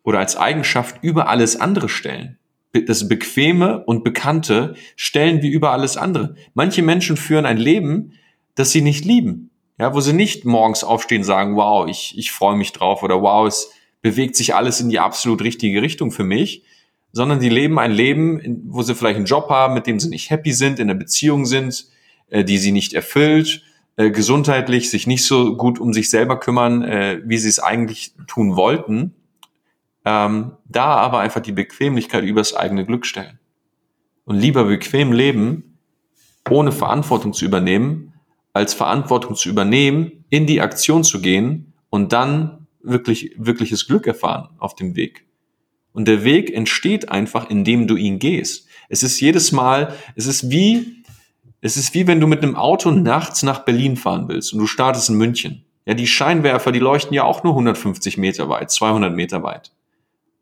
oder 0.02 0.18
als 0.18 0.36
Eigenschaft 0.36 1.02
über 1.02 1.28
alles 1.28 1.60
andere 1.60 1.88
stellen. 1.88 2.38
Das 2.86 3.08
Bequeme 3.08 3.84
und 3.84 4.02
Bekannte 4.02 4.74
stellen 4.96 5.42
wir 5.42 5.50
über 5.50 5.70
alles 5.70 5.96
andere. 5.96 6.34
Manche 6.54 6.82
Menschen 6.82 7.16
führen 7.16 7.46
ein 7.46 7.58
Leben, 7.58 8.14
das 8.54 8.72
sie 8.72 8.80
nicht 8.82 9.04
lieben. 9.04 9.50
Ja, 9.78 9.92
wo 9.92 10.00
sie 10.00 10.12
nicht 10.12 10.44
morgens 10.44 10.84
aufstehen 10.84 11.22
und 11.22 11.24
sagen, 11.24 11.56
wow, 11.56 11.88
ich, 11.88 12.16
ich 12.16 12.30
freue 12.30 12.56
mich 12.56 12.72
drauf 12.72 13.02
oder 13.02 13.20
wow, 13.22 13.46
es 13.46 13.70
bewegt 14.02 14.36
sich 14.36 14.54
alles 14.54 14.80
in 14.80 14.88
die 14.88 15.00
absolut 15.00 15.42
richtige 15.42 15.82
Richtung 15.82 16.12
für 16.12 16.22
mich, 16.22 16.62
sondern 17.10 17.40
die 17.40 17.48
leben 17.48 17.78
ein 17.78 17.90
Leben, 17.90 18.62
wo 18.68 18.82
sie 18.82 18.94
vielleicht 18.94 19.16
einen 19.16 19.24
Job 19.24 19.48
haben, 19.50 19.74
mit 19.74 19.86
dem 19.86 19.98
sie 19.98 20.10
nicht 20.10 20.30
happy 20.30 20.52
sind, 20.52 20.78
in 20.78 20.90
einer 20.90 20.98
Beziehung 20.98 21.44
sind, 21.46 21.86
äh, 22.28 22.44
die 22.44 22.58
sie 22.58 22.72
nicht 22.72 22.92
erfüllt, 22.92 23.62
äh, 23.96 24.10
gesundheitlich 24.10 24.90
sich 24.90 25.06
nicht 25.06 25.24
so 25.24 25.56
gut 25.56 25.78
um 25.78 25.92
sich 25.92 26.10
selber 26.10 26.40
kümmern, 26.40 26.82
äh, 26.82 27.20
wie 27.24 27.38
sie 27.38 27.48
es 27.48 27.58
eigentlich 27.58 28.14
tun 28.26 28.56
wollten, 28.56 29.14
ähm, 30.04 30.52
da 30.66 30.86
aber 30.96 31.20
einfach 31.20 31.40
die 31.40 31.52
Bequemlichkeit 31.52 32.24
übers 32.24 32.54
eigene 32.54 32.84
Glück 32.84 33.06
stellen. 33.06 33.38
Und 34.24 34.36
lieber 34.36 34.64
bequem 34.64 35.12
leben, 35.12 35.78
ohne 36.50 36.72
Verantwortung 36.72 37.32
zu 37.32 37.44
übernehmen, 37.44 38.14
als 38.52 38.74
Verantwortung 38.74 39.34
zu 39.34 39.48
übernehmen, 39.48 40.24
in 40.30 40.46
die 40.46 40.60
Aktion 40.60 41.04
zu 41.04 41.20
gehen 41.20 41.72
und 41.90 42.12
dann 42.12 42.66
wirklich, 42.82 43.34
wirkliches 43.38 43.86
Glück 43.86 44.06
erfahren 44.06 44.48
auf 44.58 44.74
dem 44.74 44.96
Weg. 44.96 45.26
Und 45.92 46.08
der 46.08 46.24
Weg 46.24 46.52
entsteht 46.52 47.08
einfach, 47.08 47.48
indem 47.48 47.86
du 47.86 47.96
ihn 47.96 48.18
gehst. 48.18 48.66
Es 48.88 49.02
ist 49.02 49.20
jedes 49.20 49.52
Mal, 49.52 49.94
es 50.16 50.26
ist 50.26 50.50
wie, 50.50 51.03
es 51.64 51.78
ist 51.78 51.94
wie 51.94 52.06
wenn 52.06 52.20
du 52.20 52.26
mit 52.26 52.42
einem 52.42 52.56
Auto 52.56 52.90
nachts 52.90 53.42
nach 53.42 53.60
Berlin 53.60 53.96
fahren 53.96 54.28
willst 54.28 54.52
und 54.52 54.58
du 54.58 54.66
startest 54.66 55.08
in 55.08 55.16
München. 55.16 55.64
Ja, 55.86 55.94
die 55.94 56.06
Scheinwerfer, 56.06 56.72
die 56.72 56.78
leuchten 56.78 57.14
ja 57.14 57.24
auch 57.24 57.42
nur 57.42 57.54
150 57.54 58.18
Meter 58.18 58.50
weit, 58.50 58.70
200 58.70 59.14
Meter 59.14 59.42
weit. 59.42 59.72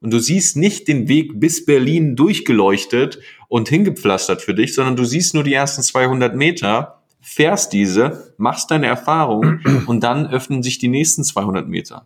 Und 0.01 0.13
du 0.13 0.19
siehst 0.19 0.57
nicht 0.57 0.89
den 0.89 1.07
Weg 1.07 1.39
bis 1.39 1.65
Berlin 1.65 2.17
durchgeleuchtet 2.17 3.21
und 3.47 3.69
hingepflastert 3.69 4.43
für 4.43 4.53
dich, 4.53 4.75
sondern 4.75 4.97
du 4.97 5.05
siehst 5.05 5.35
nur 5.35 5.45
die 5.45 5.55
ersten 5.55 5.83
200 5.83 6.35
Meter, 6.35 7.05
fährst 7.21 7.73
diese, 7.73 8.35
machst 8.37 8.73
deine 8.73 8.89
Erfahrung 8.89 9.61
und 9.87 10.03
dann 10.03 10.27
öffnen 10.27 10.65
sich 10.65 10.81
die 10.81 10.89
nächsten 10.89 11.23
200 11.23 11.69
Meter. 11.69 12.05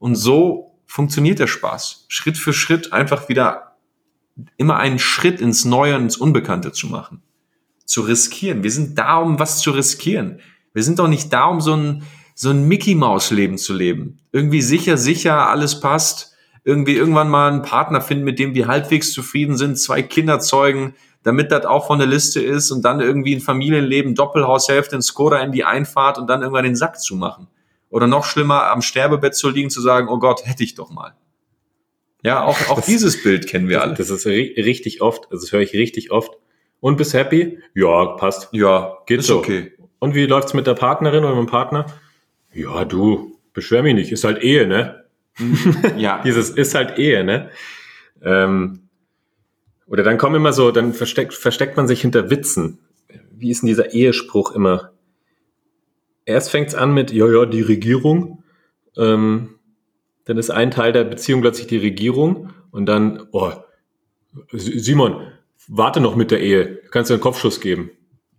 Und 0.00 0.16
so 0.16 0.74
funktioniert 0.86 1.38
der 1.38 1.46
Spaß. 1.46 2.06
Schritt 2.08 2.36
für 2.36 2.52
Schritt 2.52 2.92
einfach 2.92 3.28
wieder 3.28 3.76
immer 4.56 4.78
einen 4.78 4.98
Schritt 4.98 5.40
ins 5.40 5.64
Neue 5.64 5.94
und 5.94 6.02
ins 6.02 6.16
Unbekannte 6.16 6.72
zu 6.72 6.88
machen. 6.88 7.22
Zu 7.92 8.00
riskieren. 8.00 8.62
Wir 8.62 8.70
sind 8.70 8.96
da, 8.96 9.18
um 9.18 9.38
was 9.38 9.58
zu 9.58 9.70
riskieren. 9.70 10.40
Wir 10.72 10.82
sind 10.82 10.98
doch 10.98 11.08
nicht 11.08 11.30
da, 11.30 11.44
um 11.44 11.60
so 11.60 11.76
ein, 11.76 12.04
so 12.34 12.48
ein 12.48 12.66
Mickey-Maus-Leben 12.66 13.58
zu 13.58 13.74
leben. 13.74 14.16
Irgendwie 14.32 14.62
sicher, 14.62 14.96
sicher, 14.96 15.50
alles 15.50 15.78
passt. 15.78 16.32
Irgendwie 16.64 16.94
irgendwann 16.94 17.28
mal 17.28 17.52
einen 17.52 17.60
Partner 17.60 18.00
finden, 18.00 18.24
mit 18.24 18.38
dem 18.38 18.54
wir 18.54 18.66
halbwegs 18.66 19.12
zufrieden 19.12 19.58
sind, 19.58 19.78
zwei 19.78 20.00
Kinder 20.00 20.40
zeugen, 20.40 20.94
damit 21.22 21.52
das 21.52 21.66
auch 21.66 21.86
von 21.86 21.98
der 21.98 22.08
Liste 22.08 22.40
ist 22.40 22.70
und 22.70 22.80
dann 22.80 23.00
irgendwie 23.00 23.36
ein 23.36 23.42
Familienleben, 23.42 24.14
Doppelhaushälfte, 24.14 24.96
in 24.96 25.02
Skoda 25.02 25.40
in 25.40 25.52
die 25.52 25.64
Einfahrt 25.64 26.16
und 26.16 26.30
dann 26.30 26.40
irgendwann 26.40 26.64
den 26.64 26.76
Sack 26.76 26.98
zu 26.98 27.14
machen. 27.14 27.46
Oder 27.90 28.06
noch 28.06 28.24
schlimmer, 28.24 28.70
am 28.70 28.80
Sterbebett 28.80 29.34
zu 29.34 29.50
liegen, 29.50 29.68
zu 29.68 29.82
sagen, 29.82 30.08
oh 30.08 30.18
Gott, 30.18 30.46
hätte 30.46 30.64
ich 30.64 30.76
doch 30.76 30.88
mal. 30.88 31.12
Ja, 32.24 32.42
auch, 32.42 32.58
auch 32.70 32.76
das, 32.76 32.86
dieses 32.86 33.22
Bild 33.22 33.46
kennen 33.46 33.68
wir 33.68 33.82
alle. 33.82 33.92
Das 33.92 34.08
ist 34.08 34.24
richtig 34.24 35.02
oft, 35.02 35.30
also 35.30 35.44
das 35.44 35.52
höre 35.52 35.60
ich 35.60 35.74
richtig 35.74 36.10
oft. 36.10 36.38
Und 36.82 36.96
bist 36.96 37.14
happy? 37.14 37.60
Ja, 37.74 38.04
passt. 38.16 38.48
Ja, 38.52 38.98
geht 39.06 39.20
ist 39.20 39.28
so. 39.28 39.38
okay. 39.38 39.72
Und 40.00 40.14
wie 40.14 40.26
läuft's 40.26 40.52
mit 40.52 40.66
der 40.66 40.74
Partnerin 40.74 41.24
oder 41.24 41.34
mit 41.36 41.46
dem 41.46 41.50
Partner? 41.50 41.86
Ja, 42.52 42.84
du, 42.84 43.38
beschwer 43.54 43.82
mich 43.82 43.94
nicht, 43.94 44.12
ist 44.12 44.24
halt 44.24 44.42
Ehe, 44.42 44.66
ne? 44.66 45.04
ja. 45.96 46.20
Dieses 46.24 46.50
ist 46.50 46.74
halt 46.74 46.98
Ehe, 46.98 47.24
ne? 47.24 47.50
Ähm, 48.20 48.88
oder 49.86 50.02
dann 50.02 50.18
kommen 50.18 50.36
immer 50.36 50.52
so, 50.52 50.70
dann 50.70 50.92
versteckt, 50.92 51.32
versteckt 51.32 51.76
man 51.76 51.88
sich 51.88 52.00
hinter 52.02 52.28
Witzen. 52.30 52.80
Wie 53.30 53.50
ist 53.50 53.62
denn 53.62 53.68
dieser 53.68 53.94
Ehespruch 53.94 54.52
immer? 54.52 54.92
erst 56.24 56.50
fängt 56.50 56.68
es 56.68 56.74
an 56.74 56.94
mit, 56.94 57.12
ja, 57.12 57.26
ja, 57.28 57.46
die 57.46 57.62
Regierung. 57.62 58.42
Ähm, 58.96 59.58
dann 60.24 60.38
ist 60.38 60.50
ein 60.50 60.70
Teil 60.70 60.92
der 60.92 61.04
Beziehung 61.04 61.40
plötzlich 61.40 61.66
die 61.66 61.78
Regierung 61.78 62.52
und 62.70 62.86
dann, 62.86 63.26
oh, 63.32 63.52
Simon, 64.52 65.26
warte 65.68 66.00
noch 66.00 66.16
mit 66.16 66.30
der 66.30 66.40
Ehe, 66.40 66.80
kannst 66.90 67.10
du 67.10 67.14
einen 67.14 67.22
Kopfschuss 67.22 67.60
geben. 67.60 67.90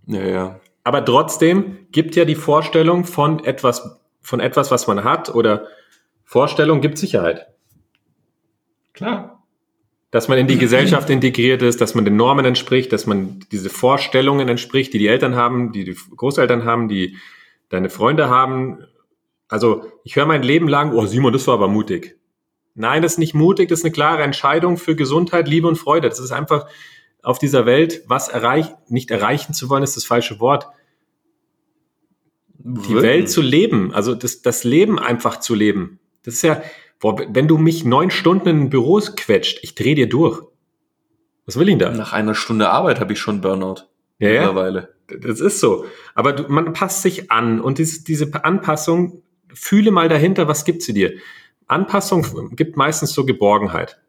Ja, 0.07 0.23
ja. 0.23 0.59
Aber 0.83 1.03
trotzdem 1.05 1.87
gibt 1.91 2.15
ja 2.15 2.25
die 2.25 2.35
Vorstellung 2.35 3.05
von 3.05 3.43
etwas, 3.43 3.99
von 4.21 4.39
etwas, 4.39 4.71
was 4.71 4.87
man 4.87 5.03
hat 5.03 5.33
oder 5.33 5.67
Vorstellung 6.23 6.81
gibt 6.81 6.97
Sicherheit. 6.97 7.47
Klar. 8.93 9.43
Dass 10.11 10.27
man 10.27 10.37
in 10.37 10.47
die 10.47 10.57
Gesellschaft 10.57 11.09
integriert 11.09 11.61
ist, 11.61 11.81
dass 11.81 11.95
man 11.95 12.05
den 12.05 12.15
Normen 12.15 12.45
entspricht, 12.45 12.93
dass 12.93 13.07
man 13.07 13.39
diese 13.51 13.69
Vorstellungen 13.69 14.47
entspricht, 14.47 14.93
die 14.93 14.99
die 14.99 15.07
Eltern 15.07 15.35
haben, 15.35 15.71
die 15.71 15.85
die 15.85 15.97
Großeltern 16.15 16.65
haben, 16.65 16.87
die 16.87 17.17
deine 17.69 17.89
Freunde 17.89 18.29
haben. 18.29 18.85
Also 19.47 19.85
ich 20.03 20.15
höre 20.15 20.27
mein 20.27 20.43
Leben 20.43 20.67
lang, 20.67 20.93
oh 20.93 21.05
Simon, 21.05 21.33
das 21.33 21.47
war 21.47 21.55
aber 21.55 21.67
mutig. 21.67 22.17
Nein, 22.75 23.01
das 23.01 23.13
ist 23.13 23.19
nicht 23.19 23.33
mutig, 23.33 23.69
das 23.69 23.79
ist 23.79 23.85
eine 23.85 23.91
klare 23.91 24.23
Entscheidung 24.23 24.77
für 24.77 24.95
Gesundheit, 24.95 25.47
Liebe 25.47 25.67
und 25.67 25.77
Freude. 25.77 26.09
Das 26.09 26.19
ist 26.19 26.31
einfach 26.31 26.67
auf 27.23 27.39
dieser 27.39 27.65
Welt, 27.65 28.03
was 28.05 28.27
erreicht, 28.27 28.75
nicht 28.89 29.09
erreichen 29.09 29.53
zu 29.53 29.69
wollen, 29.69 29.81
ist 29.81 29.97
das 29.97 30.05
falsche 30.05 30.39
Wort. 30.39 30.67
Die 32.59 32.95
Welt 32.95 33.29
zu 33.29 33.41
leben, 33.41 33.93
also 33.93 34.13
das, 34.13 34.41
das 34.41 34.63
Leben 34.63 34.99
einfach 34.99 35.39
zu 35.39 35.55
leben. 35.55 35.99
Das 36.23 36.35
ist 36.35 36.43
ja, 36.43 36.61
boah, 36.99 37.19
wenn 37.29 37.47
du 37.47 37.57
mich 37.57 37.83
neun 37.83 38.11
Stunden 38.11 38.49
in 38.49 38.69
Büros 38.69 39.15
quetscht, 39.15 39.59
ich 39.63 39.75
drehe 39.75 39.95
dir 39.95 40.07
durch. 40.07 40.41
Was 41.45 41.57
will 41.57 41.67
ich 41.67 41.77
da? 41.77 41.91
Nach 41.91 42.13
einer 42.13 42.35
Stunde 42.35 42.69
Arbeit 42.69 42.99
habe 42.99 43.13
ich 43.13 43.19
schon 43.19 43.41
Burnout. 43.41 43.83
Ja, 44.19 44.29
mittlerweile. 44.29 44.93
Ja, 45.09 45.17
das 45.17 45.41
ist 45.41 45.59
so. 45.59 45.85
Aber 46.15 46.33
du, 46.33 46.43
man 46.47 46.71
passt 46.73 47.01
sich 47.01 47.31
an 47.31 47.59
und 47.59 47.77
diese, 47.79 48.03
diese 48.03 48.31
Anpassung, 48.45 49.23
fühle 49.53 49.91
mal 49.91 50.07
dahinter, 50.07 50.47
was 50.47 50.63
gibt 50.63 50.81
sie 50.81 50.93
dir? 50.93 51.13
Anpassung 51.67 52.55
gibt 52.55 52.77
meistens 52.77 53.13
so 53.13 53.25
Geborgenheit. 53.25 53.99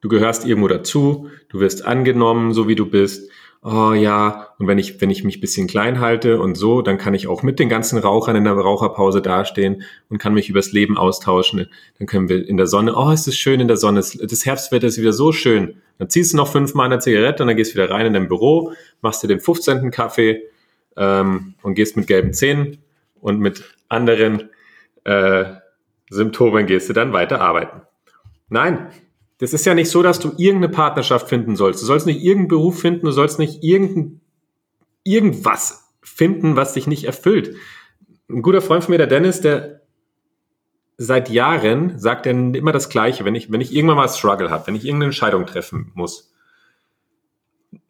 Du 0.00 0.08
gehörst 0.08 0.46
irgendwo 0.46 0.68
dazu, 0.68 1.30
du 1.48 1.60
wirst 1.60 1.84
angenommen, 1.84 2.52
so 2.52 2.68
wie 2.68 2.74
du 2.74 2.86
bist. 2.86 3.30
Oh 3.62 3.94
ja, 3.94 4.48
und 4.58 4.68
wenn 4.68 4.78
ich, 4.78 5.00
wenn 5.00 5.10
ich 5.10 5.24
mich 5.24 5.40
bisschen 5.40 5.66
klein 5.66 5.98
halte 5.98 6.38
und 6.38 6.54
so, 6.54 6.82
dann 6.82 6.98
kann 6.98 7.14
ich 7.14 7.26
auch 7.26 7.42
mit 7.42 7.58
den 7.58 7.68
ganzen 7.68 7.98
Rauchern 7.98 8.36
in 8.36 8.44
der 8.44 8.52
Raucherpause 8.52 9.20
dastehen 9.20 9.82
und 10.08 10.18
kann 10.18 10.34
mich 10.34 10.48
übers 10.48 10.70
Leben 10.70 10.96
austauschen. 10.96 11.66
Dann 11.98 12.06
können 12.06 12.28
wir 12.28 12.46
in 12.48 12.58
der 12.58 12.68
Sonne, 12.68 12.94
oh, 12.94 13.10
es 13.10 13.26
ist 13.26 13.38
schön 13.38 13.58
in 13.58 13.66
der 13.66 13.76
Sonne, 13.76 14.00
das 14.00 14.46
Herbstwetter 14.46 14.86
ist 14.86 14.98
wieder 14.98 15.12
so 15.12 15.32
schön. 15.32 15.82
Dann 15.98 16.08
ziehst 16.08 16.32
du 16.32 16.36
noch 16.36 16.46
fünfmal 16.46 16.86
eine 16.86 17.00
Zigarette 17.00 17.42
und 17.42 17.48
dann 17.48 17.56
gehst 17.56 17.72
du 17.72 17.78
wieder 17.78 17.90
rein 17.90 18.06
in 18.06 18.12
dein 18.12 18.28
Büro, 18.28 18.72
machst 19.00 19.24
dir 19.24 19.28
den 19.28 19.40
15. 19.40 19.90
Kaffee 19.90 20.42
ähm, 20.96 21.54
und 21.62 21.74
gehst 21.74 21.96
mit 21.96 22.06
gelben 22.06 22.34
Zähnen 22.34 22.78
und 23.20 23.40
mit 23.40 23.64
anderen 23.88 24.50
äh, 25.02 25.44
Symptomen 26.10 26.66
gehst 26.66 26.88
du 26.88 26.92
dann 26.92 27.12
weiter 27.12 27.40
arbeiten. 27.40 27.82
Nein, 28.48 28.90
das 29.38 29.52
ist 29.52 29.66
ja 29.66 29.74
nicht 29.74 29.90
so, 29.90 30.02
dass 30.02 30.18
du 30.18 30.32
irgendeine 30.36 30.70
Partnerschaft 30.70 31.28
finden 31.28 31.56
sollst. 31.56 31.82
Du 31.82 31.86
sollst 31.86 32.06
nicht 32.06 32.22
irgendeinen 32.22 32.48
Beruf 32.48 32.80
finden, 32.80 33.06
du 33.06 33.12
sollst 33.12 33.38
nicht 33.38 33.62
irgendein, 33.62 34.20
irgendwas 35.04 35.92
finden, 36.02 36.56
was 36.56 36.72
dich 36.72 36.86
nicht 36.86 37.04
erfüllt. 37.04 37.54
Ein 38.28 38.42
guter 38.42 38.62
Freund 38.62 38.84
von 38.84 38.92
mir, 38.92 38.98
der 38.98 39.06
Dennis, 39.06 39.40
der 39.40 39.82
seit 40.96 41.28
Jahren 41.28 41.98
sagt 41.98 42.26
er 42.26 42.32
immer 42.32 42.72
das 42.72 42.88
Gleiche, 42.88 43.24
wenn 43.24 43.34
ich, 43.34 43.52
wenn 43.52 43.60
ich 43.60 43.74
irgendwann 43.74 43.98
mal 43.98 44.08
Struggle 44.08 44.50
habe, 44.50 44.66
wenn 44.66 44.74
ich 44.74 44.84
irgendeine 44.84 45.06
Entscheidung 45.06 45.44
treffen 45.44 45.92
muss, 45.94 46.32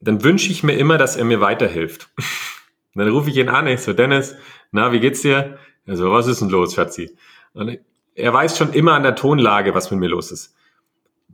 dann 0.00 0.24
wünsche 0.24 0.50
ich 0.50 0.64
mir 0.64 0.76
immer, 0.76 0.98
dass 0.98 1.16
er 1.16 1.24
mir 1.24 1.40
weiterhilft. 1.40 2.08
dann 2.94 3.08
rufe 3.08 3.30
ich 3.30 3.36
ihn 3.36 3.48
an, 3.48 3.68
ich 3.68 3.80
so, 3.80 3.92
Dennis, 3.92 4.34
na, 4.72 4.90
wie 4.90 5.00
geht's 5.00 5.22
dir? 5.22 5.58
Er 5.84 5.96
so, 5.96 6.10
was 6.10 6.26
ist 6.26 6.40
denn 6.40 6.48
los, 6.48 6.74
Schatzi? 6.74 7.16
Und 7.52 7.78
er 8.16 8.32
weiß 8.32 8.58
schon 8.58 8.72
immer 8.72 8.94
an 8.94 9.04
der 9.04 9.14
Tonlage, 9.14 9.74
was 9.74 9.90
mit 9.90 10.00
mir 10.00 10.08
los 10.08 10.32
ist. 10.32 10.55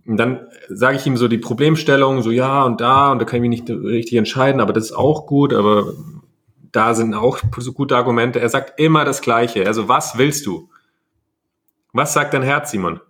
Und 0.04 0.16
dann 0.16 0.48
sage 0.68 0.96
ich 0.96 1.06
ihm 1.06 1.16
so 1.16 1.28
die 1.28 1.38
Problemstellung, 1.38 2.22
so 2.22 2.30
ja 2.30 2.64
und 2.64 2.80
da, 2.80 3.12
und 3.12 3.20
da 3.20 3.24
kann 3.24 3.42
ich 3.42 3.48
mich 3.48 3.60
nicht 3.60 3.70
richtig 3.70 4.18
entscheiden, 4.18 4.60
aber 4.60 4.72
das 4.72 4.86
ist 4.86 4.92
auch 4.92 5.26
gut, 5.26 5.52
aber 5.52 5.92
da 6.72 6.94
sind 6.94 7.14
auch 7.14 7.38
so 7.58 7.72
gute 7.72 7.96
Argumente. 7.96 8.40
Er 8.40 8.48
sagt 8.48 8.80
immer 8.80 9.04
das 9.04 9.20
Gleiche. 9.20 9.66
Also, 9.66 9.88
was 9.88 10.18
willst 10.18 10.46
du? 10.46 10.70
Was 11.92 12.14
sagt 12.14 12.34
dein 12.34 12.42
Herz, 12.42 12.70
Simon? 12.70 12.94
Und 12.94 13.00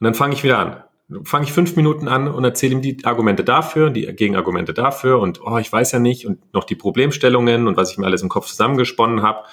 dann 0.00 0.14
fange 0.14 0.34
ich 0.34 0.42
wieder 0.42 0.58
an. 0.58 0.82
Fange 1.24 1.44
ich 1.44 1.52
fünf 1.52 1.74
Minuten 1.76 2.08
an 2.08 2.28
und 2.28 2.44
erzähle 2.44 2.74
ihm 2.74 2.82
die 2.82 3.04
Argumente 3.04 3.42
dafür, 3.42 3.90
die 3.90 4.06
Gegenargumente 4.06 4.74
dafür 4.74 5.18
und 5.18 5.40
oh, 5.42 5.58
ich 5.58 5.72
weiß 5.72 5.90
ja 5.92 5.98
nicht 5.98 6.24
und 6.24 6.52
noch 6.54 6.62
die 6.62 6.76
Problemstellungen 6.76 7.66
und 7.66 7.76
was 7.76 7.90
ich 7.90 7.98
mir 7.98 8.06
alles 8.06 8.22
im 8.22 8.28
Kopf 8.28 8.46
zusammengesponnen 8.46 9.22
habe. 9.22 9.44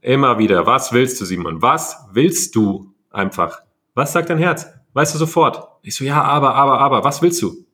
Immer 0.00 0.38
wieder, 0.38 0.66
was 0.66 0.92
willst 0.92 1.20
du, 1.20 1.24
Simon? 1.24 1.62
Was 1.62 2.04
willst 2.12 2.56
du 2.56 2.92
einfach? 3.10 3.62
Was 3.94 4.12
sagt 4.12 4.30
dein 4.30 4.38
Herz? 4.38 4.66
Weißt 4.92 5.14
du 5.14 5.18
sofort. 5.18 5.68
Ich 5.82 5.94
so, 5.94 6.04
ja, 6.04 6.22
aber, 6.22 6.54
aber, 6.54 6.80
aber, 6.80 7.04
was 7.04 7.22
willst 7.22 7.40
du? 7.42 7.64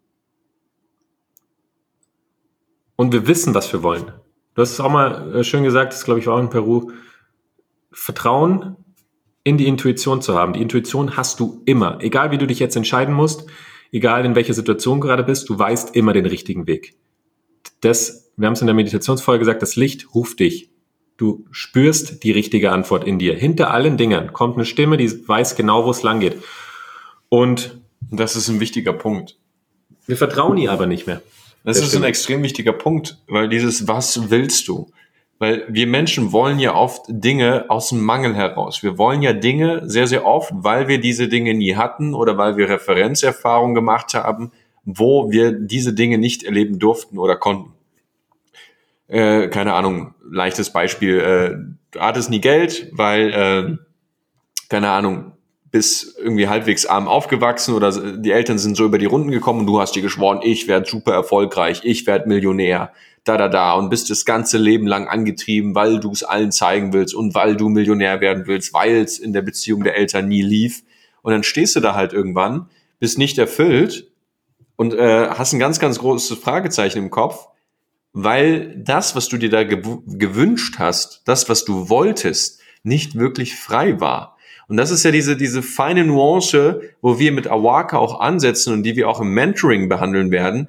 Und 2.97 3.12
wir 3.12 3.27
wissen, 3.27 3.55
was 3.55 3.73
wir 3.73 3.83
wollen. 3.83 4.12
Du 4.55 4.62
hast 4.62 4.73
es 4.73 4.81
auch 4.81 4.91
mal 4.91 5.37
äh, 5.37 5.45
schön 5.45 5.62
gesagt, 5.62 5.93
das 5.93 6.05
glaube 6.05 6.21
ich 6.21 6.27
war 6.27 6.35
auch 6.35 6.41
in 6.41 6.51
Peru. 6.51 6.91
Vertrauen 7.93 8.77
in 9.45 9.57
die 9.57 9.66
Intuition 9.66 10.21
zu 10.21 10.35
haben. 10.35 10.53
Die 10.53 10.62
Intuition 10.62 11.16
hast 11.16 11.41
du 11.41 11.62
immer. 11.64 11.99
Egal 12.01 12.31
wie 12.31 12.39
du 12.39 12.47
dich 12.47 12.59
jetzt 12.59 12.77
entscheiden 12.77 13.14
musst, 13.14 13.47
egal 13.93 14.25
in 14.25 14.35
welcher 14.35 14.55
Situation 14.55 15.01
du 15.01 15.07
gerade 15.07 15.25
bist, 15.25 15.49
du 15.49 15.59
weißt 15.59 15.97
immer 15.97 16.12
den 16.12 16.27
richtigen 16.27 16.66
Weg. 16.66 16.97
Das, 17.81 18.33
wir 18.37 18.47
haben 18.47 18.55
es 18.55 18.61
in 18.61 18.66
der 18.66 18.75
Meditationsfolge 18.75 19.41
gesagt, 19.41 19.62
das 19.62 19.77
Licht 19.77 20.14
ruft 20.14 20.41
dich. 20.41 20.71
Du 21.16 21.47
spürst 21.51 22.23
die 22.23 22.31
richtige 22.31 22.71
Antwort 22.73 23.05
in 23.05 23.19
dir. 23.19 23.35
Hinter 23.35 23.71
allen 23.71 23.97
Dingen 23.97 24.33
kommt 24.33 24.57
eine 24.57 24.64
Stimme, 24.64 24.97
die 24.97 25.29
weiß 25.29 25.57
genau, 25.57 25.85
wo 25.85 25.91
es 25.91 26.03
lang 26.03 26.21
geht. 26.21 26.37
Und 27.29 27.81
das 28.01 28.37
ist 28.37 28.49
ein 28.49 28.61
wichtiger 28.61 28.93
Punkt. 28.93 29.37
Wir 30.07 30.16
vertrauen 30.16 30.57
ihr 30.57 30.72
aber 30.72 30.87
nicht 30.87 31.07
mehr. 31.07 31.22
Das 31.64 31.79
ist 31.79 31.89
Stimme. 31.89 32.07
ein 32.07 32.09
extrem 32.09 32.43
wichtiger 32.43 32.72
Punkt, 32.72 33.18
weil 33.29 33.49
dieses 33.49 33.89
Was 33.89 34.31
willst 34.31 34.68
du? 34.68 34.91
Weil 35.39 35.66
wir 35.68 35.87
Menschen 35.87 36.33
wollen 36.33 36.59
ja 36.59 36.74
oft 36.74 37.03
Dinge 37.09 37.66
aus 37.68 37.91
dem 37.91 38.03
Mangel 38.03 38.35
heraus. 38.35 38.83
Wir 38.83 38.99
wollen 38.99 39.22
ja 39.22 39.33
Dinge 39.33 39.83
sehr, 39.89 40.07
sehr 40.07 40.24
oft, 40.24 40.51
weil 40.53 40.89
wir 40.89 41.01
diese 41.01 41.29
Dinge 41.29 41.55
nie 41.55 41.76
hatten 41.76 42.14
oder 42.14 42.39
weil 42.39 42.57
wir 42.57 42.68
Referenzerfahrungen 42.68 43.74
gemacht 43.74 44.14
haben, 44.14 44.51
wo 44.85 45.31
wir 45.31 45.53
diese 45.53 45.93
Dinge 45.93 46.18
nicht 46.18 46.43
erleben 46.43 46.79
durften 46.79 47.18
oder 47.18 47.37
konnten. 47.37 47.72
Äh, 49.07 49.49
keine 49.49 49.74
Ahnung, 49.74 50.14
leichtes 50.29 50.72
Beispiel. 50.72 51.20
Äh, 51.20 51.74
du 51.93 52.01
hattest 52.01 52.31
nie 52.31 52.41
Geld, 52.41 52.89
weil, 52.93 53.33
äh, 53.33 53.76
keine 54.68 54.91
Ahnung, 54.91 55.33
bist 55.71 56.16
irgendwie 56.19 56.49
halbwegs 56.49 56.87
arm 56.87 57.09
aufgewachsen 57.09 57.75
oder 57.75 58.16
die 58.16 58.31
Eltern 58.31 58.59
sind 58.59 58.77
so 58.77 58.85
über 58.85 58.99
die 58.99 59.07
Runden 59.07 59.31
gekommen 59.31 59.61
und 59.61 59.66
du 59.66 59.81
hast 59.81 59.95
dir 59.95 60.03
geschworen, 60.03 60.41
ich 60.43 60.66
werde 60.66 60.89
super 60.89 61.12
erfolgreich, 61.12 61.83
ich 61.85 62.07
werde 62.07 62.29
Millionär, 62.29 62.93
da, 63.25 63.37
da, 63.37 63.49
da 63.49 63.75
und 63.75 63.91
bist 63.91 64.09
das 64.09 64.25
ganze 64.25 64.57
Leben 64.57 64.87
lang 64.87 65.09
angetrieben, 65.09 65.75
weil 65.75 66.01
du 66.01 66.11
es 66.11 66.23
allen 66.23 66.53
zeigen 66.53 66.93
willst 66.93 67.14
und 67.14 67.35
weil 67.35 67.57
du 67.57 67.69
Millionär 67.69 68.21
werden 68.21 68.47
willst, 68.47 68.73
weil 68.73 68.97
es 68.97 69.19
in 69.19 69.33
der 69.33 69.43
Beziehung 69.43 69.85
der 69.85 69.97
Eltern 69.97 70.29
nie 70.29 70.43
lief. 70.43 70.83
Und 71.23 71.33
dann 71.33 71.43
stehst 71.43 71.77
du 71.77 71.81
da 71.81 71.95
halt 71.95 72.14
irgendwann, 72.14 72.71
bist 72.99 73.19
nicht 73.19 73.37
erfüllt 73.37 74.11
und 74.77 74.95
äh, 74.95 75.29
hast 75.29 75.53
ein 75.53 75.59
ganz, 75.59 75.79
ganz 75.79 75.99
großes 75.99 76.39
Fragezeichen 76.39 76.99
im 76.99 77.11
Kopf, 77.11 77.49
weil 78.12 78.75
das, 78.79 79.14
was 79.14 79.29
du 79.29 79.37
dir 79.37 79.51
da 79.51 79.64
gewünscht 79.64 80.77
hast, 80.79 81.23
das, 81.27 81.49
was 81.51 81.64
du 81.64 81.91
wolltest, 81.91 82.61
nicht 82.83 83.16
wirklich 83.16 83.57
frei 83.57 84.01
war. 84.01 84.38
Und 84.69 84.77
das 84.77 84.91
ist 84.91 85.03
ja 85.03 85.11
diese, 85.11 85.37
diese 85.37 85.62
feine 85.62 86.05
Nuance, 86.05 86.83
wo 87.01 87.19
wir 87.19 87.33
mit 87.33 87.47
Awaka 87.47 87.99
auch 87.99 88.21
ansetzen 88.21 88.75
und 88.75 88.83
die 88.83 88.97
wir 88.97 89.09
auch 89.09 89.21
im 89.21 89.33
Mentoring 89.33 89.89
behandeln 89.89 90.31
werden 90.31 90.69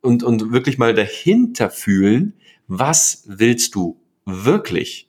und, 0.00 0.22
und 0.22 0.52
wirklich 0.52 0.78
mal 0.78 0.94
dahinter 0.94 1.68
fühlen, 1.70 2.32
was 2.66 3.24
willst 3.26 3.74
du 3.74 4.00
wirklich? 4.24 5.08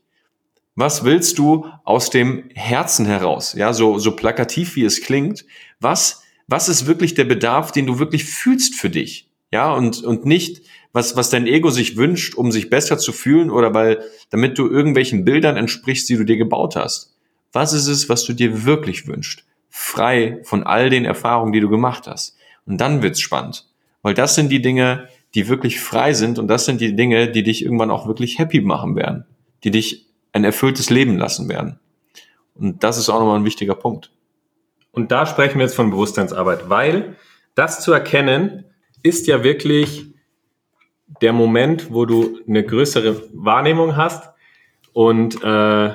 Was 0.75 1.03
willst 1.03 1.39
du 1.39 1.65
aus 1.85 2.09
dem 2.09 2.49
Herzen 2.53 3.05
heraus? 3.05 3.53
Ja, 3.53 3.73
so, 3.73 3.97
so 3.97 4.15
plakativ 4.15 4.75
wie 4.75 4.83
es 4.83 5.01
klingt. 5.01 5.45
Was, 5.79 6.21
was 6.47 6.69
ist 6.69 6.85
wirklich 6.85 7.15
der 7.15 7.23
Bedarf, 7.23 7.71
den 7.71 7.87
du 7.87 7.97
wirklich 7.97 8.25
fühlst 8.25 8.75
für 8.75 8.89
dich? 8.89 9.29
Ja, 9.51 9.73
und, 9.73 10.03
und 10.03 10.25
nicht, 10.25 10.61
was, 10.91 11.15
was 11.15 11.29
dein 11.29 11.47
Ego 11.47 11.69
sich 11.69 11.95
wünscht, 11.95 12.35
um 12.35 12.51
sich 12.51 12.69
besser 12.69 12.97
zu 12.97 13.13
fühlen 13.13 13.49
oder 13.49 13.73
weil, 13.73 14.03
damit 14.29 14.57
du 14.57 14.67
irgendwelchen 14.67 15.25
Bildern 15.25 15.55
entsprichst, 15.55 16.09
die 16.09 16.17
du 16.17 16.25
dir 16.25 16.37
gebaut 16.37 16.75
hast. 16.75 17.16
Was 17.51 17.73
ist 17.73 17.87
es, 17.87 18.09
was 18.09 18.23
du 18.25 18.33
dir 18.33 18.65
wirklich 18.65 19.07
wünschst? 19.07 19.45
Frei 19.69 20.39
von 20.43 20.63
all 20.63 20.89
den 20.89 21.05
Erfahrungen, 21.05 21.53
die 21.53 21.59
du 21.59 21.69
gemacht 21.69 22.07
hast. 22.07 22.35
Und 22.65 22.79
dann 22.79 23.01
wird's 23.01 23.19
spannend. 23.19 23.67
Weil 24.01 24.13
das 24.13 24.35
sind 24.35 24.49
die 24.49 24.61
Dinge, 24.61 25.07
die 25.33 25.47
wirklich 25.47 25.79
frei 25.79 26.13
sind 26.13 26.39
und 26.39 26.47
das 26.47 26.65
sind 26.65 26.81
die 26.81 26.95
Dinge, 26.95 27.31
die 27.31 27.43
dich 27.43 27.63
irgendwann 27.63 27.91
auch 27.91 28.07
wirklich 28.07 28.39
happy 28.39 28.61
machen 28.61 28.95
werden. 28.95 29.25
Die 29.63 29.71
dich 29.71 30.07
ein 30.33 30.43
erfülltes 30.43 30.89
Leben 30.89 31.17
lassen 31.17 31.49
werden. 31.49 31.79
Und 32.53 32.83
das 32.83 32.97
ist 32.97 33.09
auch 33.09 33.19
nochmal 33.19 33.39
ein 33.39 33.45
wichtiger 33.45 33.75
Punkt. 33.75 34.11
Und 34.91 35.11
da 35.11 35.25
sprechen 35.25 35.59
wir 35.59 35.65
jetzt 35.65 35.75
von 35.75 35.91
Bewusstseinsarbeit, 35.91 36.69
weil 36.69 37.15
das 37.55 37.81
zu 37.81 37.91
erkennen 37.91 38.65
ist 39.03 39.27
ja 39.27 39.43
wirklich 39.43 40.05
der 41.21 41.33
Moment, 41.33 41.91
wo 41.91 42.05
du 42.05 42.39
eine 42.47 42.63
größere 42.63 43.23
Wahrnehmung 43.33 43.95
hast 43.95 44.29
und 44.93 45.43
äh, 45.43 45.93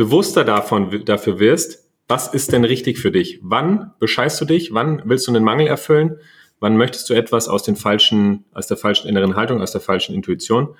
bewusster 0.00 0.44
davon, 0.44 1.04
dafür 1.04 1.38
wirst, 1.38 1.86
was 2.08 2.32
ist 2.32 2.52
denn 2.52 2.64
richtig 2.64 2.98
für 2.98 3.12
dich? 3.12 3.38
Wann 3.42 3.92
bescheißt 3.98 4.40
du 4.40 4.46
dich? 4.46 4.72
Wann 4.72 5.02
willst 5.04 5.26
du 5.26 5.30
einen 5.30 5.44
Mangel 5.44 5.66
erfüllen? 5.66 6.16
Wann 6.58 6.78
möchtest 6.78 7.10
du 7.10 7.12
etwas 7.12 7.48
aus 7.48 7.64
den 7.64 7.76
falschen, 7.76 8.46
aus 8.54 8.66
der 8.66 8.78
falschen 8.78 9.08
inneren 9.08 9.36
Haltung, 9.36 9.60
aus 9.60 9.72
der 9.72 9.82
falschen 9.82 10.14
Intuition? 10.14 10.74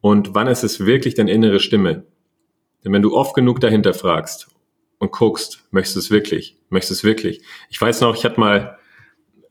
Und 0.00 0.34
wann 0.34 0.48
ist 0.48 0.64
es 0.64 0.84
wirklich 0.84 1.14
deine 1.14 1.30
innere 1.30 1.60
Stimme? 1.60 2.06
Denn 2.82 2.92
wenn 2.92 3.02
du 3.02 3.16
oft 3.16 3.36
genug 3.36 3.60
dahinter 3.60 3.94
fragst 3.94 4.48
und 4.98 5.12
guckst, 5.12 5.62
möchtest 5.70 5.94
du 5.94 6.00
es 6.00 6.10
wirklich? 6.10 6.58
Möchtest 6.68 7.04
du 7.04 7.06
wirklich? 7.06 7.42
Ich 7.70 7.80
weiß 7.80 8.00
noch, 8.00 8.16
ich 8.16 8.24
hatte 8.24 8.40
mal, 8.40 8.78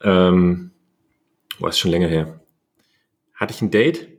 ähm, 0.04 0.72
oh, 1.62 1.68
ist 1.68 1.80
schon 1.80 1.92
länger 1.92 2.10
her. 2.10 2.42
Hatte 3.34 3.54
ich 3.54 3.62
ein 3.62 3.72
Date? 3.72 4.10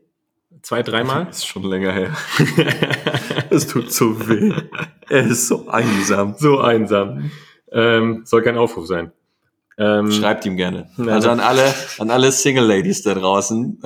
Zwei, 0.63 0.83
dreimal? 0.83 1.29
ist 1.31 1.47
schon 1.47 1.65
länger 1.65 1.93
her. 1.93 2.17
Es 3.57 3.67
tut 3.67 3.91
so 3.91 4.29
weh. 4.29 4.53
Er 5.09 5.27
ist 5.27 5.49
so 5.49 5.69
einsam. 5.69 6.35
So 6.39 6.61
einsam. 6.61 7.31
Ähm, 7.73 8.23
soll 8.25 8.43
kein 8.43 8.59
Aufruf 8.59 8.87
sein. 8.87 9.13
Ähm, 9.79 10.11
Schreibt 10.13 10.45
ihm 10.45 10.57
gerne. 10.57 10.89
Also 11.07 11.31
an 11.31 11.41
alle, 11.41 11.75
an 11.99 12.11
alle 12.11 12.33
Single 12.33 12.65
Ladies 12.65 13.03
da 13.03 13.15
draußen. 13.15 13.81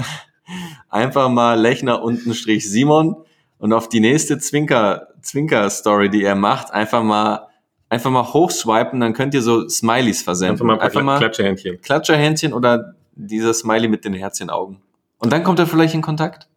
Einfach 0.88 1.28
mal 1.28 1.60
Lechner 1.60 2.02
unten 2.02 2.34
Strich 2.34 2.68
Simon 2.68 3.16
und 3.58 3.72
auf 3.72 3.88
die 3.88 4.00
nächste 4.00 4.38
Zwinker, 4.38 5.08
Zwinker 5.22 5.70
Story, 5.70 6.10
die 6.10 6.24
er 6.24 6.34
macht, 6.34 6.72
einfach 6.72 7.02
mal, 7.02 7.46
einfach 7.88 8.10
mal 8.10 8.24
hochswipen, 8.24 8.98
dann 8.98 9.12
könnt 9.12 9.34
ihr 9.34 9.42
so 9.42 9.68
Smileys 9.68 10.22
versenden. 10.22 10.54
einfach 10.54 10.64
mal 10.64 10.74
ein 10.74 10.80
einfach 10.80 11.02
mal 11.02 11.18
Klatscherhändchen. 11.18 11.80
Klatscherhändchen 11.80 12.52
oder 12.52 12.94
dieser 13.14 13.54
Smiley 13.54 13.88
mit 13.88 14.04
den 14.04 14.14
Herzchenaugen. 14.14 14.80
Und 15.18 15.32
dann 15.32 15.44
kommt 15.44 15.58
er 15.58 15.66
vielleicht 15.66 15.94
in 15.94 16.02
Kontakt. 16.02 16.48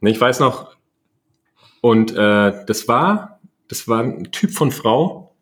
Nee, 0.00 0.10
ich 0.10 0.20
weiß 0.20 0.40
noch. 0.40 0.73
Und 1.84 2.12
äh, 2.16 2.64
das 2.66 2.88
war, 2.88 3.40
das 3.68 3.86
war 3.88 4.02
ein 4.02 4.30
Typ 4.32 4.52
von 4.52 4.70
Frau, 4.70 5.36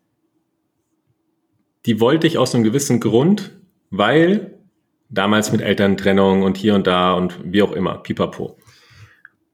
die 1.85 2.01
wollte 2.01 2.27
ich 2.27 2.37
aus 2.37 2.53
einem 2.53 2.65
gewissen 2.65 2.99
Grund, 2.99 3.57
weil 3.91 4.59
damals 5.07 5.53
mit 5.53 5.61
Elterntrennung 5.61 6.43
und 6.43 6.57
hier 6.57 6.75
und 6.75 6.85
da 6.85 7.13
und 7.13 7.39
wie 7.45 7.63
auch 7.63 7.71
immer, 7.71 7.99
pipapo. 7.99 8.57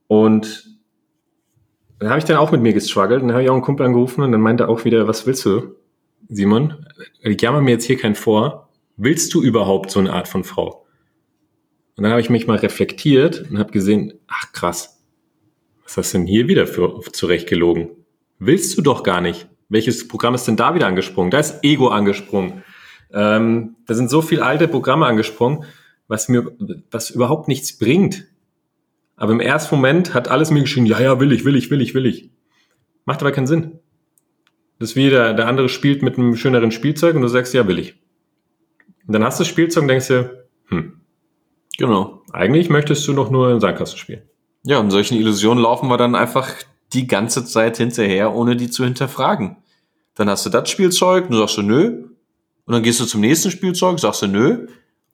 Und 0.08 0.80
dann 2.00 2.10
habe 2.10 2.18
ich 2.18 2.26
dann 2.26 2.38
auch 2.38 2.52
mit 2.52 2.64
mir 2.64 2.74
gestruggelt 2.74 3.22
und 3.22 3.28
dann 3.28 3.36
habe 3.36 3.44
ich 3.44 3.52
auch 3.52 3.54
einen 3.54 3.62
Kumpel 3.62 3.86
angerufen 3.86 4.24
und 4.24 4.32
dann 4.32 4.42
meinte 4.42 4.64
er 4.64 4.70
auch 4.70 4.84
wieder, 4.84 5.08
was 5.08 5.28
willst 5.28 5.46
du, 5.46 5.76
Simon? 6.28 6.88
Ich 7.22 7.40
jammer 7.40 7.62
mir 7.62 7.74
jetzt 7.74 7.86
hier 7.86 8.00
keinen 8.00 8.16
vor. 8.16 8.68
Willst 8.98 9.32
du 9.36 9.44
überhaupt 9.44 9.92
so 9.92 10.00
eine 10.00 10.12
Art 10.12 10.28
von 10.28 10.44
Frau? 10.44 10.88
Und 11.98 12.02
dann 12.02 12.12
habe 12.12 12.22
ich 12.22 12.32
mich 12.32 12.48
mal 12.48 12.58
reflektiert 12.58 13.46
und 13.48 13.60
habe 13.60 13.72
gesehen, 13.72 14.14
ach 14.26 14.52
krass, 14.54 14.99
was 15.90 15.98
hast 15.98 16.14
du 16.14 16.20
denn 16.20 16.28
hier 16.28 16.48
wieder 16.48 16.68
für 16.68 17.02
zurechtgelogen? 17.12 17.90
Willst 18.38 18.78
du 18.78 18.82
doch 18.82 19.04
gar 19.04 19.22
nicht. 19.22 19.48
Welches 19.70 20.08
Programm 20.08 20.36
ist 20.36 20.48
denn 20.48 20.56
da 20.56 20.76
wieder 20.76 20.88
angesprungen? 20.88 21.32
Da 21.32 21.40
ist 21.40 21.64
Ego 21.64 21.88
angesprungen. 21.88 22.64
Ähm, 23.12 23.76
da 23.88 23.96
sind 23.96 24.10
so 24.10 24.22
viele 24.22 24.44
alte 24.44 24.68
Programme 24.68 25.08
angesprungen, 25.08 25.64
was 26.08 26.30
mir, 26.30 26.52
was 26.92 27.10
überhaupt 27.10 27.48
nichts 27.48 27.78
bringt. 27.78 28.28
Aber 29.16 29.32
im 29.32 29.40
ersten 29.40 29.76
Moment 29.76 30.14
hat 30.14 30.28
alles 30.28 30.52
mir 30.52 30.62
geschrien, 30.62 30.86
ja, 30.86 31.00
ja, 31.00 31.20
will 31.20 31.32
ich, 31.32 31.44
will 31.44 31.56
ich, 31.56 31.72
will 31.72 31.82
ich, 31.82 31.94
will 31.94 32.06
ich. 32.06 32.30
Macht 33.06 33.22
aber 33.22 33.32
keinen 33.32 33.48
Sinn. 33.48 33.80
Das 34.78 34.92
ist 34.92 34.96
wie 34.96 35.10
der, 35.10 35.34
der 35.34 35.48
andere 35.48 35.70
spielt 35.70 36.04
mit 36.04 36.18
einem 36.18 36.36
schöneren 36.36 36.72
Spielzeug 36.72 37.16
und 37.16 37.22
du 37.22 37.28
sagst, 37.28 37.54
ja, 37.54 37.68
will 37.68 37.80
ich. 37.80 37.96
Und 39.08 39.14
dann 39.14 39.24
hast 39.24 39.40
du 39.40 39.42
das 39.42 39.50
Spielzeug 39.50 39.82
und 39.82 39.88
denkst 39.88 40.08
dir, 40.08 40.46
hm, 40.68 41.02
Genau. 41.78 42.22
eigentlich 42.32 42.70
möchtest 42.70 43.08
du 43.08 43.14
doch 43.14 43.32
nur 43.32 43.52
in 43.52 43.60
Sandkasten 43.60 43.98
spielen. 43.98 44.22
Ja, 44.64 44.80
und 44.80 44.92
solchen 44.92 45.18
Illusionen 45.18 45.64
laufen 45.64 45.90
wir 45.90 45.98
dann 45.98 46.16
einfach 46.16 46.50
die 46.94 47.08
ganze 47.08 47.46
Zeit 47.46 47.78
hinterher, 47.78 48.34
ohne 48.36 48.56
die 48.56 48.70
zu 48.70 48.84
hinterfragen. 48.84 49.58
Dann 50.16 50.30
hast 50.30 50.46
du 50.46 50.50
das 50.50 50.70
Spielzeug, 50.70 51.30
und 51.30 51.38
sagst 51.38 51.58
du 51.58 51.62
nö. 51.62 52.04
Und 52.66 52.74
dann 52.74 52.84
gehst 52.84 53.00
du 53.00 53.06
zum 53.06 53.22
nächsten 53.22 53.52
Spielzeug, 53.52 54.00
sagst 54.00 54.22
du 54.22 54.28
nö. 54.28 54.68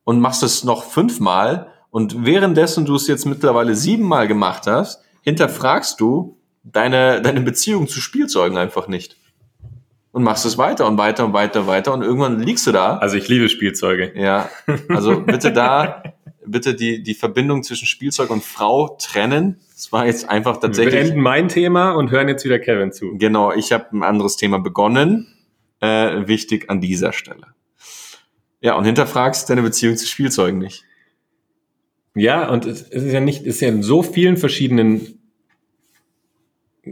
Und 0.03 0.19
machst 0.19 0.43
es 0.43 0.63
noch 0.63 0.83
fünfmal. 0.83 1.67
Und 1.89 2.25
währenddessen 2.25 2.85
du 2.85 2.95
es 2.95 3.07
jetzt 3.07 3.25
mittlerweile 3.25 3.75
siebenmal 3.75 4.27
gemacht 4.27 4.67
hast, 4.67 5.01
hinterfragst 5.21 5.99
du 5.99 6.37
deine, 6.63 7.21
deine 7.21 7.41
Beziehung 7.41 7.87
zu 7.87 8.01
Spielzeugen 8.01 8.57
einfach 8.57 8.87
nicht. 8.87 9.17
Und 10.11 10.23
machst 10.23 10.45
es 10.45 10.57
weiter 10.57 10.87
und 10.87 10.97
weiter 10.97 11.25
und 11.25 11.33
weiter, 11.33 11.67
weiter. 11.67 11.93
Und 11.93 12.01
irgendwann 12.01 12.39
liegst 12.39 12.65
du 12.67 12.71
da. 12.71 12.97
Also 12.97 13.17
ich 13.17 13.27
liebe 13.27 13.49
Spielzeuge. 13.49 14.13
Ja, 14.15 14.49
also 14.89 15.19
bitte 15.19 15.51
da, 15.51 16.03
bitte 16.47 16.75
die, 16.75 17.03
die 17.03 17.13
Verbindung 17.13 17.63
zwischen 17.63 17.85
Spielzeug 17.85 18.29
und 18.29 18.43
Frau 18.43 18.95
trennen. 18.99 19.59
Das 19.73 19.91
war 19.91 20.05
jetzt 20.05 20.29
einfach 20.29 20.55
Wir 20.55 20.61
tatsächlich. 20.61 20.95
beenden 20.95 21.21
mein 21.21 21.47
Thema 21.47 21.91
und 21.91 22.11
hören 22.11 22.27
jetzt 22.27 22.45
wieder 22.45 22.59
Kevin 22.59 22.91
zu. 22.91 23.17
Genau, 23.17 23.51
ich 23.51 23.71
habe 23.71 23.85
ein 23.91 24.03
anderes 24.03 24.37
Thema 24.37 24.59
begonnen. 24.59 25.27
Äh, 25.81 26.27
wichtig 26.27 26.69
an 26.69 26.79
dieser 26.79 27.11
Stelle. 27.11 27.47
Ja, 28.61 28.75
und 28.75 28.85
hinterfragst 28.85 29.49
deine 29.49 29.61
Beziehung 29.61 29.97
zu 29.97 30.07
Spielzeugen 30.07 30.57
nicht. 30.57 30.83
Ja, 32.15 32.49
und 32.49 32.65
es 32.65 32.81
es 32.81 33.03
ist 33.03 33.11
ja 33.13 33.19
nicht, 33.19 33.41
es 33.41 33.55
ist 33.55 33.61
ja 33.61 33.67
in 33.67 33.83
so 33.83 34.01
vielen 34.01 34.37
verschiedenen 34.37 35.19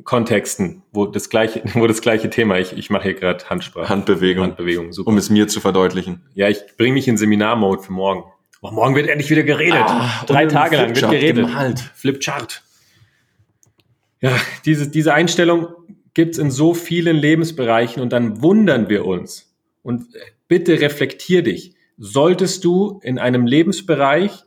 Kontexten, 0.03 0.83
wo 0.91 1.05
das 1.05 1.29
gleiche, 1.29 1.61
wo 1.75 1.87
das 1.87 2.01
gleiche 2.01 2.29
Thema, 2.29 2.59
ich, 2.59 2.77
ich 2.77 2.89
mache 2.89 3.03
hier 3.03 3.13
gerade 3.13 3.49
Handsprache. 3.49 3.89
Handbewegung, 3.89 4.43
Handbewegung, 4.43 4.91
super. 4.91 5.09
um 5.09 5.17
es 5.17 5.29
mir 5.29 5.47
zu 5.47 5.61
verdeutlichen. 5.61 6.23
Ja, 6.33 6.49
ich 6.49 6.59
bringe 6.77 6.93
mich 6.93 7.07
in 7.07 7.17
Seminarmode 7.17 7.83
für 7.83 7.93
morgen. 7.93 8.23
Oh, 8.65 8.71
morgen 8.71 8.95
wird 8.95 9.09
endlich 9.09 9.29
wieder 9.29 9.43
geredet. 9.43 9.83
Drei 10.25 10.43
und 10.43 10.51
Tage 10.51 10.77
lang 10.77 10.95
wird 10.95 11.09
geredet. 11.09 11.47
gemalt. 11.47 11.81
Flipchart. 11.95 12.63
Ja, 14.21 14.31
diese, 14.63 14.89
diese 14.89 15.13
Einstellung 15.13 15.67
gibt's 16.13 16.37
in 16.37 16.49
so 16.49 16.73
vielen 16.73 17.17
Lebensbereichen 17.17 18.01
und 18.01 18.13
dann 18.13 18.41
wundern 18.41 18.87
wir 18.87 19.05
uns. 19.05 19.53
Und 19.81 20.05
bitte 20.47 20.79
reflektier 20.79 21.43
dich. 21.43 21.75
Solltest 21.97 22.63
du 22.63 23.01
in 23.03 23.19
einem 23.19 23.45
Lebensbereich, 23.47 24.45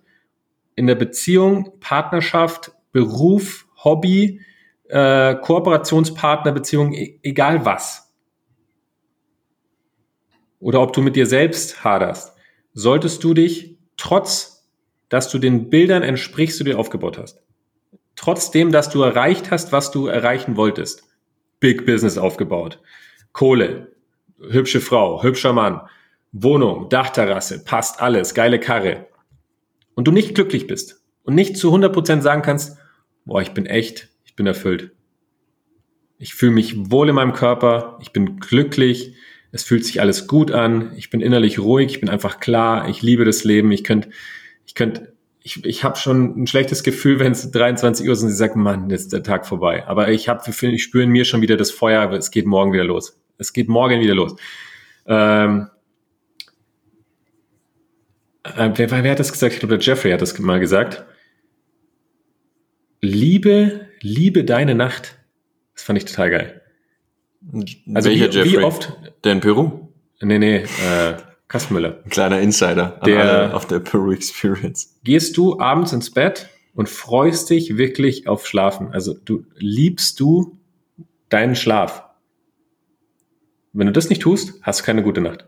in 0.77 0.87
der 0.87 0.95
Beziehung, 0.95 1.79
Partnerschaft, 1.81 2.73
Beruf, 2.93 3.67
Hobby, 3.85 4.41
äh, 4.89 5.35
Kooperationspartner, 5.35 6.53
Beziehung, 6.53 6.95
e 6.95 7.21
egal 7.23 7.67
was, 7.67 8.15
oder 10.59 10.81
ob 10.81 10.95
du 10.95 11.03
mit 11.03 11.17
dir 11.17 11.27
selbst 11.27 11.85
haderst, 11.85 12.35
solltest 12.73 13.23
du 13.23 13.35
dich 13.35 13.76
trotz, 13.97 14.69
dass 15.09 15.31
du 15.31 15.39
den 15.39 15.71
Bildern 15.71 16.03
entsprichst, 16.03 16.59
die 16.59 16.65
du 16.65 16.71
dir 16.71 16.79
aufgebaut 16.79 17.19
hast, 17.19 17.43
trotzdem, 18.17 18.73
dass 18.73 18.91
du 18.91 19.03
erreicht 19.03 19.51
hast, 19.51 19.73
was 19.73 19.91
du 19.91 20.07
erreichen 20.07 20.57
wolltest, 20.57 21.05
Big 21.61 21.87
Business 21.87 22.19
aufgebaut, 22.19 22.81
Kohle, 23.33 23.93
hübsche 24.41 24.81
Frau, 24.81 25.23
hübscher 25.23 25.53
Mann, 25.53 25.81
Wohnung, 26.33 26.89
Dachterrasse, 26.89 27.65
passt 27.65 28.01
alles, 28.01 28.35
geile 28.35 28.61
Karre, 28.61 29.07
und 29.95 30.07
du 30.07 30.13
nicht 30.13 30.35
glücklich 30.35 30.67
bist 30.67 31.03
und 31.25 31.35
nicht 31.35 31.57
zu 31.57 31.75
100% 31.75 32.21
sagen 32.21 32.43
kannst, 32.43 32.79
boah, 33.25 33.43
ich 33.43 33.53
bin 33.53 33.67
echt, 33.67 34.09
ich 34.25 34.37
bin 34.37 34.47
erfüllt. 34.47 34.93
Ich 36.19 36.35
fühle 36.35 36.53
mich 36.53 36.91
wohl 36.91 37.09
in 37.09 37.15
meinem 37.15 37.33
Körper, 37.33 37.99
ich 38.01 38.13
bin 38.13 38.39
glücklich, 38.39 39.17
es 39.57 39.65
fühlt 39.65 39.85
sich 39.85 40.01
alles 40.01 40.27
gut 40.27 40.53
an, 40.53 40.93
ich 40.97 41.11
bin 41.11 41.21
innerlich 41.21 41.59
ruhig, 41.59 41.91
ich 41.91 42.01
bin 42.01 42.09
einfach 42.09 42.41
klar, 42.41 42.89
ich 42.89 43.03
liebe 43.03 43.25
das 43.25 43.43
Leben, 43.43 43.73
ich 43.73 43.85
könnte, 43.85 44.11
ich 44.67 44.75
könnte, 44.75 45.15
ich, 45.43 45.65
ich 45.65 45.83
habe 45.83 45.97
schon 45.97 46.43
ein 46.43 46.47
schlechtes 46.47 46.83
Gefühl, 46.83 47.19
wenn 47.21 47.33
es 47.33 47.51
23 47.51 48.07
Uhr 48.07 48.13
ist 48.13 48.23
und 48.23 48.29
sie 48.29 48.37
sagt, 48.37 48.57
Mann, 48.57 48.91
jetzt 48.91 49.03
ist 49.03 49.13
der 49.13 49.23
Tag 49.23 49.47
vorbei. 49.47 49.87
Aber 49.87 50.11
ich 50.11 50.29
habe, 50.29 50.43
ich 50.49 50.83
spüre 50.83 51.05
in 51.05 51.11
mir 51.11 51.25
schon 51.25 51.41
wieder 51.41 51.57
das 51.57 51.71
Feuer, 51.71 52.11
es 52.13 52.31
geht 52.31 52.47
morgen 52.47 52.73
wieder 52.73 52.85
los. 52.85 53.19
Es 53.39 53.53
geht 53.53 53.69
morgen 53.69 54.01
wieder 54.01 54.15
los. 54.15 54.37
Ähm, 55.07 55.69
äh, 58.43 58.71
wer, 58.75 58.91
wer 58.91 59.11
hat 59.11 59.21
das 59.21 59.33
gesagt? 59.33 59.55
Ich 59.55 59.61
glaube, 59.61 59.79
der 59.79 59.87
Jeffrey 59.87 60.11
hat 60.13 60.21
das 60.21 60.39
mal 60.39 60.61
gesagt. 60.61 61.05
Liebe, 63.01 63.89
liebe 64.01 64.45
deine 64.45 64.75
Nacht. 64.75 65.19
Das 65.75 65.85
fand 65.85 65.99
ich 65.99 66.05
total 66.05 66.31
geil. 66.31 66.63
Also 67.53 68.11
Welcher 68.11 68.29
wie, 68.31 68.35
wie 68.35 68.39
Jeffrey? 68.51 68.65
oft, 68.65 68.93
Der 69.25 69.33
in 69.33 69.41
Peru? 69.41 69.89
nee, 70.21 70.39
nee, 70.39 70.57
äh, 70.57 71.15
Kastenmüller. 71.49 72.01
Ein 72.05 72.11
kleiner 72.11 72.41
Insider 72.41 73.01
Der- 73.07 73.55
auf 73.55 73.67
der 73.67 73.79
Peru 73.79 74.13
Experience. 74.13 74.99
Gehst 75.05 75.37
du 75.37 75.61
abends 75.61 75.93
ins 75.93 76.11
Bett 76.13 76.49
und 76.75 76.89
freust 76.89 77.51
dich 77.51 77.77
wirklich 77.77 78.27
auf 78.27 78.47
Schlafen? 78.47 78.89
Also 78.93 79.15
du 79.25 79.45
liebst 79.55 80.19
du 80.19 80.59
deinen 81.29 81.55
Schlaf. 81.55 82.03
Wenn 83.73 83.87
du 83.87 83.93
das 83.93 84.09
nicht 84.09 84.23
tust, 84.23 84.55
hast 84.63 84.81
du 84.81 84.85
keine 84.85 85.03
gute 85.03 85.21
Nacht. 85.21 85.47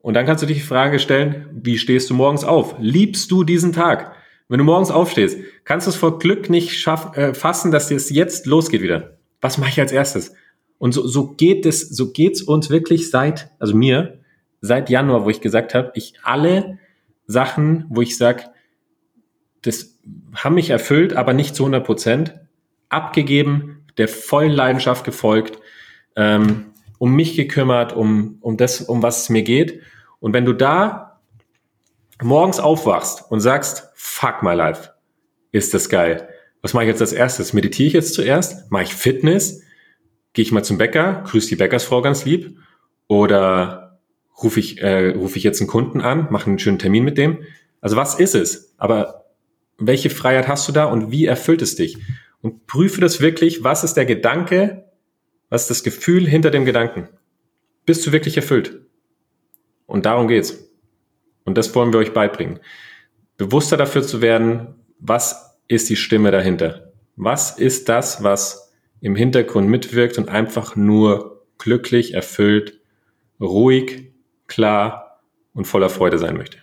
Und 0.00 0.14
dann 0.14 0.26
kannst 0.26 0.42
du 0.42 0.46
dich 0.46 0.58
die 0.58 0.62
Frage 0.64 0.98
stellen, 0.98 1.48
wie 1.52 1.76
stehst 1.78 2.08
du 2.10 2.14
morgens 2.14 2.44
auf? 2.44 2.74
Liebst 2.78 3.30
du 3.30 3.44
diesen 3.44 3.72
Tag? 3.72 4.14
Wenn 4.48 4.58
du 4.58 4.64
morgens 4.64 4.90
aufstehst, 4.90 5.38
kannst 5.64 5.86
du 5.86 5.90
es 5.90 5.96
vor 5.96 6.18
Glück 6.18 6.48
nicht 6.48 6.78
schaff, 6.78 7.16
äh, 7.16 7.34
fassen, 7.34 7.70
dass 7.70 7.90
es 7.90 8.08
jetzt 8.10 8.46
losgeht 8.46 8.80
wieder. 8.80 9.18
Was 9.40 9.58
mache 9.58 9.70
ich 9.70 9.80
als 9.80 9.92
erstes? 9.92 10.32
Und 10.78 10.92
so, 10.92 11.06
so 11.06 11.28
geht 11.28 11.66
es, 11.66 11.80
so 11.80 12.12
geht's 12.12 12.42
uns 12.42 12.70
wirklich 12.70 13.10
seit, 13.10 13.50
also 13.58 13.76
mir, 13.76 14.18
seit 14.60 14.90
Januar, 14.90 15.24
wo 15.24 15.30
ich 15.30 15.40
gesagt 15.40 15.74
habe, 15.74 15.90
ich 15.94 16.14
alle 16.22 16.78
Sachen, 17.26 17.84
wo 17.88 18.00
ich 18.00 18.16
sag, 18.16 18.50
das 19.62 19.98
haben 20.34 20.54
mich 20.54 20.70
erfüllt, 20.70 21.14
aber 21.14 21.32
nicht 21.32 21.54
zu 21.54 21.64
100 21.64 21.84
Prozent, 21.84 22.34
abgegeben, 22.88 23.84
der 23.98 24.08
vollen 24.08 24.52
Leidenschaft 24.52 25.04
gefolgt, 25.04 25.58
ähm, 26.16 26.66
um 26.98 27.14
mich 27.14 27.36
gekümmert, 27.36 27.92
um, 27.92 28.38
um 28.40 28.56
das, 28.56 28.80
um 28.80 29.02
was 29.02 29.22
es 29.22 29.28
mir 29.28 29.42
geht. 29.42 29.82
Und 30.20 30.32
wenn 30.32 30.44
du 30.44 30.52
da 30.52 31.20
morgens 32.22 32.60
aufwachst 32.60 33.24
und 33.30 33.40
sagst, 33.40 33.90
fuck 33.94 34.42
my 34.42 34.54
life, 34.54 34.90
ist 35.52 35.74
das 35.74 35.88
geil. 35.88 36.28
Was 36.62 36.74
mache 36.74 36.84
ich 36.84 36.88
jetzt 36.88 37.00
als 37.00 37.12
erstes? 37.12 37.52
Meditiere 37.52 37.86
ich 37.86 37.92
jetzt 37.92 38.14
zuerst? 38.14 38.70
Mache 38.70 38.84
ich 38.84 38.94
Fitness? 38.94 39.62
Gehe 40.32 40.42
ich 40.42 40.52
mal 40.52 40.64
zum 40.64 40.78
Bäcker, 40.78 41.24
grüße 41.26 41.48
die 41.48 41.56
Bäckersfrau 41.56 42.02
ganz 42.02 42.24
lieb? 42.24 42.58
Oder 43.06 43.98
rufe 44.42 44.60
ich, 44.60 44.80
äh, 44.80 45.10
rufe 45.10 45.38
ich 45.38 45.44
jetzt 45.44 45.60
einen 45.60 45.68
Kunden 45.68 46.00
an, 46.00 46.28
mache 46.30 46.46
einen 46.46 46.58
schönen 46.58 46.78
Termin 46.78 47.04
mit 47.04 47.18
dem? 47.18 47.44
Also 47.80 47.96
was 47.96 48.18
ist 48.18 48.34
es? 48.34 48.74
Aber 48.76 49.26
welche 49.78 50.10
Freiheit 50.10 50.48
hast 50.48 50.68
du 50.68 50.72
da 50.72 50.84
und 50.84 51.10
wie 51.10 51.26
erfüllt 51.26 51.62
es 51.62 51.76
dich? 51.76 51.98
Und 52.40 52.66
prüfe 52.66 53.00
das 53.00 53.20
wirklich, 53.20 53.64
was 53.64 53.84
ist 53.84 53.94
der 53.94 54.06
Gedanke, 54.06 54.84
was 55.48 55.62
ist 55.62 55.70
das 55.70 55.82
Gefühl 55.82 56.26
hinter 56.26 56.50
dem 56.50 56.64
Gedanken? 56.64 57.08
Bist 57.86 58.06
du 58.06 58.12
wirklich 58.12 58.36
erfüllt? 58.36 58.80
Und 59.86 60.04
darum 60.06 60.28
geht's. 60.28 60.68
Und 61.44 61.56
das 61.56 61.74
wollen 61.74 61.92
wir 61.92 62.00
euch 62.00 62.12
beibringen. 62.12 62.60
Bewusster 63.38 63.76
dafür 63.76 64.02
zu 64.02 64.20
werden, 64.20 64.74
was 64.98 65.58
ist 65.68 65.88
die 65.88 65.96
Stimme 65.96 66.30
dahinter? 66.30 66.92
Was 67.16 67.58
ist 67.58 67.88
das, 67.88 68.22
was 68.22 68.67
im 69.00 69.14
Hintergrund 69.14 69.68
mitwirkt 69.68 70.18
und 70.18 70.28
einfach 70.28 70.76
nur 70.76 71.46
glücklich, 71.58 72.14
erfüllt, 72.14 72.80
ruhig, 73.40 74.12
klar 74.46 75.22
und 75.52 75.66
voller 75.66 75.90
Freude 75.90 76.18
sein 76.18 76.36
möchte? 76.36 76.58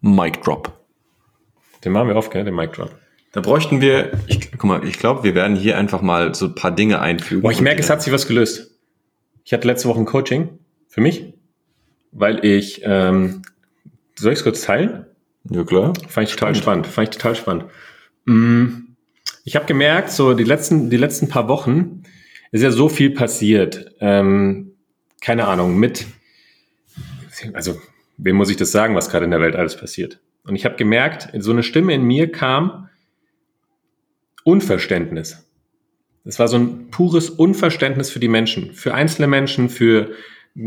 Mic 0.00 0.40
Drop. 0.42 0.72
Den 1.84 1.92
machen 1.92 2.08
wir 2.08 2.16
oft, 2.16 2.30
gell, 2.30 2.44
den 2.44 2.54
Mic 2.54 2.72
Drop. 2.72 2.94
Da 3.32 3.40
bräuchten 3.40 3.80
wir, 3.80 4.12
ich, 4.26 4.52
guck 4.52 4.64
mal, 4.64 4.86
ich 4.86 4.98
glaube, 4.98 5.24
wir 5.24 5.34
werden 5.34 5.56
hier 5.56 5.76
einfach 5.76 6.02
mal 6.02 6.34
so 6.34 6.46
ein 6.46 6.54
paar 6.54 6.70
Dinge 6.70 7.00
einfügen. 7.00 7.42
Boah, 7.42 7.50
ich 7.50 7.60
merke, 7.60 7.80
es 7.80 7.90
hat 7.90 8.02
sich 8.02 8.12
was 8.12 8.28
gelöst. 8.28 8.78
Ich 9.44 9.52
hatte 9.52 9.66
letzte 9.66 9.88
Woche 9.88 10.00
ein 10.00 10.04
Coaching 10.04 10.58
für 10.88 11.00
mich, 11.00 11.34
weil 12.12 12.44
ich, 12.44 12.82
ähm, 12.84 13.42
soll 14.14 14.32
ich 14.32 14.38
es 14.38 14.44
kurz 14.44 14.62
teilen? 14.62 15.06
Ja, 15.50 15.64
klar. 15.64 15.92
Fand 16.08 16.28
ich 16.28 16.34
total 16.34 16.54
spannend. 16.54 16.86
Fand 16.86 17.08
ich 17.08 17.16
total 17.16 17.34
spannend. 17.34 17.64
Mm, 18.24 18.68
ich 19.44 19.56
habe 19.56 19.66
gemerkt, 19.66 20.10
so 20.10 20.34
die 20.34 20.44
letzten, 20.44 20.90
die 20.90 20.96
letzten 20.96 21.28
paar 21.28 21.48
Wochen 21.48 22.02
ist 22.50 22.62
ja 22.62 22.70
so 22.70 22.88
viel 22.88 23.10
passiert. 23.10 23.94
Ähm, 24.00 24.72
keine 25.20 25.46
Ahnung, 25.46 25.76
mit, 25.76 26.06
also, 27.52 27.80
wem 28.16 28.36
muss 28.36 28.50
ich 28.50 28.56
das 28.56 28.72
sagen, 28.72 28.94
was 28.94 29.10
gerade 29.10 29.24
in 29.24 29.30
der 29.30 29.40
Welt 29.40 29.56
alles 29.56 29.76
passiert? 29.76 30.20
Und 30.44 30.56
ich 30.56 30.64
habe 30.64 30.76
gemerkt, 30.76 31.30
so 31.38 31.50
eine 31.50 31.62
Stimme 31.62 31.94
in 31.94 32.02
mir 32.02 32.30
kam 32.30 32.88
Unverständnis. 34.44 35.48
Es 36.24 36.38
war 36.38 36.48
so 36.48 36.56
ein 36.56 36.90
pures 36.90 37.30
Unverständnis 37.30 38.10
für 38.10 38.20
die 38.20 38.28
Menschen, 38.28 38.72
für 38.72 38.94
einzelne 38.94 39.26
Menschen, 39.26 39.68
für 39.68 40.12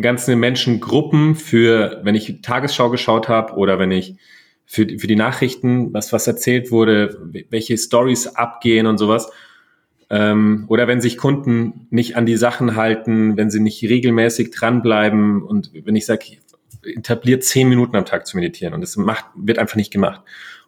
ganze 0.01 0.35
Menschengruppen, 0.35 1.35
für, 1.35 2.01
wenn 2.03 2.15
ich 2.15 2.41
Tagesschau 2.41 2.89
geschaut 2.89 3.29
habe 3.29 3.53
oder 3.53 3.79
wenn 3.79 3.91
ich 3.91 4.17
für, 4.67 4.85
für 4.99 5.07
die 5.07 5.15
Nachrichten, 5.15 5.93
was, 5.93 6.13
was 6.13 6.27
erzählt 6.27 6.71
wurde, 6.71 7.17
welche 7.49 7.77
Stories 7.77 8.27
abgehen 8.27 8.85
und 8.85 8.97
sowas. 8.97 9.31
Ähm, 10.09 10.65
oder 10.67 10.87
wenn 10.87 11.01
sich 11.01 11.17
Kunden 11.17 11.87
nicht 11.89 12.17
an 12.17 12.25
die 12.25 12.37
Sachen 12.37 12.75
halten, 12.75 13.37
wenn 13.37 13.49
sie 13.49 13.61
nicht 13.61 13.81
regelmäßig 13.81 14.51
dranbleiben 14.51 15.41
und 15.41 15.71
wenn 15.73 15.95
ich 15.95 16.05
sage, 16.05 16.37
etabliert 16.83 17.43
zehn 17.43 17.67
Minuten 17.69 17.95
am 17.95 18.05
Tag 18.05 18.27
zu 18.27 18.37
meditieren 18.37 18.73
und 18.73 18.81
das 18.81 18.97
macht, 18.97 19.25
wird 19.35 19.57
einfach 19.57 19.77
nicht 19.77 19.91
gemacht. 19.91 20.21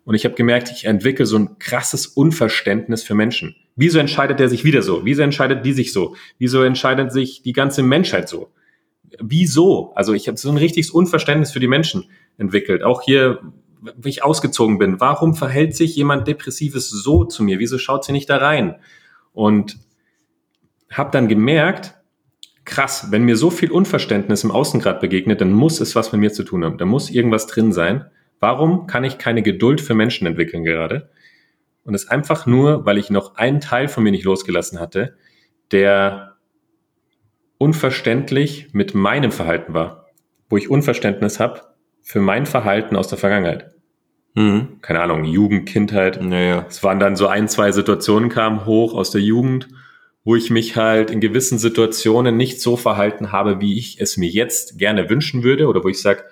Und 0.05 0.15
ich 0.15 0.23
habe 0.23 0.35
gemerkt, 0.35 0.71
ich 0.71 0.85
entwickle 0.85 1.25
so 1.25 1.37
ein 1.37 1.59
krasses 1.59 2.07
Unverständnis 2.07 3.03
für 3.03 3.15
Menschen. 3.15 3.55
Wieso 3.75 3.99
entscheidet 3.99 4.39
der 4.39 4.49
sich 4.49 4.63
wieder 4.63 4.81
so? 4.81 5.05
Wieso 5.05 5.21
entscheidet 5.23 5.65
die 5.65 5.73
sich 5.73 5.93
so? 5.93 6.15
Wieso 6.37 6.63
entscheidet 6.63 7.11
sich 7.11 7.43
die 7.43 7.53
ganze 7.53 7.83
Menschheit 7.83 8.27
so? 8.29 8.49
Wieso? 9.19 9.91
Also 9.95 10.13
ich 10.13 10.27
habe 10.27 10.37
so 10.37 10.49
ein 10.49 10.57
richtiges 10.57 10.89
Unverständnis 10.89 11.51
für 11.51 11.59
die 11.59 11.67
Menschen 11.67 12.05
entwickelt. 12.37 12.81
Auch 12.83 13.01
hier 13.01 13.39
wie 13.81 14.09
ich 14.09 14.23
ausgezogen 14.23 14.77
bin. 14.77 14.99
Warum 14.99 15.35
verhält 15.35 15.75
sich 15.75 15.95
jemand 15.95 16.27
Depressives 16.27 16.89
so 16.89 17.23
zu 17.23 17.43
mir? 17.43 17.59
Wieso 17.59 17.77
schaut 17.77 18.03
sie 18.03 18.11
nicht 18.11 18.29
da 18.29 18.37
rein? 18.37 18.75
Und 19.33 19.77
habe 20.91 21.11
dann 21.11 21.27
gemerkt, 21.27 21.95
krass, 22.65 23.07
wenn 23.11 23.23
mir 23.23 23.35
so 23.35 23.49
viel 23.49 23.71
Unverständnis 23.71 24.43
im 24.43 24.51
Außengrad 24.51 24.99
begegnet, 24.99 25.41
dann 25.41 25.53
muss 25.53 25.79
es 25.79 25.95
was 25.95 26.11
mit 26.11 26.21
mir 26.21 26.31
zu 26.31 26.43
tun 26.43 26.63
haben. 26.63 26.77
Da 26.77 26.85
muss 26.85 27.09
irgendwas 27.09 27.47
drin 27.47 27.71
sein. 27.71 28.05
Warum 28.39 28.87
kann 28.87 29.03
ich 29.03 29.17
keine 29.17 29.41
Geduld 29.41 29.81
für 29.81 29.95
Menschen 29.95 30.27
entwickeln 30.27 30.63
gerade? 30.63 31.09
Und 31.83 31.93
es 31.93 32.07
einfach 32.07 32.45
nur, 32.45 32.85
weil 32.85 32.97
ich 32.97 33.09
noch 33.09 33.35
einen 33.35 33.61
Teil 33.61 33.87
von 33.87 34.03
mir 34.03 34.11
nicht 34.11 34.25
losgelassen 34.25 34.79
hatte, 34.79 35.15
der 35.71 36.37
unverständlich 37.57 38.69
mit 38.73 38.93
meinem 38.93 39.31
Verhalten 39.31 39.73
war, 39.73 40.07
wo 40.49 40.57
ich 40.57 40.69
Unverständnis 40.69 41.39
habe 41.39 41.68
für 42.01 42.19
mein 42.19 42.45
Verhalten 42.45 42.95
aus 42.95 43.07
der 43.07 43.17
Vergangenheit. 43.17 43.71
Mhm. 44.35 44.81
Keine 44.81 45.01
Ahnung, 45.01 45.25
Jugend, 45.25 45.67
Kindheit. 45.67 46.21
Naja. 46.21 46.65
Es 46.67 46.83
waren 46.83 46.99
dann 46.99 47.15
so 47.15 47.27
ein, 47.27 47.47
zwei 47.47 47.71
Situationen 47.71 48.29
kamen 48.29 48.65
hoch 48.65 48.93
aus 48.93 49.11
der 49.11 49.21
Jugend, 49.21 49.67
wo 50.23 50.35
ich 50.35 50.49
mich 50.49 50.75
halt 50.75 51.11
in 51.11 51.21
gewissen 51.21 51.57
Situationen 51.57 52.37
nicht 52.37 52.61
so 52.61 52.77
verhalten 52.77 53.31
habe, 53.31 53.61
wie 53.61 53.77
ich 53.77 53.99
es 53.99 54.17
mir 54.17 54.29
jetzt 54.29 54.77
gerne 54.77 55.09
wünschen 55.09 55.43
würde 55.43 55.67
oder 55.67 55.83
wo 55.83 55.89
ich 55.89 56.01
sage, 56.01 56.23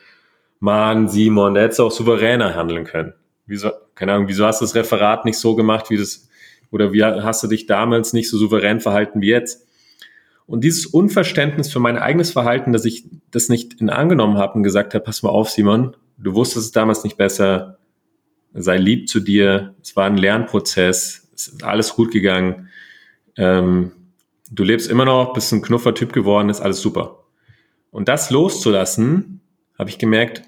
Mann, 0.59 1.07
Simon, 1.07 1.53
der 1.53 1.63
hätte 1.63 1.83
auch 1.83 1.91
souveräner 1.91 2.55
handeln 2.55 2.83
können. 2.83 3.13
Wieso, 3.45 3.71
keine 3.95 4.13
Ahnung, 4.13 4.27
wieso 4.27 4.45
hast 4.45 4.61
du 4.61 4.65
das 4.65 4.75
Referat 4.75 5.25
nicht 5.25 5.37
so 5.37 5.55
gemacht, 5.55 5.89
wie 5.89 5.97
das, 5.97 6.27
oder 6.71 6.93
wie 6.93 7.03
hast 7.03 7.43
du 7.43 7.47
dich 7.47 7.65
damals 7.65 8.13
nicht 8.13 8.29
so 8.29 8.37
souverän 8.37 8.79
verhalten 8.79 9.21
wie 9.21 9.29
jetzt? 9.29 9.66
Und 10.47 10.63
dieses 10.63 10.85
Unverständnis 10.85 11.71
für 11.71 11.81
mein 11.81 11.97
eigenes 11.97 12.31
Verhalten, 12.31 12.71
dass 12.71 12.85
ich 12.85 13.05
das 13.31 13.49
nicht 13.49 13.81
in 13.81 13.89
angenommen 13.89 14.37
habe 14.37 14.53
und 14.53 14.63
gesagt 14.63 14.93
habe, 14.93 15.03
pass 15.03 15.21
mal 15.21 15.29
auf, 15.29 15.49
Simon, 15.49 15.95
du 16.17 16.33
wusstest 16.33 16.67
es 16.67 16.71
damals 16.71 17.03
nicht 17.03 17.17
besser, 17.17 17.77
sei 18.53 18.77
lieb 18.77 19.09
zu 19.09 19.19
dir, 19.19 19.75
es 19.83 19.95
war 19.95 20.05
ein 20.05 20.17
Lernprozess, 20.17 21.29
es 21.35 21.47
ist 21.49 21.63
alles 21.63 21.93
gut 21.93 22.11
gegangen, 22.11 22.69
ähm, 23.35 23.91
du 24.49 24.63
lebst 24.63 24.89
immer 24.89 25.03
noch, 25.03 25.33
bist 25.33 25.51
ein 25.51 25.61
Knuffer-Typ 25.61 26.13
geworden, 26.13 26.49
ist 26.49 26.61
alles 26.61 26.79
super. 26.79 27.25
Und 27.91 28.07
das 28.07 28.31
loszulassen, 28.31 29.41
habe 29.77 29.89
ich 29.89 29.97
gemerkt, 29.97 30.43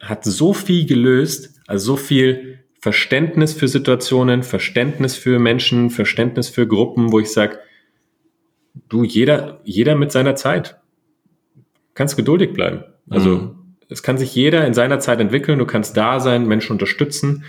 hat 0.00 0.24
so 0.24 0.54
viel 0.54 0.86
gelöst, 0.86 1.60
also 1.66 1.92
so 1.92 1.96
viel 1.96 2.60
Verständnis 2.80 3.52
für 3.52 3.68
Situationen, 3.68 4.44
Verständnis 4.44 5.16
für 5.16 5.38
Menschen, 5.38 5.90
Verständnis 5.90 6.48
für 6.48 6.66
Gruppen, 6.66 7.12
wo 7.12 7.18
ich 7.18 7.32
sage, 7.32 7.58
du, 8.74 9.04
jeder, 9.04 9.60
jeder 9.64 9.94
mit 9.94 10.12
seiner 10.12 10.36
Zeit. 10.36 10.80
Kannst 11.94 12.16
geduldig 12.16 12.52
bleiben. 12.52 12.84
Also 13.08 13.36
mhm. 13.36 13.76
es 13.88 14.02
kann 14.02 14.18
sich 14.18 14.34
jeder 14.34 14.66
in 14.66 14.74
seiner 14.74 15.00
Zeit 15.00 15.20
entwickeln, 15.20 15.58
du 15.58 15.66
kannst 15.66 15.96
da 15.96 16.20
sein, 16.20 16.46
Menschen 16.46 16.72
unterstützen, 16.72 17.44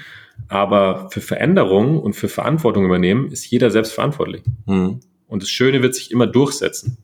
aber 0.47 1.09
für 1.11 1.21
Veränderungen 1.21 1.99
und 1.99 2.13
für 2.13 2.27
Verantwortung 2.27 2.85
übernehmen 2.85 3.31
ist 3.31 3.49
jeder 3.49 3.69
selbst 3.69 3.93
verantwortlich. 3.93 4.43
Mhm. 4.65 4.99
Und 5.27 5.43
das 5.43 5.49
Schöne 5.49 5.81
wird 5.81 5.95
sich 5.95 6.11
immer 6.11 6.27
durchsetzen. 6.27 6.97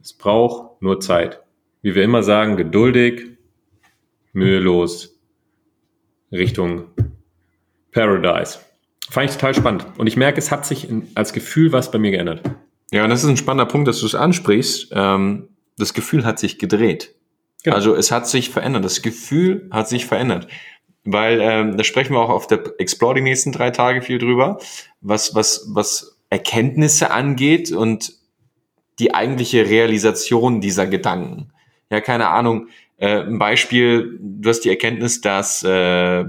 Es 0.00 0.12
braucht 0.12 0.82
nur 0.82 1.00
Zeit. 1.00 1.40
Wie 1.82 1.94
wir 1.94 2.04
immer 2.04 2.22
sagen, 2.22 2.56
geduldig, 2.56 3.38
mühelos, 4.32 5.18
Richtung 6.30 6.84
Paradise. 7.90 8.58
Fand 9.10 9.30
ich 9.30 9.36
total 9.36 9.54
spannend. 9.54 9.86
Und 9.98 10.06
ich 10.06 10.16
merke, 10.16 10.38
es 10.38 10.50
hat 10.50 10.66
sich 10.66 10.88
in, 10.88 11.08
als 11.14 11.32
Gefühl 11.32 11.72
was 11.72 11.90
bei 11.90 11.98
mir 11.98 12.10
geändert. 12.10 12.42
Ja, 12.94 13.02
und 13.02 13.10
das 13.10 13.24
ist 13.24 13.28
ein 13.28 13.36
spannender 13.36 13.66
Punkt, 13.66 13.88
dass 13.88 13.98
du 13.98 14.06
es 14.06 14.14
ansprichst. 14.14 14.92
Ähm, 14.92 15.48
das 15.76 15.94
Gefühl 15.94 16.24
hat 16.24 16.38
sich 16.38 16.60
gedreht. 16.60 17.12
Genau. 17.64 17.74
Also 17.74 17.96
es 17.96 18.12
hat 18.12 18.28
sich 18.28 18.50
verändert. 18.50 18.84
Das 18.84 19.02
Gefühl 19.02 19.68
hat 19.72 19.88
sich 19.88 20.06
verändert. 20.06 20.46
Weil 21.02 21.40
ähm, 21.42 21.76
da 21.76 21.82
sprechen 21.82 22.12
wir 22.12 22.20
auch 22.20 22.30
auf 22.30 22.46
der 22.46 22.62
Explore 22.78 23.16
die 23.16 23.20
nächsten 23.22 23.50
drei 23.50 23.72
Tage 23.72 24.00
viel 24.00 24.18
drüber, 24.18 24.60
was, 25.00 25.34
was, 25.34 25.66
was 25.70 26.20
Erkenntnisse 26.30 27.10
angeht 27.10 27.72
und 27.72 28.12
die 29.00 29.12
eigentliche 29.12 29.68
Realisation 29.68 30.60
dieser 30.60 30.86
Gedanken. 30.86 31.52
Ja, 31.90 32.00
keine 32.00 32.28
Ahnung. 32.28 32.68
Äh, 32.96 33.22
ein 33.22 33.40
Beispiel, 33.40 34.20
du 34.20 34.48
hast 34.48 34.60
die 34.60 34.70
Erkenntnis, 34.70 35.20
dass 35.20 35.64
äh, 35.64 36.24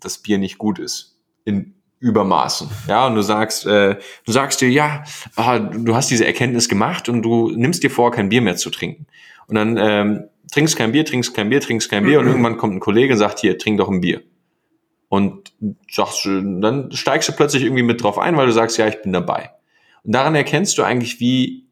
das 0.00 0.18
Bier 0.18 0.38
nicht 0.38 0.58
gut 0.58 0.80
ist. 0.80 1.20
In 1.44 1.79
Übermaßen. 2.00 2.68
Ja, 2.88 3.06
und 3.06 3.14
du 3.14 3.22
sagst, 3.22 3.66
äh, 3.66 3.96
du 4.24 4.32
sagst 4.32 4.62
dir, 4.62 4.70
ja, 4.70 5.04
ah, 5.36 5.58
du 5.58 5.94
hast 5.94 6.10
diese 6.10 6.26
Erkenntnis 6.26 6.68
gemacht 6.68 7.10
und 7.10 7.22
du 7.22 7.50
nimmst 7.50 7.82
dir 7.82 7.90
vor, 7.90 8.10
kein 8.10 8.30
Bier 8.30 8.40
mehr 8.40 8.56
zu 8.56 8.70
trinken. 8.70 9.06
Und 9.46 9.56
dann 9.56 9.76
ähm, 9.76 10.24
trinkst 10.50 10.76
kein 10.76 10.92
Bier, 10.92 11.04
trinkst 11.04 11.34
kein 11.34 11.50
Bier, 11.50 11.60
trinkst 11.60 11.90
kein 11.90 12.04
Bier 12.04 12.20
und 12.20 12.26
irgendwann 12.26 12.56
kommt 12.56 12.74
ein 12.74 12.80
Kollege 12.80 13.12
und 13.12 13.18
sagt, 13.18 13.40
hier, 13.40 13.58
trink 13.58 13.78
doch 13.78 13.90
ein 13.90 14.00
Bier. 14.00 14.22
Und 15.08 15.52
sagst, 15.90 16.24
dann 16.24 16.90
steigst 16.92 17.28
du 17.28 17.32
plötzlich 17.32 17.64
irgendwie 17.64 17.82
mit 17.82 18.02
drauf 18.02 18.18
ein, 18.18 18.36
weil 18.36 18.46
du 18.46 18.52
sagst, 18.52 18.78
ja, 18.78 18.86
ich 18.86 19.02
bin 19.02 19.12
dabei. 19.12 19.50
Und 20.02 20.14
daran 20.14 20.34
erkennst 20.34 20.78
du 20.78 20.82
eigentlich, 20.82 21.20
wie, 21.20 21.66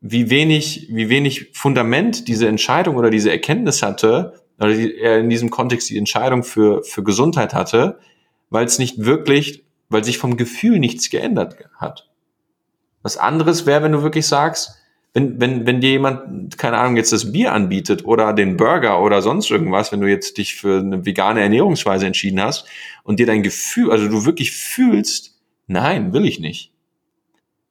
wie 0.00 0.30
wenig, 0.30 0.88
wie 0.90 1.10
wenig 1.10 1.50
Fundament 1.52 2.28
diese 2.28 2.48
Entscheidung 2.48 2.96
oder 2.96 3.10
diese 3.10 3.30
Erkenntnis 3.30 3.82
hatte, 3.82 4.34
oder 4.58 4.72
die, 4.72 4.96
er 4.96 5.18
in 5.18 5.28
diesem 5.28 5.50
Kontext 5.50 5.90
die 5.90 5.98
Entscheidung 5.98 6.42
für, 6.42 6.82
für 6.82 7.02
Gesundheit 7.02 7.52
hatte, 7.52 7.98
weil 8.50 8.64
es 8.66 8.78
nicht 8.78 9.04
wirklich, 9.04 9.64
weil 9.88 10.04
sich 10.04 10.18
vom 10.18 10.36
Gefühl 10.36 10.78
nichts 10.78 11.10
geändert 11.10 11.56
hat. 11.76 12.08
Was 13.02 13.16
anderes 13.16 13.66
wäre, 13.66 13.82
wenn 13.82 13.92
du 13.92 14.02
wirklich 14.02 14.26
sagst, 14.26 14.74
wenn, 15.14 15.40
wenn, 15.40 15.66
wenn 15.66 15.80
dir 15.80 15.90
jemand, 15.90 16.58
keine 16.58 16.78
Ahnung, 16.78 16.96
jetzt 16.96 17.12
das 17.12 17.32
Bier 17.32 17.52
anbietet 17.52 18.04
oder 18.04 18.32
den 18.32 18.56
Burger 18.56 19.00
oder 19.02 19.22
sonst 19.22 19.50
irgendwas, 19.50 19.90
wenn 19.90 20.00
du 20.00 20.06
jetzt 20.06 20.36
dich 20.38 20.54
für 20.54 20.80
eine 20.80 21.06
vegane 21.06 21.40
Ernährungsweise 21.40 22.06
entschieden 22.06 22.40
hast 22.40 22.66
und 23.04 23.18
dir 23.18 23.26
dein 23.26 23.42
Gefühl, 23.42 23.90
also 23.90 24.08
du 24.08 24.26
wirklich 24.26 24.52
fühlst, 24.52 25.38
nein, 25.66 26.12
will 26.12 26.26
ich 26.26 26.40
nicht. 26.40 26.72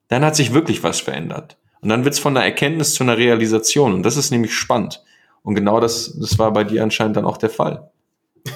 dann 0.08 0.24
hat 0.24 0.36
sich 0.36 0.54
wirklich 0.54 0.82
was 0.82 1.00
verändert. 1.00 1.58
Und 1.80 1.90
dann 1.90 2.04
wird's 2.04 2.18
von 2.18 2.36
einer 2.36 2.44
Erkenntnis 2.44 2.94
zu 2.94 3.04
einer 3.04 3.18
Realisation. 3.18 3.94
Und 3.94 4.02
das 4.02 4.16
ist 4.16 4.30
nämlich 4.30 4.54
spannend. 4.54 5.04
Und 5.42 5.54
genau 5.54 5.80
das, 5.80 6.18
das 6.18 6.38
war 6.38 6.52
bei 6.52 6.64
dir 6.64 6.82
anscheinend 6.82 7.16
dann 7.16 7.24
auch 7.24 7.36
der 7.36 7.50
Fall. 7.50 7.90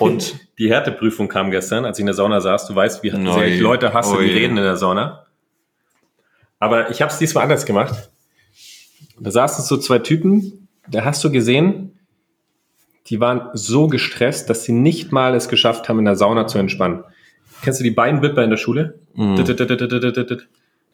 Und 0.01 0.35
die 0.59 0.71
Härteprüfung 0.71 1.29
kam 1.29 1.51
gestern, 1.51 1.85
als 1.85 1.99
ich 1.99 2.03
in 2.03 2.07
der 2.07 2.15
Sauna 2.15 2.41
saß. 2.41 2.67
Du 2.67 2.75
weißt, 2.75 3.03
wie 3.03 3.09
ich 3.09 3.61
Leute 3.61 3.93
hasse, 3.93 4.17
die 4.19 4.31
reden 4.31 4.57
in 4.57 4.65
der 4.65 4.77
Sauna. 4.77 5.27
Aber 6.59 6.91
ich 6.91 7.03
habe 7.03 7.13
es 7.13 7.19
diesmal 7.19 7.45
anders 7.45 7.67
gemacht. 7.67 8.11
Da 9.19 9.31
saßen 9.31 9.65
so 9.65 9.77
zwei 9.77 9.99
Typen, 9.99 10.69
da 10.89 11.05
hast 11.05 11.23
du 11.25 11.31
gesehen, 11.31 11.99
die 13.09 13.21
waren 13.21 13.51
so 13.55 13.89
gestresst, 13.89 14.49
dass 14.49 14.65
sie 14.65 14.73
nicht 14.73 15.13
mal 15.13 15.35
es 15.35 15.49
geschafft 15.49 15.89
haben, 15.89 15.99
in 15.99 16.05
der 16.05 16.17
Sauna 16.17 16.47
zu 16.47 16.59
entspannen. 16.59 17.05
Kennst 17.63 17.81
du 17.81 17.85
die 17.85 17.91
beiden 17.91 18.23
Wipper 18.23 18.43
in 18.43 18.51
der 18.51 18.57
Schule? 18.57 18.99
Mm. 19.15 19.37
Da 19.37 19.43
habe 19.45 20.41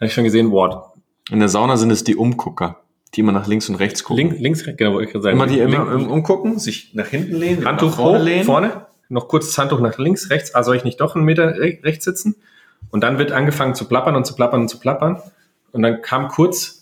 ich 0.00 0.12
schon 0.12 0.24
gesehen, 0.24 0.50
Wort. 0.50 0.94
In 1.30 1.40
der 1.40 1.48
Sauna 1.48 1.76
sind 1.76 1.90
es 1.90 2.04
die 2.04 2.16
Umgucker, 2.16 2.80
die 3.14 3.20
immer 3.20 3.32
nach 3.32 3.46
links 3.46 3.68
und 3.68 3.74
rechts 3.76 4.04
gucken. 4.04 4.30
Link, 4.30 4.40
links, 4.40 4.64
genau, 4.64 4.94
wollte 4.94 5.06
ich 5.06 5.12
gerade 5.12 5.22
sagen. 5.22 5.36
Immer 5.36 5.46
die 5.46 5.58
immer 5.58 6.10
umgucken, 6.10 6.58
sich 6.58 6.94
nach 6.94 7.08
hinten 7.08 7.36
lehnen, 7.36 7.64
Handtuch 7.66 7.94
vorne 7.94 8.18
hoch, 8.18 8.24
lehnen. 8.24 8.44
vorne, 8.44 8.86
noch 9.08 9.28
kurz 9.28 9.46
das 9.46 9.58
Handtuch 9.58 9.80
nach 9.80 9.98
links, 9.98 10.30
rechts, 10.30 10.54
ah, 10.54 10.62
soll 10.62 10.76
ich 10.76 10.84
nicht 10.84 11.00
doch 11.00 11.14
einen 11.14 11.24
Meter 11.24 11.58
rechts 11.58 12.04
sitzen? 12.04 12.36
Und 12.90 13.02
dann 13.02 13.18
wird 13.18 13.32
angefangen 13.32 13.74
zu 13.74 13.86
plappern 13.86 14.16
und 14.16 14.26
zu 14.26 14.34
plappern 14.34 14.62
und 14.62 14.68
zu 14.68 14.78
plappern. 14.78 15.20
Und 15.72 15.82
dann 15.82 16.02
kam 16.02 16.28
kurz 16.28 16.78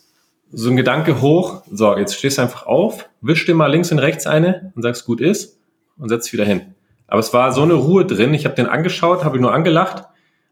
so 0.52 0.70
ein 0.70 0.76
Gedanke 0.76 1.20
hoch, 1.20 1.62
so, 1.70 1.96
jetzt 1.96 2.16
stehst 2.16 2.38
du 2.38 2.42
einfach 2.42 2.66
auf, 2.66 3.08
wisch 3.20 3.44
dir 3.46 3.54
mal 3.54 3.66
links 3.66 3.90
und 3.90 3.98
rechts 3.98 4.26
eine 4.26 4.72
und 4.74 4.82
sagst, 4.82 5.04
gut 5.04 5.20
ist 5.20 5.58
und 5.98 6.08
setz 6.08 6.24
dich 6.24 6.32
wieder 6.34 6.44
hin. 6.44 6.74
Aber 7.08 7.20
es 7.20 7.32
war 7.32 7.52
so 7.52 7.62
eine 7.62 7.74
Ruhe 7.74 8.04
drin, 8.04 8.34
ich 8.34 8.44
habe 8.44 8.54
den 8.54 8.66
angeschaut, 8.66 9.24
habe 9.24 9.36
ihn 9.36 9.42
nur 9.42 9.52
angelacht, 9.52 10.04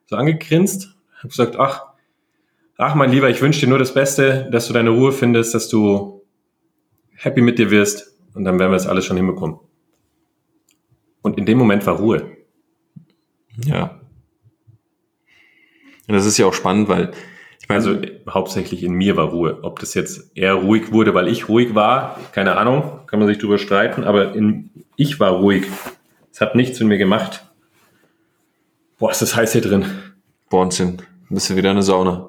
so 0.07 0.17
angegrinst, 0.17 0.95
habe 1.19 1.29
gesagt, 1.29 1.57
ach, 1.59 1.85
ach 2.77 2.95
mein 2.95 3.11
Lieber, 3.11 3.31
ich 3.31 3.41
wünsche 3.41 3.61
dir 3.61 3.69
nur 3.69 3.79
das 3.79 3.95
Beste, 3.95 4.49
dass 4.51 4.67
du 4.67 4.73
deine 4.73 4.91
Ruhe 4.91 5.13
findest, 5.13 5.55
dass 5.55 5.69
du 5.69 6.23
happy 7.15 7.41
mit 7.41 7.59
dir 7.59 7.71
wirst 7.71 8.15
und 8.35 8.45
dann 8.45 8.59
werden 8.59 8.73
wir 8.73 8.77
es 8.77 8.87
alles 8.87 9.05
schon 9.05 9.17
hinbekommen. 9.17 9.59
Und 11.25 11.39
in 11.39 11.47
dem 11.47 11.57
Moment 11.57 11.87
war 11.87 11.97
Ruhe. 11.97 12.37
Ja. 13.65 13.99
Und 16.07 16.15
das 16.15 16.27
ist 16.27 16.37
ja 16.37 16.45
auch 16.45 16.53
spannend, 16.53 16.89
weil 16.89 17.13
ich 17.61 17.69
meine, 17.71 17.83
also 17.83 17.99
hauptsächlich 18.29 18.83
in 18.83 18.93
mir 18.93 19.17
war 19.17 19.31
Ruhe. 19.31 19.61
Ob 19.63 19.79
das 19.79 19.95
jetzt 19.95 20.37
eher 20.37 20.53
ruhig 20.53 20.93
wurde, 20.93 21.15
weil 21.15 21.29
ich 21.29 21.49
ruhig 21.49 21.75
war, 21.75 22.21
keine 22.33 22.59
Ahnung, 22.59 23.01
kann 23.07 23.21
man 23.21 23.27
sich 23.27 23.39
drüber 23.39 23.57
streiten, 23.57 24.05
aber 24.05 24.35
in, 24.35 24.71
ich 24.97 25.19
war 25.19 25.31
ruhig. 25.31 25.65
Es 26.31 26.43
hat 26.43 26.57
nichts 26.57 26.79
mit 26.81 26.89
mir 26.89 26.99
gemacht. 26.99 27.47
Boah, 28.99 29.11
ist 29.11 29.23
das 29.23 29.35
heiß 29.35 29.53
hier 29.53 29.63
drin. 29.63 29.87
Wahnsinn. 30.51 31.01
Bist 31.31 31.49
du 31.49 31.57
wieder 31.57 31.71
in 31.71 31.77
der 31.77 31.85
Sauna. 31.85 32.29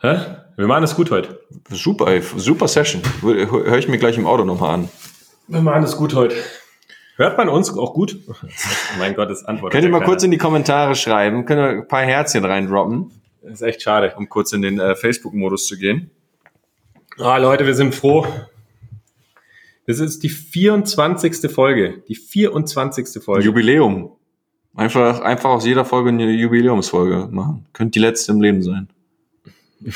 Hä? 0.00 0.16
Wir 0.56 0.68
machen 0.68 0.82
das 0.82 0.94
gut 0.94 1.10
heute. 1.10 1.40
Super, 1.70 2.06
ey. 2.06 2.22
super 2.22 2.68
Session. 2.68 3.02
Hör 3.22 3.78
ich 3.78 3.88
mir 3.88 3.98
gleich 3.98 4.16
im 4.16 4.28
Auto 4.28 4.44
nochmal 4.44 4.74
an. 4.74 4.88
Wir 5.48 5.60
machen 5.60 5.82
das 5.82 5.96
gut 5.96 6.14
heute. 6.14 6.36
Hört 7.18 7.36
man 7.36 7.48
uns 7.48 7.76
auch 7.76 7.94
gut? 7.94 8.16
mein 8.98 9.14
Gott, 9.16 9.28
das 9.28 9.44
antwortet. 9.44 9.72
Könnt 9.72 9.84
ihr 9.84 9.90
mal 9.90 9.98
keiner. 9.98 10.08
kurz 10.08 10.22
in 10.22 10.30
die 10.30 10.38
Kommentare 10.38 10.94
schreiben? 10.94 11.44
Könnt 11.46 11.60
ihr 11.60 11.68
ein 11.80 11.88
paar 11.88 12.04
Herzchen 12.04 12.44
reindroppen? 12.44 13.10
Das 13.42 13.54
ist 13.54 13.62
echt 13.62 13.82
schade. 13.82 14.14
Um 14.16 14.28
kurz 14.28 14.52
in 14.52 14.62
den 14.62 14.78
äh, 14.78 14.94
Facebook-Modus 14.94 15.66
zu 15.66 15.76
gehen. 15.76 16.12
Ah, 17.18 17.38
Leute, 17.38 17.66
wir 17.66 17.74
sind 17.74 17.92
froh. 17.92 18.24
Das 19.88 19.98
ist 19.98 20.22
die 20.22 20.28
24. 20.28 21.50
Folge. 21.50 22.04
Die 22.06 22.14
24. 22.14 23.20
Folge. 23.20 23.44
Jubiläum. 23.44 24.12
Einfach, 24.76 25.20
einfach 25.20 25.50
aus 25.50 25.66
jeder 25.66 25.84
Folge 25.84 26.10
eine 26.10 26.30
Jubiläumsfolge 26.30 27.26
machen. 27.32 27.66
Könnte 27.72 27.98
die 27.98 28.04
letzte 28.04 28.30
im 28.30 28.40
Leben 28.40 28.62
sein. 28.62 28.88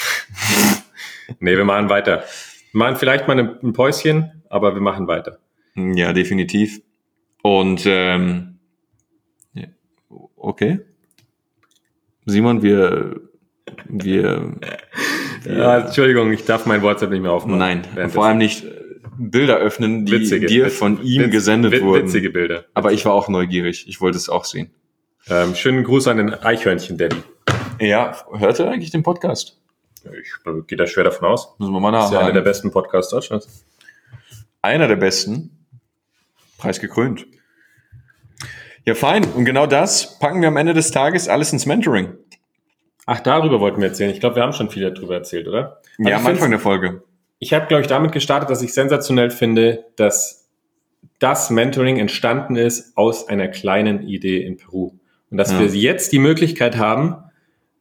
nee, 1.38 1.56
wir 1.56 1.64
machen 1.64 1.88
weiter. 1.88 2.24
Wir 2.72 2.78
machen 2.78 2.96
vielleicht 2.96 3.28
mal 3.28 3.38
ein 3.38 3.72
Päuschen, 3.72 4.42
aber 4.48 4.74
wir 4.74 4.82
machen 4.82 5.06
weiter. 5.06 5.38
Ja, 5.76 6.12
definitiv. 6.12 6.80
Und 7.42 7.82
ähm, 7.86 8.58
okay. 10.36 10.80
Simon, 12.24 12.62
wir, 12.62 13.20
wir, 13.88 14.54
wir 15.44 15.54
ja, 15.56 15.78
Entschuldigung, 15.78 16.32
ich 16.32 16.44
darf 16.44 16.66
mein 16.66 16.82
WhatsApp 16.82 17.10
nicht 17.10 17.22
mehr 17.22 17.32
aufmachen. 17.32 17.58
Nein, 17.58 17.84
vor 18.10 18.26
allem 18.26 18.38
nicht 18.38 18.64
Bilder 19.18 19.56
öffnen, 19.58 20.06
die 20.06 20.12
witzige, 20.12 20.46
dir 20.46 20.70
von 20.70 21.02
ihm 21.02 21.24
witz, 21.24 21.32
gesendet 21.32 21.72
witz, 21.72 21.82
wurden. 21.82 22.06
Witzige 22.06 22.30
Bilder. 22.30 22.64
Aber 22.74 22.92
ich 22.92 23.04
war 23.04 23.12
auch 23.12 23.28
neugierig. 23.28 23.86
Ich 23.88 24.00
wollte 24.00 24.16
es 24.16 24.28
auch 24.28 24.44
sehen. 24.44 24.70
Ähm, 25.28 25.54
schönen 25.54 25.84
Gruß 25.84 26.08
an 26.08 26.16
den 26.16 26.34
Eichhörnchen-Daddy. 26.34 27.22
Ja, 27.80 28.16
hört 28.32 28.58
er 28.60 28.70
eigentlich 28.70 28.90
den 28.90 29.02
Podcast? 29.02 29.60
Ich 30.04 30.32
gehe 30.66 30.78
da 30.78 30.86
schwer 30.86 31.04
davon 31.04 31.28
aus. 31.28 31.54
Müssen 31.58 31.72
wir 31.72 31.80
mal 31.80 31.90
nachhaken. 31.92 32.12
Das 32.12 32.20
ist 32.20 32.20
ja 32.20 32.26
einer 32.26 32.32
der 32.32 32.40
besten 32.40 32.70
Podcasts 32.70 33.10
Deutschlands. 33.10 33.64
Einer 34.62 34.88
der 34.88 34.96
besten. 34.96 35.61
Preisgekrönt. 36.62 37.26
Ja, 38.86 38.94
fein. 38.94 39.24
Und 39.24 39.44
genau 39.44 39.66
das 39.66 40.18
packen 40.20 40.40
wir 40.40 40.48
am 40.48 40.56
Ende 40.56 40.74
des 40.74 40.92
Tages 40.92 41.28
alles 41.28 41.52
ins 41.52 41.66
Mentoring. 41.66 42.14
Ach, 43.04 43.18
darüber 43.18 43.58
wollten 43.58 43.80
wir 43.80 43.88
erzählen. 43.88 44.10
Ich 44.10 44.20
glaube, 44.20 44.36
wir 44.36 44.44
haben 44.44 44.52
schon 44.52 44.70
viel 44.70 44.88
darüber 44.88 45.14
erzählt, 45.14 45.48
oder? 45.48 45.80
Aber 45.98 46.10
ja, 46.10 46.18
am 46.18 46.26
Anfang 46.26 46.50
der 46.50 46.60
Folge. 46.60 47.02
Ich 47.40 47.52
habe, 47.52 47.66
glaube 47.66 47.82
ich, 47.82 47.88
damit 47.88 48.12
gestartet, 48.12 48.48
dass 48.48 48.62
ich 48.62 48.72
sensationell 48.72 49.30
finde, 49.30 49.86
dass 49.96 50.48
das 51.18 51.50
Mentoring 51.50 51.98
entstanden 51.98 52.54
ist 52.54 52.96
aus 52.96 53.26
einer 53.26 53.48
kleinen 53.48 54.06
Idee 54.06 54.44
in 54.44 54.56
Peru. 54.56 54.92
Und 55.30 55.36
dass 55.36 55.50
ja. 55.50 55.58
wir 55.58 55.66
jetzt 55.66 56.12
die 56.12 56.20
Möglichkeit 56.20 56.76
haben, 56.76 57.16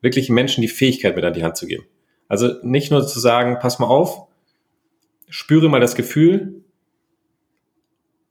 wirklich 0.02 0.30
Menschen 0.30 0.62
die 0.62 0.68
Fähigkeit 0.68 1.16
mit 1.16 1.24
an 1.24 1.34
die 1.34 1.44
Hand 1.44 1.56
zu 1.56 1.68
geben. 1.68 1.84
Also 2.28 2.56
nicht 2.64 2.90
nur 2.90 3.06
zu 3.06 3.20
sagen, 3.20 3.60
pass 3.60 3.78
mal 3.78 3.86
auf, 3.86 4.28
spüre 5.30 5.70
mal 5.70 5.80
das 5.80 5.94
Gefühl 5.94 6.61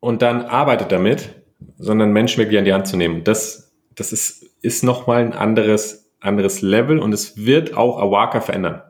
und 0.00 0.22
dann 0.22 0.42
arbeite 0.42 0.86
damit, 0.86 1.30
sondern 1.78 2.12
Menschen 2.12 2.38
wirklich 2.38 2.58
an 2.58 2.64
die 2.64 2.72
Hand 2.72 2.86
zu 2.86 2.96
nehmen. 2.96 3.24
Das, 3.24 3.72
das 3.94 4.12
ist, 4.12 4.44
ist 4.62 4.82
nochmal 4.82 5.22
ein 5.22 5.32
anderes, 5.32 6.10
anderes 6.20 6.62
Level 6.62 6.98
und 6.98 7.12
es 7.12 7.36
wird 7.36 7.76
auch 7.76 7.98
Awaka 7.98 8.40
verändern. 8.40 8.82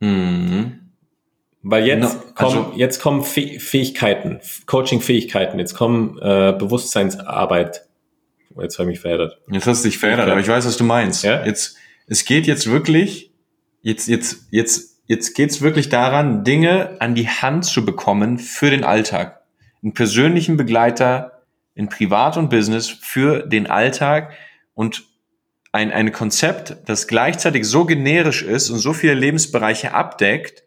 Mhm. 0.00 0.80
Weil 1.62 1.86
jetzt 1.86 2.14
no, 2.14 2.22
also 2.34 2.62
kommen, 2.62 2.78
jetzt 2.78 3.02
kommen 3.02 3.22
Fähigkeiten, 3.24 4.40
Coaching-Fähigkeiten, 4.66 5.58
jetzt 5.58 5.74
kommen 5.74 6.16
äh, 6.18 6.54
Bewusstseinsarbeit. 6.56 7.84
Jetzt 8.60 8.78
habe 8.78 8.90
ich 8.90 8.94
mich 8.94 9.00
verändert. 9.00 9.38
Jetzt 9.50 9.66
hast 9.66 9.84
du 9.84 9.88
dich 9.88 9.98
verändert, 9.98 10.28
aber 10.28 10.40
ich 10.40 10.48
weiß, 10.48 10.66
was 10.66 10.76
du 10.76 10.84
meinst. 10.84 11.24
Ja? 11.24 11.44
Jetzt, 11.44 11.76
es 12.06 12.24
geht 12.24 12.46
jetzt 12.46 12.70
wirklich, 12.70 13.32
jetzt, 13.82 14.08
jetzt, 14.08 14.48
jetzt, 14.50 15.00
jetzt 15.06 15.34
geht's 15.34 15.60
wirklich 15.60 15.88
daran, 15.88 16.44
Dinge 16.44 17.00
an 17.00 17.14
die 17.14 17.28
Hand 17.28 17.64
zu 17.64 17.84
bekommen 17.84 18.38
für 18.38 18.70
den 18.70 18.84
Alltag. 18.84 19.42
Einen 19.82 19.94
persönlichen 19.94 20.56
Begleiter, 20.56 21.38
in 21.78 21.88
Privat 21.88 22.36
und 22.36 22.50
Business 22.50 22.88
für 22.88 23.46
den 23.46 23.68
Alltag 23.68 24.32
und 24.74 25.04
ein, 25.70 25.92
ein 25.92 26.10
Konzept, 26.10 26.76
das 26.86 27.06
gleichzeitig 27.06 27.66
so 27.66 27.84
generisch 27.84 28.42
ist 28.42 28.70
und 28.70 28.80
so 28.80 28.92
viele 28.92 29.14
Lebensbereiche 29.14 29.94
abdeckt, 29.94 30.64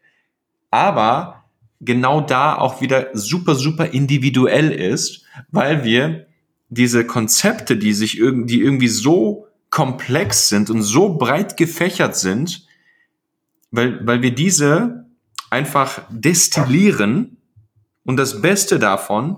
aber 0.70 1.44
genau 1.82 2.22
da 2.22 2.56
auch 2.56 2.80
wieder 2.80 3.10
super, 3.12 3.56
super 3.56 3.88
individuell 3.88 4.72
ist, 4.72 5.26
weil 5.50 5.84
wir 5.84 6.28
diese 6.70 7.06
Konzepte, 7.06 7.76
die 7.76 7.92
sich 7.94 8.18
irgendwie, 8.18 8.56
die 8.56 8.62
irgendwie 8.62 8.88
so 8.88 9.48
komplex 9.70 10.48
sind 10.48 10.70
und 10.70 10.82
so 10.82 11.18
breit 11.18 11.58
gefächert 11.58 12.16
sind, 12.16 12.68
weil, 13.72 14.06
weil 14.08 14.22
wir 14.22 14.34
diese 14.34 15.08
einfach 15.50 16.04
destillieren 16.10 17.38
und 18.06 18.18
das 18.18 18.42
Beste 18.42 18.80
davon 18.80 19.38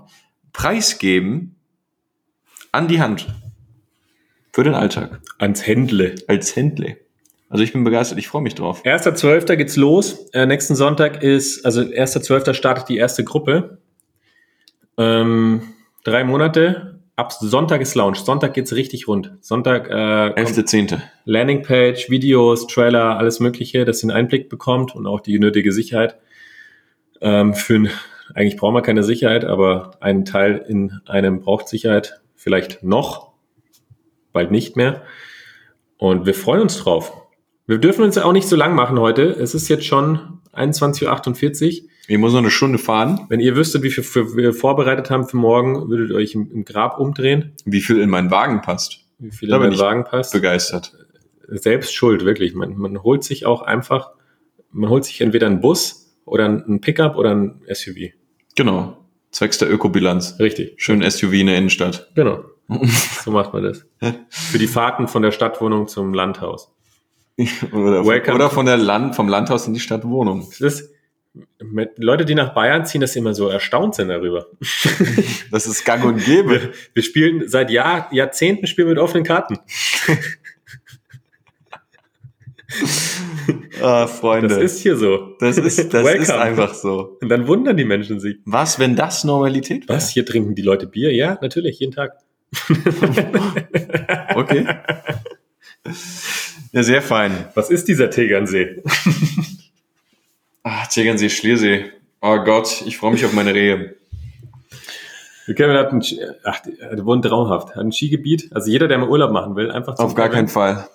preisgeben 0.52 1.56
an 2.72 2.88
die 2.88 3.00
Hand. 3.00 3.26
Für 4.52 4.64
den 4.64 4.74
Alltag. 4.74 5.20
Ans 5.38 5.66
Händle. 5.66 6.14
Als 6.28 6.54
Händle. 6.54 6.96
Also 7.48 7.62
ich 7.62 7.72
bin 7.72 7.84
begeistert, 7.84 8.18
ich 8.18 8.28
freue 8.28 8.42
mich 8.42 8.54
drauf. 8.54 8.84
1.12. 8.84 9.56
geht's 9.56 9.76
los. 9.76 10.28
Äh, 10.32 10.46
nächsten 10.46 10.74
Sonntag 10.74 11.22
ist, 11.22 11.64
also 11.64 11.82
1.12. 11.82 12.54
startet 12.54 12.88
die 12.88 12.96
erste 12.96 13.22
Gruppe. 13.24 13.78
Ähm, 14.96 15.62
drei 16.04 16.24
Monate. 16.24 17.00
Ab 17.16 17.32
Sonntag 17.32 17.80
ist 17.80 17.94
Launch. 17.94 18.18
Sonntag 18.18 18.54
geht's 18.54 18.74
richtig 18.74 19.06
rund. 19.06 19.32
Sonntag 19.40 19.88
äh, 19.88 19.92
11.10. 19.92 21.00
Landingpage, 21.26 22.10
Videos, 22.10 22.66
Trailer, 22.66 23.18
alles 23.18 23.38
Mögliche, 23.38 23.84
dass 23.84 24.02
ihr 24.02 24.10
einen 24.10 24.18
Einblick 24.18 24.48
bekommt 24.48 24.96
und 24.96 25.06
auch 25.06 25.20
die 25.20 25.38
nötige 25.38 25.70
Sicherheit. 25.70 26.16
Ähm, 27.20 27.54
für 27.54 27.88
eigentlich 28.34 28.56
brauchen 28.56 28.74
wir 28.74 28.82
keine 28.82 29.02
Sicherheit, 29.02 29.44
aber 29.44 29.92
ein 30.00 30.24
Teil 30.24 30.64
in 30.68 31.00
einem 31.06 31.40
braucht 31.40 31.68
Sicherheit 31.68 32.20
vielleicht 32.34 32.82
noch, 32.82 33.32
bald 34.32 34.50
nicht 34.50 34.76
mehr. 34.76 35.02
Und 35.96 36.26
wir 36.26 36.34
freuen 36.34 36.62
uns 36.62 36.78
drauf. 36.78 37.12
Wir 37.66 37.78
dürfen 37.78 38.04
uns 38.04 38.18
auch 38.18 38.32
nicht 38.32 38.48
so 38.48 38.56
lang 38.56 38.74
machen 38.74 38.98
heute. 38.98 39.24
Es 39.24 39.54
ist 39.54 39.68
jetzt 39.68 39.86
schon 39.86 40.40
21.48 40.52 41.82
Uhr. 41.82 41.88
Ich 42.06 42.18
muss 42.18 42.32
noch 42.32 42.40
eine 42.40 42.50
Stunde 42.50 42.78
fahren. 42.78 43.26
Wenn 43.28 43.40
ihr 43.40 43.56
wüsstet, 43.56 43.82
wie 43.82 43.90
viel 43.90 44.04
wir 44.36 44.52
vorbereitet 44.52 45.10
haben 45.10 45.26
für 45.26 45.38
morgen, 45.38 45.88
würdet 45.88 46.10
ihr 46.10 46.16
euch 46.16 46.34
im, 46.34 46.50
im 46.52 46.64
Grab 46.64 46.98
umdrehen. 46.98 47.52
Wie 47.64 47.80
viel 47.80 48.00
in 48.00 48.10
meinen 48.10 48.30
Wagen 48.30 48.60
passt. 48.60 49.06
Wie 49.18 49.30
viel 49.30 49.48
da 49.48 49.56
in 49.56 49.62
meinen 49.62 49.78
Wagen 49.78 50.04
passt. 50.04 50.34
Begeistert. 50.34 50.92
Selbst 51.48 51.94
schuld, 51.94 52.24
wirklich. 52.24 52.54
Man, 52.54 52.76
man 52.76 53.02
holt 53.02 53.24
sich 53.24 53.46
auch 53.46 53.62
einfach 53.62 54.10
man 54.74 54.90
holt 54.90 55.04
sich 55.04 55.20
entweder 55.20 55.46
einen 55.46 55.60
Bus 55.60 56.03
oder 56.24 56.46
ein 56.46 56.80
Pickup 56.80 57.16
oder 57.16 57.34
ein 57.34 57.60
SUV. 57.72 58.12
Genau. 58.54 58.98
Zwecks 59.30 59.58
der 59.58 59.70
Ökobilanz. 59.70 60.36
Richtig. 60.38 60.74
Schön 60.76 61.08
SUV 61.08 61.32
in 61.32 61.46
der 61.48 61.56
Innenstadt. 61.56 62.10
Genau. 62.14 62.44
so 63.24 63.30
macht 63.30 63.52
man 63.52 63.64
das. 63.64 63.84
Für 64.28 64.58
die 64.58 64.66
Fahrten 64.66 65.08
von 65.08 65.22
der 65.22 65.32
Stadtwohnung 65.32 65.88
zum 65.88 66.14
Landhaus. 66.14 66.70
oder, 67.36 68.06
Welcome 68.06 68.36
oder 68.36 68.48
von 68.48 68.66
der 68.66 68.76
Land, 68.76 69.16
vom 69.16 69.28
Landhaus 69.28 69.66
in 69.66 69.74
die 69.74 69.80
Stadtwohnung. 69.80 70.46
Das 70.58 70.60
ist, 70.60 70.94
mit, 71.62 71.98
Leute, 71.98 72.24
die 72.24 72.36
nach 72.36 72.54
Bayern 72.54 72.86
ziehen, 72.86 73.00
dass 73.00 73.14
sie 73.14 73.18
immer 73.18 73.34
so 73.34 73.48
erstaunt 73.48 73.96
sind 73.96 74.08
darüber. 74.08 74.46
Das 75.50 75.66
ist 75.66 75.84
gang 75.84 76.04
und 76.04 76.24
gäbe. 76.24 76.50
Wir, 76.50 76.72
wir 76.94 77.02
spielen 77.02 77.48
seit 77.48 77.70
Jahr, 77.70 78.08
Jahrzehnten 78.12 78.66
spielen 78.66 78.88
mit 78.88 78.98
offenen 78.98 79.24
Karten. 79.24 79.58
Ah, 83.82 84.06
Freunde. 84.06 84.48
Das 84.48 84.58
ist 84.58 84.80
hier 84.80 84.96
so. 84.96 85.36
das 85.40 85.58
ist, 85.58 85.92
das 85.92 86.14
ist 86.14 86.30
einfach 86.30 86.72
so. 86.74 87.18
Und 87.20 87.28
dann 87.28 87.46
wundern 87.46 87.76
die 87.76 87.84
Menschen 87.84 88.18
sich. 88.20 88.36
Was, 88.46 88.78
wenn 88.78 88.96
das 88.96 89.24
Normalität 89.24 89.88
wäre? 89.88 89.98
Was? 89.98 90.10
Hier 90.10 90.24
trinken 90.24 90.54
die 90.54 90.62
Leute 90.62 90.86
Bier? 90.86 91.12
Ja, 91.12 91.38
natürlich, 91.42 91.78
jeden 91.80 91.92
Tag. 91.92 92.12
Okay. 94.34 94.66
Ja, 96.72 96.82
sehr 96.82 97.02
fein. 97.02 97.46
Was 97.54 97.70
ist 97.70 97.88
dieser 97.88 98.10
Tegernsee? 98.10 98.82
Ah, 100.62 100.86
Tegernsee, 100.86 101.28
Schliersee. 101.28 101.92
Oh 102.20 102.38
Gott, 102.42 102.82
ich 102.86 102.96
freue 102.96 103.12
mich 103.12 103.24
auf 103.24 103.32
meine 103.32 103.54
Rehe. 103.54 103.96
Kevin 105.46 105.76
hat 105.76 105.92
ein, 105.92 106.02
ach, 106.42 106.60
der 106.62 107.04
wohnt 107.04 107.24
traumhaft, 107.24 107.76
hat 107.76 107.84
ein 107.84 107.92
Skigebiet. 107.92 108.48
Also 108.52 108.70
jeder, 108.70 108.88
der 108.88 108.96
mal 108.96 109.08
Urlaub 109.10 109.30
machen 109.30 109.56
will, 109.56 109.70
einfach 109.70 109.98
Auf 109.98 110.14
gar 110.14 110.30
keinen 110.30 110.48
Fall. 110.48 110.88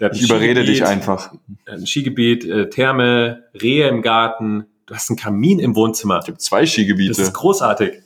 Der 0.00 0.10
ein 0.10 0.16
Ich 0.16 0.22
überrede 0.22 0.60
Skigebiet, 0.60 0.68
dich 0.68 0.84
einfach. 0.86 1.32
Ein 1.66 1.86
Skigebiet, 1.86 2.44
äh, 2.44 2.68
Therme, 2.68 3.44
Rehe 3.60 3.88
im 3.88 4.02
Garten. 4.02 4.66
Du 4.86 4.94
hast 4.94 5.10
einen 5.10 5.16
Kamin 5.18 5.58
im 5.58 5.74
Wohnzimmer. 5.74 6.20
Ich 6.22 6.28
habe 6.28 6.38
zwei 6.38 6.66
Skigebiete. 6.66 7.10
Das 7.10 7.18
ist 7.18 7.32
großartig. 7.32 8.02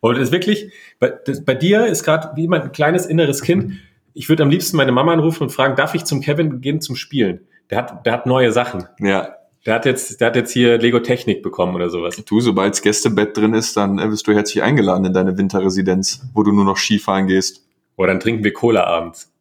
Und 0.00 0.16
das 0.16 0.24
ist 0.24 0.32
wirklich, 0.32 0.72
bei, 0.98 1.12
das, 1.24 1.44
bei 1.44 1.54
dir 1.54 1.86
ist 1.86 2.04
gerade 2.04 2.36
wie 2.36 2.46
mein 2.46 2.72
kleines 2.72 3.06
inneres 3.06 3.42
Kind. 3.42 3.74
Ich 4.16 4.28
würde 4.28 4.44
am 4.44 4.48
liebsten 4.48 4.76
meine 4.76 4.92
Mama 4.92 5.12
anrufen 5.12 5.42
und 5.42 5.50
fragen, 5.50 5.74
darf 5.74 5.96
ich 5.96 6.04
zum 6.04 6.20
Kevin 6.20 6.60
gehen 6.60 6.80
zum 6.80 6.94
Spielen? 6.94 7.40
Der 7.68 7.78
hat, 7.78 8.06
der 8.06 8.12
hat 8.12 8.26
neue 8.26 8.52
Sachen. 8.52 8.84
ja. 9.00 9.34
Der 9.66 9.74
hat 9.74 9.86
jetzt, 9.86 10.20
der 10.20 10.28
hat 10.28 10.36
jetzt 10.36 10.52
hier 10.52 10.78
Lego 10.78 11.00
Technik 11.00 11.42
bekommen 11.42 11.74
oder 11.74 11.90
sowas. 11.90 12.22
Du, 12.24 12.40
sobald's 12.40 12.80
Gästebett 12.80 13.36
drin 13.36 13.54
ist, 13.54 13.76
dann 13.76 13.98
äh, 13.98 14.08
wirst 14.08 14.28
du 14.28 14.32
herzlich 14.32 14.62
eingeladen 14.62 15.06
in 15.06 15.14
deine 15.14 15.36
Winterresidenz, 15.36 16.20
wo 16.32 16.44
du 16.44 16.52
nur 16.52 16.64
noch 16.64 16.76
Skifahren 16.76 17.26
gehst. 17.26 17.66
Oder 17.96 18.12
dann 18.12 18.20
trinken 18.20 18.44
wir 18.44 18.52
Cola 18.52 18.84
abends 18.84 19.33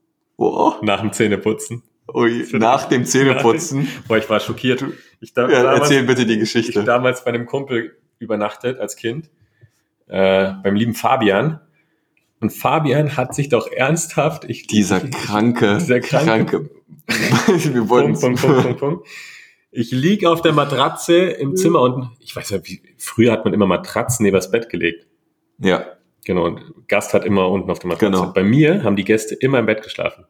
Oh, 0.51 0.73
nach 0.81 1.01
dem 1.01 1.13
Zähneputzen. 1.13 1.83
ui, 2.13 2.45
nach 2.53 2.85
dem 2.89 3.05
Zähneputzen. 3.05 3.87
Boah, 4.07 4.17
ich 4.17 4.29
war 4.29 4.39
schockiert. 4.39 4.83
Ich 5.21 5.33
da, 5.33 5.47
Ja, 5.49 5.63
damals, 5.63 5.81
erzähl 5.81 6.03
bitte 6.03 6.25
die 6.25 6.33
ich 6.33 6.39
Geschichte. 6.39 6.83
damals 6.83 7.23
bei 7.23 7.29
einem 7.31 7.45
Kumpel 7.45 7.97
übernachtet 8.19 8.79
als 8.79 8.95
Kind, 8.95 9.29
äh, 10.07 10.51
beim 10.63 10.75
lieben 10.75 10.93
Fabian. 10.95 11.59
Und 12.41 12.51
Fabian 12.51 13.15
hat 13.15 13.33
sich 13.33 13.47
doch 13.49 13.71
ernsthaft, 13.71 14.43
ich, 14.49 14.67
Dieser 14.67 14.99
kranke, 14.99 15.77
Dieser 15.77 15.97
kranke- 16.01 16.69
Wir 17.07 17.89
wollten 17.89 18.19
Punkt, 18.19 18.41
Punkt, 18.41 18.41
Punkt, 18.41 18.63
Punkt, 18.63 18.79
Punkt. 18.79 19.07
Ich 19.71 19.91
lieg 19.91 20.25
auf 20.25 20.41
der 20.41 20.53
Matratze 20.53 21.15
im 21.17 21.55
Zimmer 21.55 21.81
und 21.81 22.11
ich 22.19 22.35
weiß 22.35 22.49
ja, 22.51 22.59
wie, 22.65 22.81
früher 22.97 23.31
hat 23.31 23.43
man 23.45 23.53
immer 23.53 23.65
Matratzen 23.65 24.23
neben 24.23 24.35
das 24.35 24.51
Bett 24.51 24.69
gelegt. 24.69 25.07
Ja, 25.59 25.85
Genau, 26.25 26.45
und 26.45 26.87
Gast 26.87 27.13
hat 27.13 27.25
immer 27.25 27.49
unten 27.49 27.69
auf 27.69 27.79
der 27.79 27.89
Matratze. 27.89 28.11
Genau. 28.11 28.31
Bei 28.31 28.43
mir 28.43 28.83
haben 28.83 28.95
die 28.95 29.03
Gäste 29.03 29.35
immer 29.35 29.59
im 29.59 29.65
Bett 29.65 29.81
geschlafen. 29.83 30.23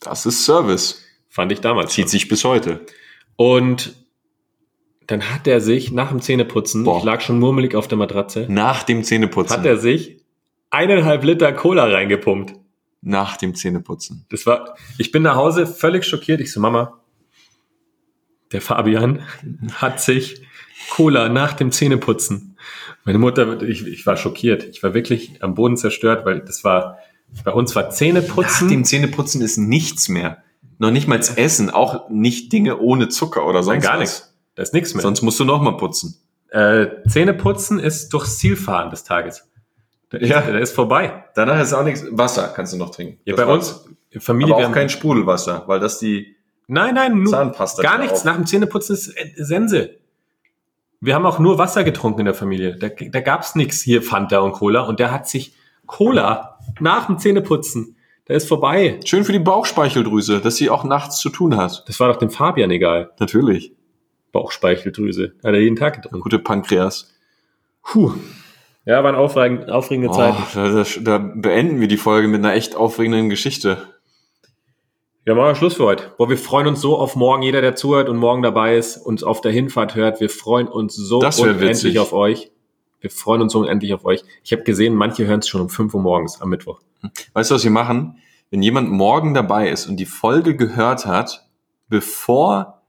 Das 0.00 0.26
ist 0.26 0.44
Service. 0.44 1.02
Fand 1.28 1.50
ich 1.52 1.60
damals. 1.60 1.92
Zieht 1.92 2.08
sich 2.08 2.28
bis 2.28 2.44
heute. 2.44 2.80
Und 3.36 3.94
dann 5.06 5.22
hat 5.30 5.46
er 5.46 5.60
sich 5.60 5.92
nach 5.92 6.10
dem 6.10 6.20
Zähneputzen, 6.20 6.84
Boah. 6.84 6.98
ich 6.98 7.04
lag 7.04 7.20
schon 7.20 7.38
murmelig 7.38 7.74
auf 7.74 7.88
der 7.88 7.98
Matratze, 7.98 8.46
Nach 8.48 8.82
dem 8.84 9.02
Zähneputzen. 9.04 9.56
hat 9.56 9.66
er 9.66 9.76
sich 9.76 10.22
eineinhalb 10.70 11.24
Liter 11.24 11.52
Cola 11.52 11.84
reingepumpt. 11.84 12.54
Nach 13.02 13.36
dem 13.36 13.54
Zähneputzen. 13.54 14.24
Das 14.30 14.46
war, 14.46 14.76
ich 14.96 15.12
bin 15.12 15.22
nach 15.22 15.36
Hause 15.36 15.66
völlig 15.66 16.06
schockiert. 16.06 16.40
Ich 16.40 16.52
so, 16.52 16.60
Mama, 16.60 17.00
der 18.52 18.62
Fabian 18.62 19.22
hat 19.74 20.00
sich 20.00 20.40
Cola 20.90 21.28
nach 21.28 21.52
dem 21.52 21.70
Zähneputzen. 21.70 22.56
Meine 23.04 23.18
Mutter, 23.18 23.60
ich, 23.62 23.86
ich 23.86 24.06
war 24.06 24.16
schockiert. 24.16 24.64
Ich 24.64 24.82
war 24.82 24.94
wirklich 24.94 25.42
am 25.42 25.54
Boden 25.54 25.76
zerstört, 25.76 26.24
weil 26.24 26.40
das 26.40 26.64
war, 26.64 26.98
bei 27.44 27.52
uns 27.52 27.74
war 27.76 27.90
Zähneputzen. 27.90 28.66
Nach 28.68 28.72
dem 28.72 28.84
Zähneputzen 28.84 29.40
ist 29.42 29.56
nichts 29.58 30.08
mehr. 30.08 30.38
Noch 30.78 30.90
nicht 30.90 31.06
mal 31.08 31.18
Essen, 31.36 31.70
auch 31.70 32.08
nicht 32.10 32.52
Dinge 32.52 32.78
ohne 32.78 33.08
Zucker 33.08 33.46
oder 33.46 33.62
sonst 33.62 33.76
Nein, 33.76 33.82
gar 33.82 33.92
was. 33.94 34.00
nichts. 34.00 34.34
Da 34.56 34.62
ist 34.62 34.74
nichts 34.74 34.94
mehr. 34.94 35.02
Sonst 35.02 35.22
musst 35.22 35.38
du 35.40 35.44
noch 35.44 35.60
mal 35.62 35.76
putzen. 35.76 36.16
äh, 36.50 36.86
Zähneputzen 37.08 37.78
ist 37.80 38.12
durchs 38.12 38.38
Ziel 38.38 38.56
fahren 38.56 38.90
des 38.90 39.02
Tages. 39.04 39.48
Da 40.10 40.18
ist, 40.18 40.28
Ja. 40.28 40.40
da 40.42 40.58
ist 40.58 40.72
vorbei. 40.72 41.24
Danach 41.34 41.60
ist 41.60 41.72
auch 41.72 41.82
nichts. 41.82 42.04
Wasser 42.12 42.52
kannst 42.54 42.72
du 42.72 42.76
noch 42.76 42.90
trinken. 42.90 43.18
Ja, 43.24 43.34
Das 43.34 43.44
bei 43.44 43.50
war's. 43.52 43.72
uns, 44.12 44.24
Familie, 44.24 44.54
Aber 44.54 44.62
wir 44.62 44.68
auch 44.68 44.72
kein 44.72 44.88
Sprudelwasser, 44.88 45.64
weil 45.66 45.80
das 45.80 45.98
die 45.98 46.36
Nein, 46.68 46.94
nein, 46.94 47.18
nur, 47.18 47.26
Zahnpasta 47.32 47.82
gar 47.82 47.98
nichts. 47.98 48.20
auf- 48.20 48.24
Nach 48.24 48.36
dem 48.36 48.46
Zähneputzen 48.46 48.94
ist 48.94 49.08
äh, 49.08 49.32
Sense. 49.36 49.96
Wir 51.00 51.14
haben 51.16 51.26
auch 51.26 51.38
nur 51.40 51.58
Wasser 51.58 51.82
getrunken 51.84 52.20
in 52.20 52.26
der 52.26 52.34
Familie. 52.34 52.76
Da, 52.76 52.88
da 52.88 53.20
gab's 53.20 53.54
nichts 53.56 53.80
hier 53.82 54.02
Fanta 54.02 54.38
und 54.38 54.52
Cola. 54.52 54.82
Und 54.82 55.00
der 55.00 55.10
hat 55.10 55.28
sich 55.28 55.54
Cola 55.86 56.53
nach 56.80 57.06
dem 57.06 57.18
Zähneputzen. 57.18 57.96
Da 58.26 58.34
ist 58.34 58.48
vorbei. 58.48 59.00
Schön 59.04 59.24
für 59.24 59.32
die 59.32 59.38
Bauchspeicheldrüse, 59.38 60.40
dass 60.40 60.56
sie 60.56 60.70
auch 60.70 60.84
nachts 60.84 61.18
zu 61.18 61.28
tun 61.28 61.56
hat. 61.56 61.84
Das 61.88 62.00
war 62.00 62.08
doch 62.08 62.16
dem 62.16 62.30
Fabian 62.30 62.70
egal. 62.70 63.10
Natürlich. 63.20 63.72
Bauchspeicheldrüse. 64.32 65.34
Hat 65.44 65.54
er 65.54 65.60
jeden 65.60 65.76
Tag 65.76 65.96
getrunken. 65.96 66.20
Gute 66.20 66.38
Pankreas. 66.38 67.12
Puh. 67.82 68.12
Ja, 68.86 69.02
waren 69.04 69.14
aufregend, 69.14 69.70
aufregende 69.70 70.10
Oh, 70.10 70.14
Zeiten. 70.14 70.36
da, 70.54 70.68
da, 70.82 70.84
da 71.00 71.18
beenden 71.18 71.80
wir 71.80 71.88
die 71.88 71.96
Folge 71.96 72.28
mit 72.28 72.40
einer 72.44 72.54
echt 72.54 72.76
aufregenden 72.76 73.30
Geschichte. 73.30 73.78
Ja, 75.26 75.34
machen 75.34 75.48
wir 75.48 75.54
Schluss 75.54 75.74
für 75.74 75.84
heute. 75.84 76.12
Boah, 76.18 76.28
wir 76.28 76.36
freuen 76.36 76.66
uns 76.66 76.82
so 76.82 76.98
auf 76.98 77.16
morgen. 77.16 77.42
Jeder, 77.42 77.62
der 77.62 77.76
zuhört 77.76 78.10
und 78.10 78.18
morgen 78.18 78.42
dabei 78.42 78.76
ist, 78.76 78.98
uns 78.98 79.22
auf 79.22 79.40
der 79.40 79.52
Hinfahrt 79.52 79.94
hört. 79.94 80.20
Wir 80.20 80.28
freuen 80.28 80.68
uns 80.68 80.94
so 80.96 81.20
unendlich 81.20 81.60
witzig. 81.60 81.98
auf 81.98 82.12
euch. 82.12 82.50
Wir 83.04 83.10
freuen 83.10 83.42
uns 83.42 83.54
unendlich 83.54 83.92
auf 83.92 84.06
euch. 84.06 84.22
Ich 84.42 84.52
habe 84.54 84.62
gesehen, 84.62 84.94
manche 84.94 85.26
hören 85.26 85.40
es 85.40 85.46
schon 85.48 85.60
um 85.60 85.68
5 85.68 85.92
Uhr 85.92 86.00
morgens 86.00 86.40
am 86.40 86.48
Mittwoch. 86.48 86.80
Weißt 87.34 87.50
du, 87.50 87.54
was 87.54 87.62
wir 87.62 87.70
machen? 87.70 88.16
Wenn 88.50 88.62
jemand 88.62 88.90
morgen 88.90 89.34
dabei 89.34 89.68
ist 89.68 89.86
und 89.86 89.98
die 89.98 90.06
Folge 90.06 90.56
gehört 90.56 91.04
hat, 91.04 91.46
bevor 91.90 92.80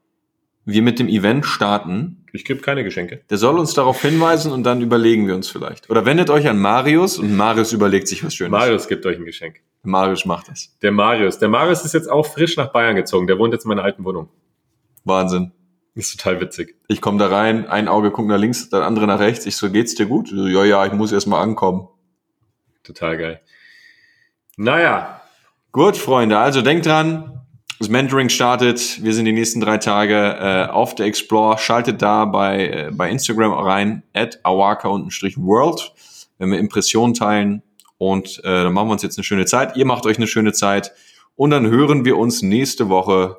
wir 0.63 0.81
mit 0.81 0.99
dem 0.99 1.09
Event 1.09 1.45
starten, 1.45 2.23
Ich 2.31 2.45
gebe 2.45 2.61
keine 2.61 2.85
Geschenke. 2.85 3.23
der 3.29 3.37
soll 3.37 3.59
uns 3.59 3.73
darauf 3.73 4.01
hinweisen 4.01 4.53
und 4.53 4.63
dann 4.63 4.79
überlegen 4.79 5.27
wir 5.27 5.35
uns 5.35 5.49
vielleicht. 5.49 5.89
Oder 5.89 6.05
wendet 6.05 6.29
euch 6.29 6.47
an 6.47 6.59
Marius 6.59 7.19
und 7.19 7.35
Marius 7.35 7.73
überlegt 7.73 8.07
sich 8.07 8.23
was 8.23 8.33
Schönes. 8.33 8.51
Marius 8.51 8.87
gibt 8.87 9.05
euch 9.05 9.17
ein 9.17 9.25
Geschenk. 9.25 9.59
Marius 9.83 10.25
macht 10.25 10.47
das. 10.47 10.77
Der 10.81 10.93
Marius. 10.93 11.39
Der 11.39 11.49
Marius 11.49 11.83
ist 11.83 11.93
jetzt 11.93 12.09
auch 12.09 12.25
frisch 12.25 12.55
nach 12.55 12.71
Bayern 12.71 12.95
gezogen. 12.95 13.27
Der 13.27 13.37
wohnt 13.37 13.51
jetzt 13.53 13.65
in 13.65 13.69
meiner 13.69 13.83
alten 13.83 14.05
Wohnung. 14.05 14.29
Wahnsinn. 15.03 15.51
Ist 15.95 16.17
total 16.19 16.41
witzig. 16.41 16.75
Ich 16.87 17.01
komme 17.01 17.17
da 17.17 17.27
rein, 17.27 17.67
ein 17.67 17.87
Auge 17.87 18.11
guckt 18.11 18.27
nach 18.27 18.37
links, 18.37 18.69
das 18.69 18.81
andere 18.81 19.07
nach 19.07 19.19
rechts. 19.19 19.45
Ich 19.45 19.55
so, 19.55 19.71
geht's 19.71 19.95
dir 19.95 20.05
gut? 20.05 20.27
So, 20.27 20.47
ja, 20.47 20.63
ja, 20.65 20.85
ich 20.85 20.93
muss 20.93 21.11
erst 21.11 21.27
mal 21.27 21.41
ankommen. 21.41 21.87
Total 22.83 23.17
geil. 23.17 23.41
Naja, 24.57 25.21
Gut, 25.75 25.97
Freunde, 25.97 26.39
also 26.39 26.61
denkt 26.61 26.85
dran, 26.85 27.41
das 27.79 27.89
Mentoring 27.89 28.29
startet. 28.29 29.03
Wir 29.03 29.13
sind 29.13 29.25
die 29.25 29.33
nächsten 29.33 29.59
drei 29.59 29.77
Tage 29.77 30.15
äh, 30.15 30.71
auf 30.71 30.95
der 30.95 31.05
Explore. 31.05 31.57
Schaltet 31.57 32.01
da 32.01 32.23
bei, 32.23 32.67
äh, 32.69 32.91
bei 32.93 33.09
Instagram 33.09 33.51
rein, 33.51 34.03
at 34.13 34.39
awaka-world, 34.43 35.91
wenn 36.37 36.51
wir 36.51 36.59
Impressionen 36.59 37.13
teilen. 37.13 37.61
Und 37.97 38.39
äh, 38.45 38.63
dann 38.63 38.71
machen 38.71 38.87
wir 38.87 38.93
uns 38.93 39.03
jetzt 39.03 39.17
eine 39.17 39.25
schöne 39.25 39.45
Zeit. 39.47 39.75
Ihr 39.75 39.85
macht 39.85 40.05
euch 40.05 40.15
eine 40.15 40.27
schöne 40.27 40.53
Zeit. 40.53 40.93
Und 41.35 41.49
dann 41.49 41.67
hören 41.67 42.05
wir 42.05 42.17
uns 42.17 42.41
nächste 42.41 42.87
Woche 42.87 43.35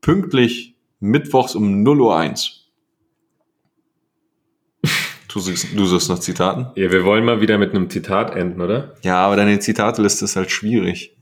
pünktlich 0.00 0.74
mittwochs 1.00 1.54
um 1.54 1.82
0 1.82 2.00
Uhr 2.00 2.16
1. 2.16 2.58
Du 5.28 5.40
suchst, 5.40 5.76
du 5.76 5.84
suchst 5.84 6.08
nach 6.08 6.18
Zitaten? 6.18 6.68
ja, 6.74 6.90
wir 6.90 7.04
wollen 7.04 7.24
mal 7.24 7.40
wieder 7.40 7.58
mit 7.58 7.74
einem 7.74 7.90
Zitat 7.90 8.34
enden, 8.34 8.60
oder? 8.62 8.94
Ja, 9.02 9.18
aber 9.18 9.36
deine 9.36 9.58
Zitateliste 9.58 10.24
ist 10.24 10.36
halt 10.36 10.50
schwierig. 10.50 11.14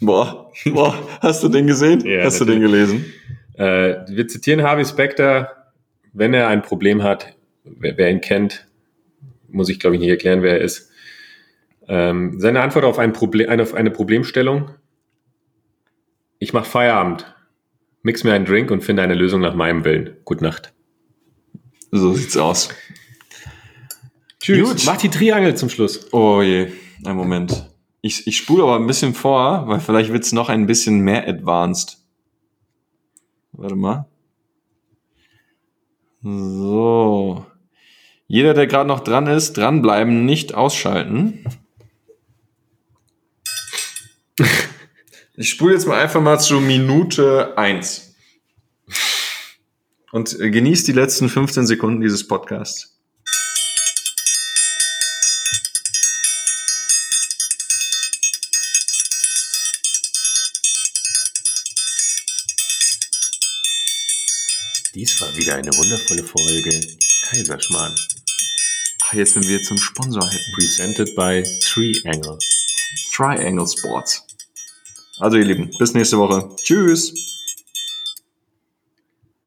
Boah, 0.00 0.52
boah, 0.66 0.94
hast 1.20 1.42
du 1.42 1.48
den 1.48 1.66
gesehen? 1.66 2.04
Ja, 2.04 2.24
hast 2.24 2.40
du 2.40 2.44
den 2.44 2.60
gelesen? 2.60 3.06
Äh, 3.54 4.04
wir 4.08 4.28
zitieren 4.28 4.62
Harvey 4.62 4.84
Specter, 4.84 5.72
wenn 6.12 6.34
er 6.34 6.48
ein 6.48 6.62
Problem 6.62 7.02
hat, 7.02 7.34
wer, 7.64 7.96
wer 7.96 8.10
ihn 8.10 8.20
kennt, 8.20 8.66
muss 9.48 9.68
ich 9.68 9.80
glaube 9.80 9.96
ich 9.96 10.00
nicht 10.00 10.10
erklären, 10.10 10.42
wer 10.42 10.58
er 10.58 10.60
ist. 10.60 10.90
Ähm, 11.88 12.40
seine 12.40 12.60
Antwort 12.60 12.84
auf 12.84 12.98
ein 12.98 13.12
Problem, 13.12 13.48
eine, 13.48 13.62
auf 13.62 13.72
eine 13.72 13.90
Problemstellung: 13.90 14.70
Ich 16.38 16.52
mache 16.52 16.68
Feierabend, 16.68 17.34
mix 18.06 18.22
mir 18.22 18.34
einen 18.34 18.44
Drink 18.44 18.70
und 18.70 18.84
finde 18.84 19.02
eine 19.02 19.14
Lösung 19.14 19.40
nach 19.40 19.56
meinem 19.56 19.84
Willen. 19.84 20.16
Gute 20.24 20.44
Nacht. 20.44 20.72
So 21.90 22.14
sieht's 22.14 22.36
aus. 22.36 22.68
Tschüss. 24.40 24.68
Gut. 24.68 24.82
Mach 24.86 24.96
die 24.96 25.10
Triangel 25.10 25.56
zum 25.56 25.68
Schluss. 25.68 26.12
Oh 26.12 26.40
je, 26.40 26.68
ein 27.04 27.16
Moment. 27.16 27.68
Ich, 28.02 28.28
ich 28.28 28.36
spule 28.36 28.62
aber 28.62 28.76
ein 28.76 28.86
bisschen 28.86 29.12
vor, 29.12 29.66
weil 29.66 29.80
vielleicht 29.80 30.12
wird's 30.12 30.30
noch 30.30 30.48
ein 30.48 30.66
bisschen 30.66 31.00
mehr 31.00 31.26
advanced. 31.26 31.98
Warte 33.50 33.74
mal. 33.74 34.06
So. 36.22 37.44
Jeder, 38.28 38.54
der 38.54 38.68
gerade 38.68 38.86
noch 38.86 39.00
dran 39.00 39.26
ist, 39.26 39.54
dranbleiben, 39.54 40.24
nicht 40.24 40.54
ausschalten. 40.54 41.44
Ich 45.38 45.50
spule 45.50 45.74
jetzt 45.74 45.86
mal 45.86 46.00
einfach 46.00 46.22
mal 46.22 46.38
zu 46.38 46.60
Minute 46.60 47.58
eins 47.58 48.14
Und 50.12 50.40
äh, 50.40 50.50
genießt 50.50 50.88
die 50.88 50.92
letzten 50.92 51.28
15 51.28 51.66
Sekunden 51.66 52.00
dieses 52.00 52.26
Podcasts. 52.26 52.96
Dies 64.94 65.20
war 65.20 65.36
wieder 65.36 65.56
eine 65.56 65.70
wundervolle 65.70 66.24
Folge 66.24 66.80
Kaiserschmarrn. 67.28 67.94
Ach, 69.04 69.12
jetzt, 69.12 69.36
wenn 69.36 69.46
wir 69.46 69.60
zum 69.60 69.76
Sponsor. 69.76 70.26
Presented 70.54 71.14
by 71.14 71.42
Triangle. 71.66 72.38
Triangle 73.14 73.68
Sports. 73.68 74.25
Also 75.18 75.38
ihr 75.38 75.44
Lieben, 75.44 75.70
bis 75.78 75.94
nächste 75.94 76.18
Woche. 76.18 76.48
Tschüss. 76.56 77.35